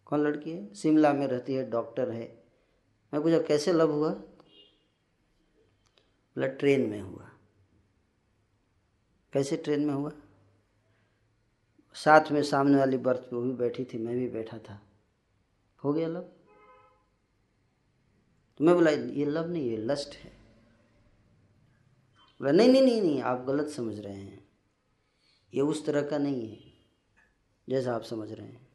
[0.04, 0.74] कौन लड़की है?
[0.74, 2.44] शिमला में रहती है, डॉक्टर है।
[3.14, 4.10] मैं पूछा, कैसे लव हुआ?
[4.10, 7.31] बोला, ट्रेन में हुआ।
[9.32, 10.12] कैसे ट्रेन में हुआ?
[11.94, 14.82] साथ में सामने वाली बर्थ पे वो भी बैठी थी, मैं भी बैठा था।
[15.84, 16.20] हो गया लव?
[18.58, 20.30] तो मैं बोला, ये लव नहीं, ये लस्ट है।
[22.40, 24.48] बोला, नहीं नहीं नहीं नहीं, आप गलत समझ रहे हैं।
[25.54, 26.72] ये उस तरह का नहीं है,
[27.68, 28.68] जैसा आप समझ रहे हैं।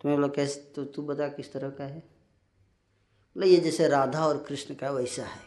[0.00, 2.00] तो मैं बोला, कैसे तो तू बता किस तरह का है?
[2.00, 5.40] बोला, ये जैसे राधा और कृष्ण का वैसा है।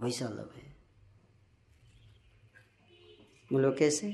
[0.00, 0.69] वैसा लव है।
[3.52, 4.08] बोलो, कैसे?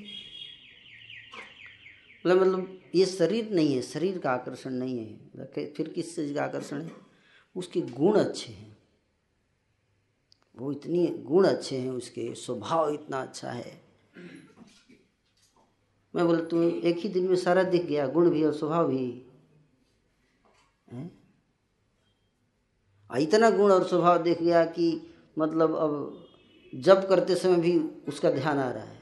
[2.24, 5.16] बोला मतलब ये शरीर नहीं है, शरीर का आकर्षण नहीं है।
[5.68, 6.92] फिर किस चीज़ का आकर्षण है?
[7.56, 8.78] उसके गुण अच्छे हैं।
[10.58, 13.82] वो इतनी गुण अच्छे हैं, उसके स्वभाव इतना अच्छा है।
[16.14, 19.26] मैं बोला, तुम एक ही दिन में सारा दिख गया, गुण भी और स्वभाव भी।
[20.92, 21.10] है?
[23.18, 26.22] इतना गुण और स्वभाव दिख गया कि मतलब अब
[26.74, 28.95] जब करते समय भी उसका ध्यान आ रहा है।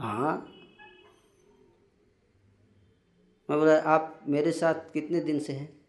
[0.00, 0.50] हाँ।
[3.50, 5.80] मैं बोला, आप मेरे साथ कितने दिन से हैं?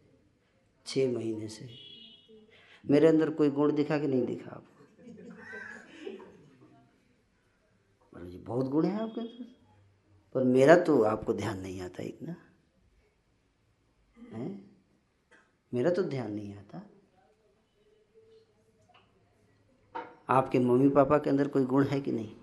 [0.85, 1.69] छः महीने से।
[2.89, 4.75] मेरे अंदर कोई गुण दिखा कि नहीं दिखा आपको?
[8.29, 9.55] जी बहुत गुण है आपके अंदर।
[10.33, 12.35] पर मेरा तो आपको ध्यान नहीं आता इतना।
[14.17, 14.61] है?
[15.73, 16.89] मेरा तो ध्यान नहीं आता।
[20.29, 22.35] आपके मम्मी पापा के अंदर कोई गुण है कि नहीं?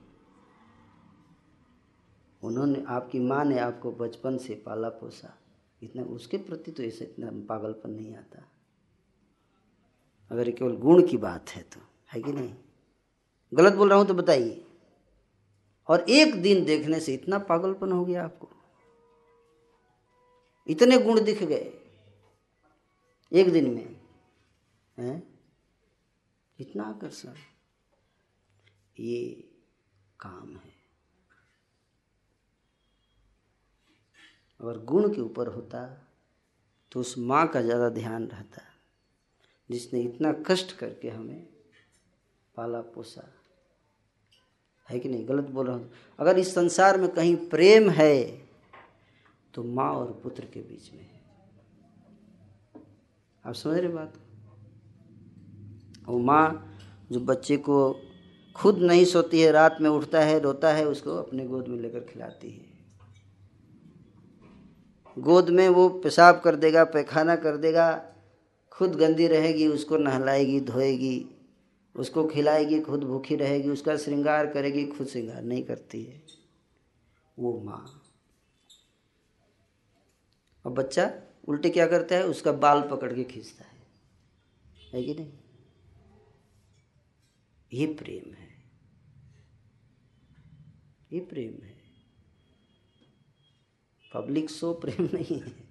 [2.43, 5.39] उन्होंने आपकी माँ ने आपको बचपन से पाला पोसा।
[5.83, 8.43] इतना, उसके प्रति तो ऐसे इतना पागलपन नहीं आता।
[10.31, 11.81] अगर केवल गुण की बात है तो
[12.13, 12.55] है कि नहीं?
[13.55, 14.65] गलत बोल रहा हूँ तो बताइए।
[15.89, 18.49] और एक दिन देखने से इतना पागलपन हो गया आपको।
[20.67, 21.73] इतने गुण दिख गए
[23.33, 24.01] एक दिन में,
[24.99, 25.41] हैं?
[26.59, 27.35] इतना आकर्षण।
[29.01, 29.51] ये
[30.21, 30.72] काम है।
[34.63, 35.85] अगर गुण के ऊपर होता
[36.93, 38.63] तो उस माँ का ज़्यादा ध्यान रहता,
[39.71, 41.47] जिसने इतना कष्ट करके हमें
[42.55, 43.23] पाला पोसा।
[44.87, 45.27] है कि नहीं?
[45.29, 48.23] गलत बोल रहा हूँ। अगर इस संसार में कहीं प्रेम है
[49.55, 51.21] तो माँ और पुत्र के बीच में है।
[53.45, 54.13] आप समझ रहे बात?
[56.09, 56.77] वो माँ
[57.13, 57.79] जो बच्चे को
[58.57, 62.01] खुद नहीं सोती है, रात में उठता है, रोता है, उसको अपने गोद में लेकर
[62.05, 62.72] खिलाती है।
[65.19, 68.15] गोद में वो पेशाब कर देगा, पैखाना कर देगा,
[68.73, 71.27] खुद गंदी रहेगी, उसको नहलाएगी, धोएगी,
[71.97, 76.23] उसको खिलाएगी, खुद भूखी रहेगी, उसका श्रृंगार करेगी, खुद श्रृंगार नहीं करती है।
[77.39, 77.99] वो माँ।
[80.67, 81.15] और बच्चा
[81.49, 82.27] उल्टे क्या करता है?
[82.27, 83.73] उसका बाल पकड़ के खींचता है।
[84.93, 85.33] है कि नहीं?
[87.73, 88.49] ये प्रेम है।
[91.13, 91.72] ये प्रेम है।
[94.15, 95.69] पब्लिक शो प्रेम नहीं है।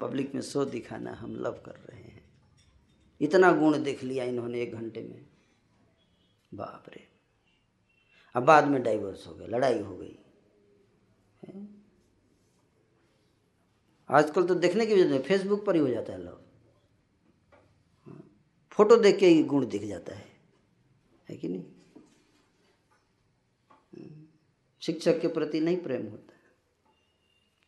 [0.00, 2.24] पब्लिक में शो दिखाना हम लव कर रहे हैं।
[3.20, 5.26] इतना गुण देख लिया इन्होंने एक घंटे में।
[6.54, 7.08] बाप रे।
[8.34, 10.18] अब बाद में डाइवर्स हो गए लड़ाई हो गई।
[14.10, 16.40] आजकल तो देखने की वजह फेसबुक पर ही हो जाता है लव
[18.70, 20.26] फ़ोटो देख के ही गुण दिख जाता है।
[21.28, 21.64] है कि नहीं?
[24.80, 26.23] शिक्षक के प्रति नहीं प्रेम होता।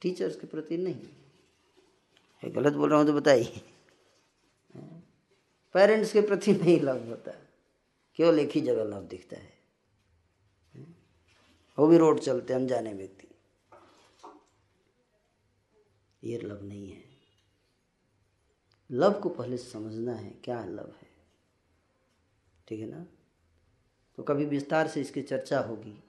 [0.06, 3.62] टीचर्स के प्रति नहीं। गलत बोल रहा हूँ तो बताइए।
[5.74, 7.32] पेरेंट्स के प्रति नहीं लव होता।
[8.16, 9.52] केवल एक ही जगह लव दिखता है।
[11.78, 13.28] वो भी रोड चलते अनजाने व्यक्ति।
[16.24, 17.04] ये लव नहीं है।
[18.90, 21.10] लव को पहले समझना है, क्या लव है।
[22.68, 23.06] ठीक है ना?
[24.16, 26.04] तो कभी विस्तार से इसकी चर्चा होगी।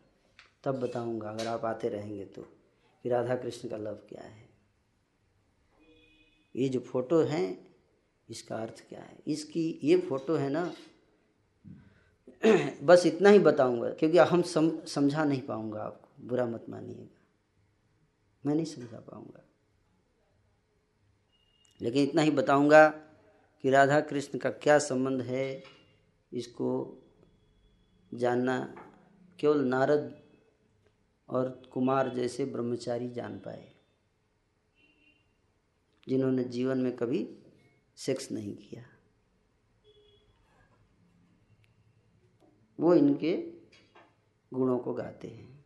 [0.64, 2.57] तब बताऊँगा, अगर आप आते रहेंगे तो।
[3.04, 4.50] कि राधा कृष्ण का लव क्या है?
[6.56, 7.68] ये जो फ़ोटो है
[8.30, 9.18] इसका अर्थ क्या है?
[9.28, 10.74] इसकी ये फ़ोटो है ना
[12.84, 17.22] बस इतना ही बताऊँगा क्योंकि हम सम, समझा नहीं पाऊँगा आपको। बुरा मत मानिएगा।
[18.46, 19.44] मैं नहीं समझा पाऊँगा।
[21.82, 22.88] लेकिन इतना ही बताऊँगा
[23.64, 25.64] कि राधा कृष्ण का क्या संबंध है
[26.34, 26.98] इसको
[28.14, 28.76] जानना
[29.40, 30.27] केवल नारद
[31.30, 33.72] और कुमार जैसे ब्रह्मचारी जान पाए,
[36.08, 37.28] जिन्होंने जीवन में कभी
[37.98, 38.84] सेक्स नहीं किया।
[42.80, 43.36] वो इनके
[44.52, 45.66] गुणों को गाते हैं।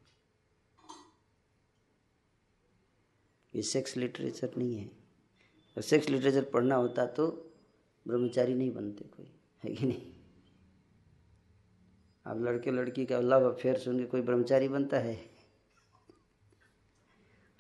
[3.54, 7.28] ये सेक्स लिटरेचर नहीं है। अगर सेक्स लिटरेचर पढ़ना होता तो
[8.06, 9.32] ब्रह्मचारी नहीं बनते कोई,
[9.64, 10.14] है कि नहीं?
[12.26, 15.31] अब लड़के लड़की का लव अफेयर सुन के कोई ब्रह्मचारी बनता है?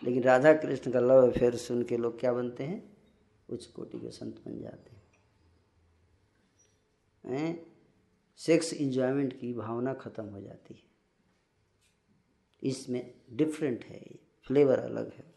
[0.03, 2.97] लेकिन राधा कृष्ण का लव अफेयर सुन के लोग क्या बनते हैं?
[3.49, 5.11] उच्च कोटि के संत बन जाते हैं।
[8.37, 10.83] सेक्स इंजॉयमेंट की भावना खत्म हो जाती है।
[12.63, 15.35] इसमें डिफरेंट है फ्लेवर अलग है।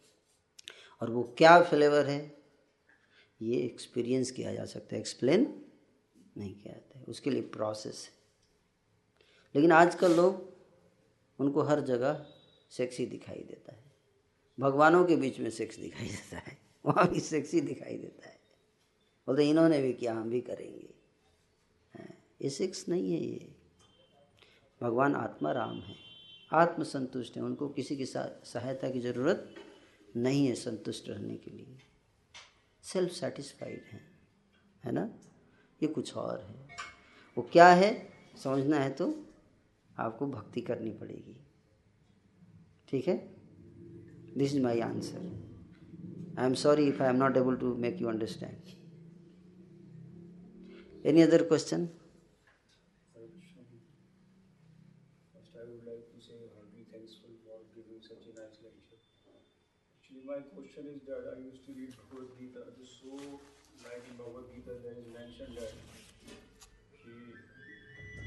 [1.01, 2.43] और वो क्या फ्लेवर है?
[3.43, 5.65] ये एक्सपीरियंस किया जा सकता है। एक्सप्लेन
[6.37, 8.13] नहीं किया जाता है। उसके लिए प्रोसेस है।
[9.55, 10.55] लेकिन आजकल लोग
[11.41, 12.27] उनको हर जगह
[12.71, 13.84] सेक्सी दिखाई देता है।
[14.61, 18.41] भगवानों के बीच में सेक्स दिखाई देता है। वहाँ भी सेक्स ही दिखाई देता है।
[19.27, 20.95] बोलते इन्होंने भी किया, हम भी करेंगे।
[22.43, 23.57] ये सेक्स नहीं है ये।
[24.83, 25.97] भगवान आत्मा राम है।
[26.53, 29.55] आत्म संतुष्ट है। उनको किसी की सहायता की ज़रूरत
[30.17, 31.79] नहीं है संतुष्ट रहने के लिए।
[32.83, 34.01] सेल्फ सेटिस्फाइड है।
[34.85, 35.19] है ना?
[35.83, 36.77] ये कुछ और है।
[37.39, 38.09] वो क्या है?
[38.45, 39.27] समझना है तो
[39.99, 41.37] आपको भक्ति करनी पड़ेगी।
[42.89, 43.34] ठीक है?
[44.37, 45.21] This is my answer.
[46.37, 48.57] I am sorry if I am not able to make you understand.
[51.05, 51.91] Any other question?
[55.31, 56.35] First, I would like to say,
[56.75, 58.99] be thankful for giving such a nice lecture.
[60.27, 62.67] my question is that I used to read Bhagavad Gita.
[62.83, 63.15] So,
[63.87, 65.79] like in Bhagavad Gita, there is mentioned that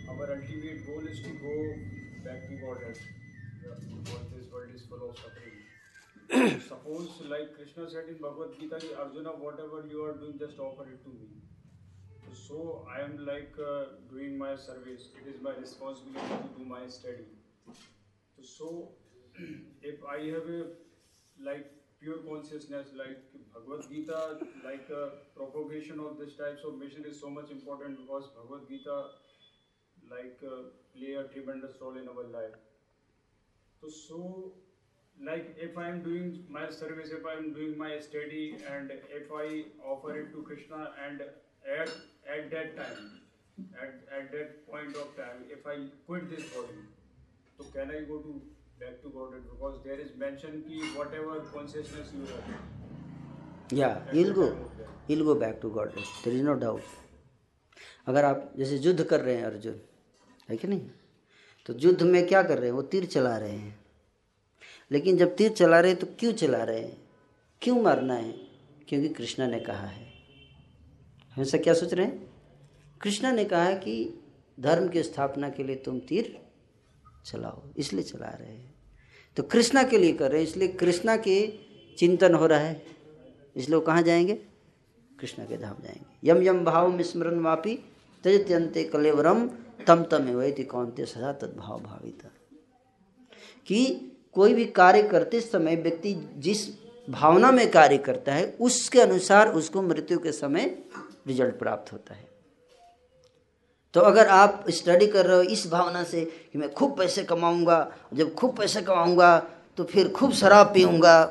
[0.07, 1.55] our ultimate goal is to go
[2.23, 2.95] back to Godhead.
[3.59, 5.56] Because this world is full of suffering.
[6.29, 11.03] Suppose, like Krishna said in Bhagavad Gita, Arjuna, whatever you are doing, just offer it
[11.03, 11.27] to me.
[12.33, 15.09] So I am like uh, doing my service.
[15.21, 17.27] It is my responsibility to do my study.
[18.41, 18.89] So
[19.81, 20.65] if I have a
[21.41, 23.23] like pure consciousness like
[23.53, 28.29] Bhagavad Gita, like uh, propagation of this types of mission is so much important because
[28.35, 29.05] Bhagavad Gita
[30.11, 32.55] like uh, play a tremendous role in our life.
[33.81, 34.53] So, so
[35.25, 39.31] like if I am doing my service, if I am doing my study, and if
[39.31, 41.89] I offer it to Krishna, and at
[42.35, 43.21] at that time,
[43.81, 46.85] at, at that point of time, if I quit this body,
[47.57, 48.41] so can I go to
[48.79, 53.71] back to Godhead because there is mention ki whatever consciousness you have.
[53.71, 54.55] Yeah, he'll go.
[55.07, 56.05] He'll go back to Godhead.
[56.23, 56.95] There is no doubt.
[58.07, 59.79] अगर आप जैसे युद्ध कर रहे हैं अर्जुन
[60.49, 60.89] है कि नहीं
[61.65, 63.76] तो युद्ध में क्या कर रहे हैं वो तीर चला रहे हैं
[64.91, 66.97] लेकिन जब तीर चला रहे हैं तो क्यों चला रहे हैं?
[67.61, 68.31] क्यों मारना है?
[68.87, 70.13] क्योंकि कृष्णा ने कहा है।
[71.35, 72.33] हमेशा क्या सोच रहे हैं?
[73.01, 74.13] कृष्णा ने कहा है कि
[74.59, 76.39] धर्म की स्थापना के लिए तुम तीर
[77.25, 78.75] चलाओ, इसलिए चला रहे हैं।
[79.35, 81.59] तो कृष्णा के लिए कर रहे हैं, इसलिए कृष्णा के
[81.97, 82.85] चिंतन हो रहा है।
[83.55, 84.33] इसलिए वो कहाँ जाएँगे?
[85.19, 87.75] कृष्णा के धाम जाएँगे। यम यम भाव स्मरण वापी
[88.23, 89.49] त्यजत्यंते कलेवरम
[89.87, 92.23] तम तम एवं कौनते सदा तद्भाव भावित
[93.65, 96.67] कि कोई भी कार्य करते समय, व्यक्ति जिस
[97.07, 100.77] भावना में कार्य करता है, उसके अनुसार उसको मृत्यु के समय
[101.27, 102.25] रिज़ल्ट प्राप्त होता है।
[103.93, 107.91] तो अगर आप स्टडी कर रहे हो इस भावना से कि मैं खूब पैसे कमाऊँगा,
[108.13, 109.37] जब खूब पैसे कमाऊँगा
[109.77, 111.25] तो फिर खूब शराब पीऊँगा,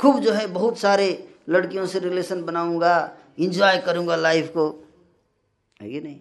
[0.00, 1.06] खूब जो है बहुत सारे
[1.48, 4.68] लड़कियों से रिलेशन बनाऊँगा इंजॉय करूँगा लाइफ को,
[5.80, 6.20] है कि नहीं?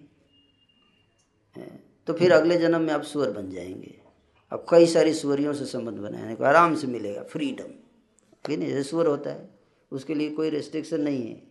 [2.08, 3.99] तो फिर अगले जन्म में आप सुअर बन जाएँगे।
[4.52, 7.68] अब कई सारी सुअरियों से संबंध बनाने को आराम से मिलेगा फ्रीडम
[8.46, 9.50] ठीक नहीं, जैसे सुअर होता है,
[9.92, 11.42] उसके लिए कोई रेस्ट्रिक्शन नहीं है।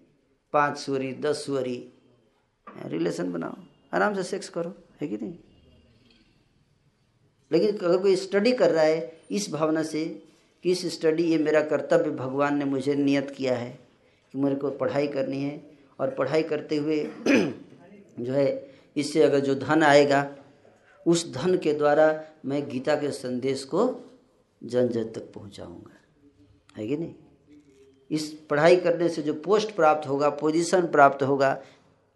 [0.52, 1.92] पाँच सुअरी, दस सुअरी
[2.86, 3.56] रिलेशन बनाओ,
[3.94, 5.34] आराम से सेक्स करो, है कि नहीं?
[7.52, 10.22] लेकिन अगर कोई स्टडी कर रहा है, इस भावना से
[10.62, 13.78] कि इस स्टडी ये मेरा कर्तव्य, भगवान ने मुझे नियत किया है,
[14.32, 15.70] कि मेरे को पढ़ाई करनी है,
[16.00, 17.10] और पढ़ाई करते हुए
[18.20, 20.37] जो है, इससे अगर जो धन आएगा
[21.08, 23.80] उस धन के द्वारा मैं गीता के संदेश को
[24.64, 25.94] जन जन तक पहुंचाऊँगा।
[26.76, 27.14] है कि नहीं?
[28.10, 31.62] इस पढ़ाई करने से जो पोस्ट प्राप्त होगा पोजीशन प्राप्त होगा,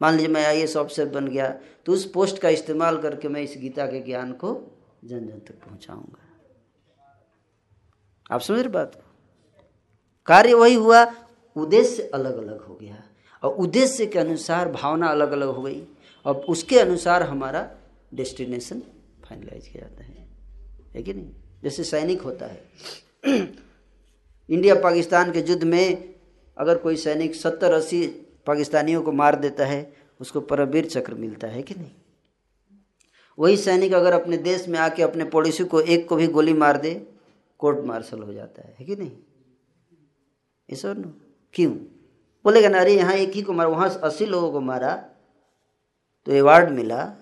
[0.02, 3.54] मान लीजिए मैं आई ऑफिसर बन गया तो उस पोस्ट का इस्तेमाल करके मैं इस
[3.58, 6.28] गीता के ज्ञान को जन जन तक पहुंचाऊँगा।
[8.30, 9.10] आप समझ रहे बात को?
[10.26, 11.12] कार्य वही हुआ,
[11.56, 13.02] उद्देश्य अलग अलग हो गया।
[13.42, 15.86] और उद्देश्य के अनुसार भावना अलग अलग हो गई।
[16.26, 17.76] और उसके अनुसार हमारा
[18.14, 18.80] डेस्टिनेशन
[19.24, 20.28] फाइनलाइज किया जाता है।
[20.94, 21.30] है कि नहीं?
[21.62, 22.64] जैसे सैनिक होता है।
[24.50, 26.14] इंडिया पाकिस्तान के युद्ध में
[26.58, 28.06] अगर कोई सैनिक सत्तर अस्सी
[28.46, 31.90] पाकिस्तानियों को मार देता है उसको परमवीर चक्र मिलता है कि नहीं?
[33.38, 36.76] वही सैनिक अगर अपने देश में आके अपने पड़ोसी को एक को भी गोली मार
[36.76, 37.06] दे
[37.58, 39.12] कोर्ट मार्शल हो जाता है, है कि नहीं?
[40.70, 41.12] ऐसा नो
[41.54, 41.72] क्यों?
[42.44, 44.96] बोलेगा ना अरे यहाँ एक ही को मारा वहाँ अस्सी लोगों को मारा।
[46.26, 47.16] तो अवार्ड मिला।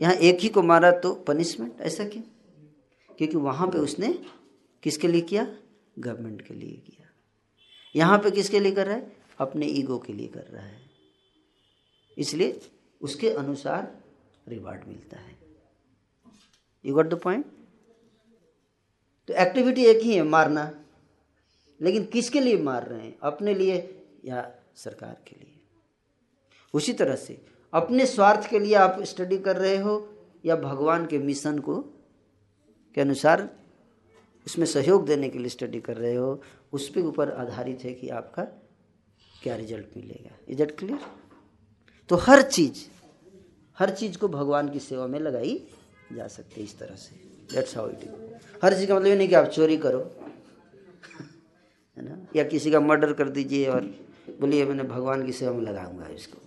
[0.00, 2.22] यहाँ एक ही को मारा तो पनिशमेंट ऐसा क्यों?
[3.16, 4.26] क्योंकि वहाँ पे उसने
[4.82, 5.56] किसके लिए किया?
[5.98, 7.10] गवर्नमेंट के लिए किया।
[7.96, 9.16] यहाँ पे किसके लिए कर रहा है?
[9.38, 10.90] अपने ईगो के लिए कर रहा है।
[12.18, 12.60] इसलिए
[13.00, 14.04] उसके अनुसार
[14.48, 15.38] रिवार्ड मिलता है।
[16.84, 17.46] यू गॉट द पॉइंट
[19.28, 20.84] तो एक्टिविटी एक ही है, मारना।
[21.80, 23.18] लेकिन किसके लिए मार रहे हैं?
[23.22, 25.60] अपने लिए या सरकार के लिए?
[26.74, 29.94] उसी तरह से अपने स्वार्थ के लिए आप स्टडी कर रहे हो
[30.46, 31.76] या भगवान के मिशन को
[32.94, 33.48] के अनुसार
[34.46, 36.40] उसमें सहयोग देने के लिए स्टडी कर रहे हो,
[36.72, 38.42] उस पर ऊपर आधारित है कि आपका
[39.42, 40.98] क्या रिज़ल्ट मिलेगा। इज़ इट क्लियर
[42.10, 42.84] तो हर चीज़
[43.78, 45.56] हर चीज़ को भगवान की सेवा में लगाई
[46.12, 47.16] जा सकती है इस तरह से।
[47.54, 48.10] दैट्स हाउ इट इज़
[48.62, 49.98] हर चीज़ का मतलब ये नहीं कि आप चोरी करो,
[51.96, 52.26] है ना?
[52.36, 53.80] या किसी का मर्डर कर दीजिए और
[54.40, 56.38] बोलिए, मैंने भगवान की सेवा में लगाऊँगा इसको।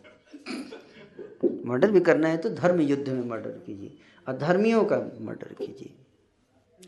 [1.43, 3.97] मर्डर भी करना है तो धर्म युद्ध में मर्डर कीजिए,
[4.27, 5.93] अधर्मियों का मर्डर कीजिए,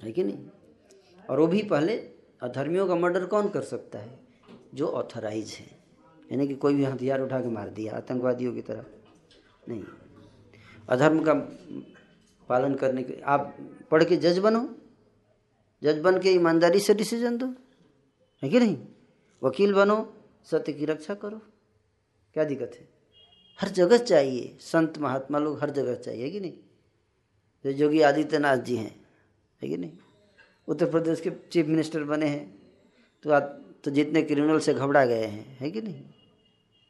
[0.03, 0.47] है कि नहीं?
[1.29, 1.97] और वो भी पहले
[2.41, 4.19] अधर्मियों का मर्डर कौन कर सकता है?
[4.73, 5.79] जो ऑथराइज है।
[6.31, 8.85] यानी कि कोई भी हथियार उठा के मार दिया, आतंकवादियों की तरह।
[9.69, 9.83] नहीं।
[10.89, 11.33] अधर्म का
[12.49, 13.57] पालन करने के, आप
[13.91, 14.75] पढ़ के जज बनो।
[15.83, 17.53] जज बन के ईमानदारी से डिसीज़न दो।
[18.43, 18.77] है कि नहीं?
[19.43, 20.13] वकील बनो,
[20.45, 21.41] सत्य की रक्षा करो।
[22.33, 22.98] क्या दिक्कत है?
[23.59, 26.53] हर जगह चाहिए। संत महात्मा लोग हर जगह चाहिए कि नहीं?
[27.65, 28.95] जो योगी आदित्यनाथ जी हैं,
[29.61, 29.91] है कि नहीं?
[30.67, 32.47] उत्तर प्रदेश के चीफ मिनिस्टर बने हैं
[33.25, 36.01] तो आप तो जितने क्रिमिनल से घबरा गए हैं, है कि नहीं?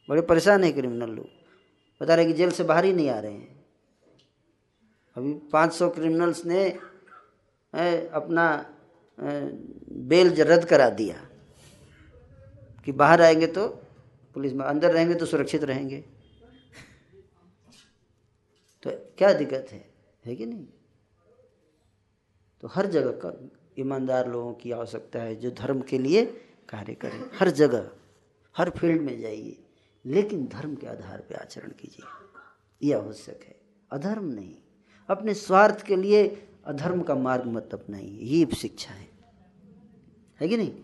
[0.09, 1.27] बड़े परेशान हैं क्रिमिनल लोग।
[2.01, 3.65] बता रहे कि जेल से बाहर ही नहीं आ रहे हैं।
[5.15, 6.69] अभी 500 क्रिमिनल्स ने
[8.13, 8.45] अपना
[10.09, 11.25] बेल रद्द करा दिया।
[12.85, 13.67] कि बाहर आएँगे तो
[14.35, 16.03] पुलिस में अंदर रहेंगे तो सुरक्षित रहेंगे।
[18.83, 19.93] तो क्या दिक्कत है?
[20.25, 20.67] है कि नहीं?
[22.61, 23.49] तो हर जगह का
[23.79, 26.25] ईमानदार लोगों की आवश्यकता है जो धर्म के लिए
[26.69, 27.91] कार्य करें। हर जगह,
[28.57, 29.63] हर फ़ील्ड में जाइए,
[30.05, 32.05] लेकिन धर्म के आधार पर आचरण कीजिए।
[32.87, 33.61] ये आवश्यक है।
[33.91, 34.55] अधर्म नहीं।
[35.09, 39.09] अपने स्वार्थ के लिए अधर्म का मार्ग मत अपनाइए। ये शिक्षा है।
[40.41, 40.83] है कि नहीं?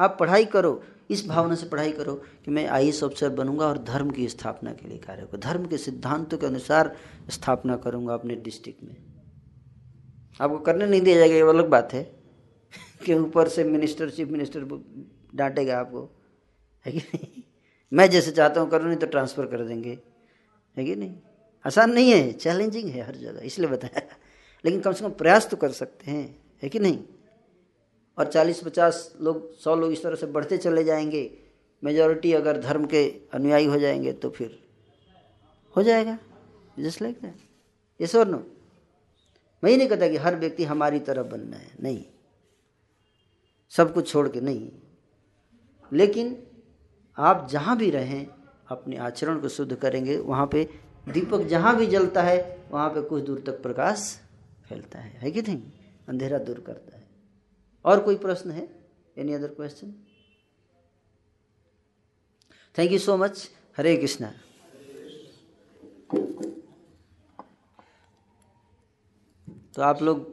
[0.00, 0.82] आप पढ़ाई करो
[1.12, 4.88] इस भावना से पढ़ाई करो कि मैं आई अफसर बनूँगा और धर्म की स्थापना के
[4.88, 6.96] लिए कार्य करूँ धर्म के सिद्धांतों के अनुसार
[7.30, 8.96] स्थापना करूँगा अपने डिस्ट्रिक्ट में।
[10.40, 12.02] आपको करने नहीं दिया जाएगा, ये अलग बात है
[13.06, 14.84] कि ऊपर से मिनिस्टर, चीफ मिनिस्टर
[15.34, 16.20] डांटेगा आपको।
[16.86, 17.42] है कि नहीं?
[17.92, 19.98] मैं जैसे चाहता हूँ करूँ, नहीं तो ट्रांसफ़र कर देंगे।
[20.76, 21.14] है कि नहीं?
[21.66, 24.02] आसान नहीं है, चैलेंजिंग है हर जगह, इसलिए बताया।
[24.64, 26.98] लेकिन कम से कम प्रयास तो कर सकते हैं, है कि नहीं?
[28.18, 31.38] और चालीस पचास लोग, सौ लोग इस तरह से बढ़ते चले जाएँगे।
[31.84, 34.62] मेजोरिटी अगर धर्म के अनुयायी हो जाएँगे तो फिर
[35.76, 36.18] हो जाएगा।
[36.78, 37.36] Just like that.
[38.00, 38.46] ये और नो
[39.64, 42.04] मैं ही नहीं कहता कि हर व्यक्ति हमारी तरफ़ बनना है। नहीं।
[43.70, 44.72] सब कुछ छोड़ के नहीं।
[45.92, 46.46] लेकिन
[47.18, 48.26] आप जहाँ भी रहें,
[48.68, 50.68] अपने आचरण को शुद्ध करेंगे, वहाँ पे
[51.08, 54.20] दीपक जहाँ भी जलता है, वहाँ पे कुछ दूर तक प्रकाश
[54.68, 55.62] फैलता है। है कि नहीं?
[56.08, 57.01] अंधेरा दूर करता है।
[57.84, 58.68] और कोई प्रश्न है?
[59.16, 59.92] Any other question
[62.74, 64.32] thank you so much Hare Krishna
[69.76, 70.26] तो आप लोग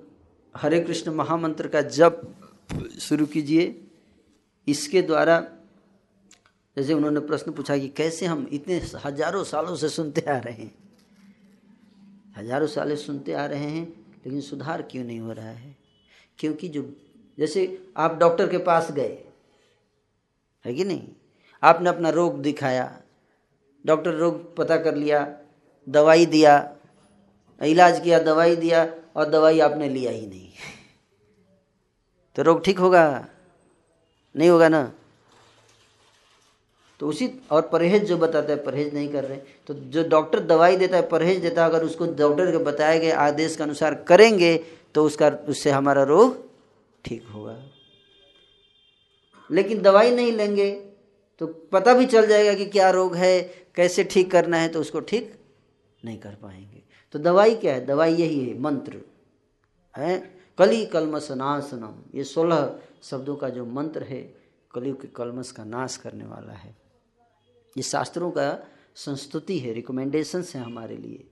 [0.55, 2.21] हरे कृष्ण महामंत्र का जप
[3.01, 3.63] शुरू कीजिए।
[4.67, 5.39] इसके द्वारा
[6.77, 10.71] जैसे उन्होंने प्रश्न पूछा कि कैसे हम इतने हज़ारों सालों से सुनते आ रहे हैं?
[12.37, 13.85] हज़ारों साल सुनते आ रहे हैं,
[14.25, 15.75] लेकिन सुधार क्यों नहीं हो रहा है?
[16.39, 16.83] क्योंकि जो
[17.39, 19.17] जैसे आप डॉक्टर के पास गए,
[20.65, 21.07] है कि नहीं?
[21.63, 23.01] आपने अपना रोग दिखाया,
[23.85, 25.37] डॉक्टर रोग पता कर लिया,
[25.89, 26.75] दवाई दिया,
[27.61, 30.49] इलाज किया, दवाई दिया, और दवाई आपने लिया ही नहीं।
[32.35, 33.27] तो रोग ठीक होगा?
[34.35, 34.91] नहीं होगा ना?
[36.99, 39.37] तो उसी, और परहेज जो बताता है, परहेज नहीं कर रहे।
[39.67, 43.11] तो जो डॉक्टर दवाई देता है, परहेज देता है, अगर उसको डॉक्टर के बताए गए
[43.11, 44.57] आदेश के अनुसार करेंगे
[44.95, 46.48] तो उसका, उससे हमारा रोग
[47.05, 47.57] ठीक होगा।
[49.49, 50.71] लेकिन दवाई नहीं लेंगे
[51.41, 53.41] तो पता भी चल जाएगा कि क्या रोग है,
[53.75, 55.33] कैसे ठीक करना है तो उसको ठीक
[56.05, 56.81] नहीं कर पाएँगे।
[57.11, 57.85] तो दवाई क्या है?
[57.85, 59.01] दवाई यही है, मंत्र।
[59.97, 60.19] है?
[60.57, 64.21] कली कलमस नाशनम ये सोलह शब्दों का जो मंत्र है,
[64.71, 66.75] कलयुग के कलमस का नाश करने वाला है।
[67.75, 71.27] ये शास्त्रों का संस्तुति है रिकमेंडेशंस हैं हमारे लिए।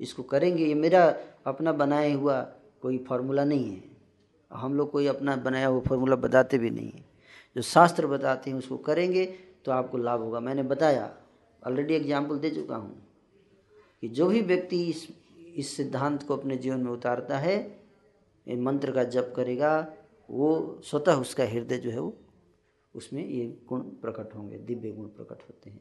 [0.00, 1.04] इसको करेंगे, ये मेरा
[1.46, 2.40] अपना बनाया हुआ
[2.82, 3.87] कोई फार्मूला नहीं है।
[4.50, 7.04] हम लोग कोई अपना बनाया हुआ फॉर्मूला बताते भी नहीं है।
[7.56, 9.24] जो शास्त्र बताते हैं, उसको करेंगे
[9.64, 11.10] तो आपको लाभ होगा। मैंने बताया
[11.62, 12.96] ऑलरेडी एग्ज़ाम्पल दे चुका हूँ
[14.02, 15.06] कि जो भी व्यक्ति इस
[15.56, 17.56] इस सिद्धांत को अपने जीवन में उतारता है
[18.46, 19.86] इन मंत्र का जप करेगा,
[20.28, 22.14] वो स्वतः उसका हृदय जो है वो,
[22.94, 25.80] उसमें ये गुण प्रकट होंगे, दिव्य गुण प्रकट होते हैं।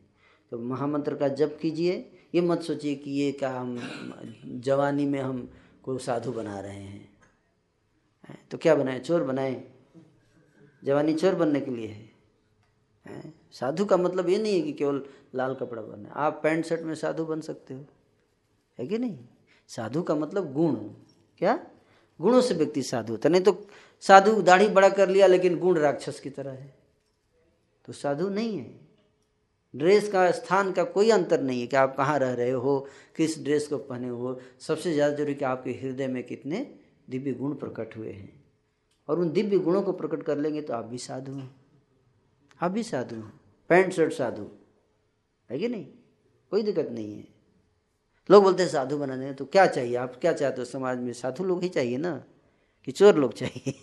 [0.51, 1.93] तो महामंत्र का जप कीजिए,
[2.35, 3.77] ये मत सोचिए कि ये क्या हम
[4.45, 5.47] जवानी में हम
[5.83, 7.09] को साधु बना रहे हैं।
[8.51, 8.99] तो क्या बनाए?
[8.99, 9.63] चोर बनाए।
[10.83, 15.03] जवानी चोर बनने के लिए है। साधु का मतलब ये नहीं है कि केवल
[15.35, 17.85] लाल कपड़ा बनना आप पैंट शर्ट में साधु बन सकते हो।
[18.79, 19.17] है कि नहीं?
[19.69, 20.75] साधु का मतलब गुण।
[21.41, 21.59] क्या?
[22.19, 23.67] गुणों से व्यक्ति साधु होता नहीं तो
[24.03, 26.73] साधु दाढ़ी बड़ा कर लिया, लेकिन गुण राक्षस की तरह है।
[27.85, 28.79] तो साधु नहीं है।
[29.73, 33.43] ड्रेस का, स्थान का कोई अंतर नहीं है कि आप कहाँ रह रहे हो, किस
[33.43, 36.59] ड्रेस को पहने हो। सबसे ज़्यादा ज़रूरी कि आपके हृदय में कितने
[37.09, 38.43] दिव्य गुण प्रकट हुए हैं।
[39.07, 41.55] और उन दिव्य गुणों को प्रकट कर लेंगे तो आप भी साधु हैं।
[42.61, 43.33] आप भी साधु हैं।
[43.69, 44.47] पैंट शर्ट साधु।
[45.51, 45.85] है कि नहीं?
[46.51, 47.27] कोई दिक्कत नहीं है।
[48.31, 49.95] लोग बोलते हैं साधु बनाने तो क्या चाहिए?
[49.95, 50.65] आप क्या चाहते हो?
[50.65, 52.23] समाज में साधु लोग ही चाहिए ना?
[52.85, 53.73] कि चोर लोग चाहिए?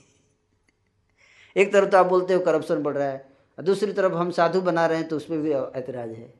[1.56, 4.60] एक तरफ़ तो आप बोलते हो करप्शन बढ़ रहा है, और दूसरी तरफ़ हम साधु
[4.60, 6.34] बना रहे हैं तो उसमें भी ऐतराज है।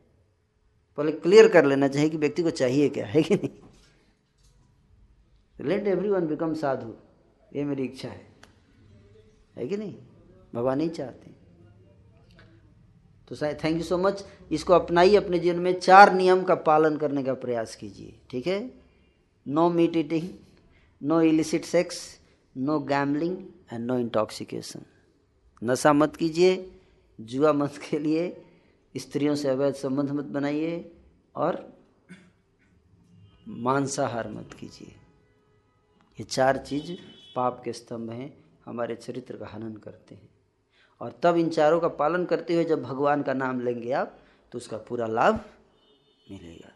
[0.97, 3.07] पहले क्लियर कर लेना चाहिए कि व्यक्ति को चाहिए क्या?
[3.07, 3.51] है कि नहीं?
[5.59, 6.95] Let everyone become sadhu
[7.57, 8.27] ये मेरी इच्छा है।
[9.57, 9.95] है कि नहीं?
[10.55, 11.31] भगवान नहीं चाहते।
[13.29, 17.23] तो थैंक यू सो मच इसको अपनाइए अपने जीवन में। चार नियम का पालन करने
[17.23, 18.71] का प्रयास कीजिए। ठीक है?
[19.47, 20.29] No meat eating
[21.01, 22.01] no illicit sex
[22.57, 23.37] no gambling
[23.73, 24.83] and no intoxication
[25.63, 26.71] नशा मत कीजिए।
[27.19, 28.45] जुआ मत खेलिए
[28.95, 30.91] स्त्रियों से अवैध संबंध मत बनाइए
[31.37, 31.63] और
[33.49, 34.95] मांसाहार मत कीजिए।
[36.21, 36.93] ये चार चीज़
[37.37, 40.29] पाप के स्तंभ हैं, हमारे चरित्र का हनन करते हैं।
[41.01, 44.19] और तब इन चारों का पालन करते हुए जब भगवान का नाम लेंगे आप
[44.53, 45.45] तो उसका पूरा लाभ
[46.31, 46.73] मिलेगा।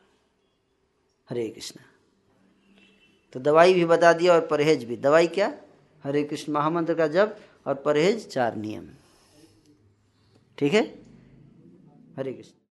[1.30, 1.84] हरे कृष्णा।
[3.32, 5.60] तो दवाई भी बता दिया और परहेज भी। दवाई क्या?
[6.04, 8.88] हरे कृष्ण महामंत्र का जप और परहेज चार नियम।
[10.58, 10.82] ठीक है?
[12.16, 12.57] हरे कृष्ण।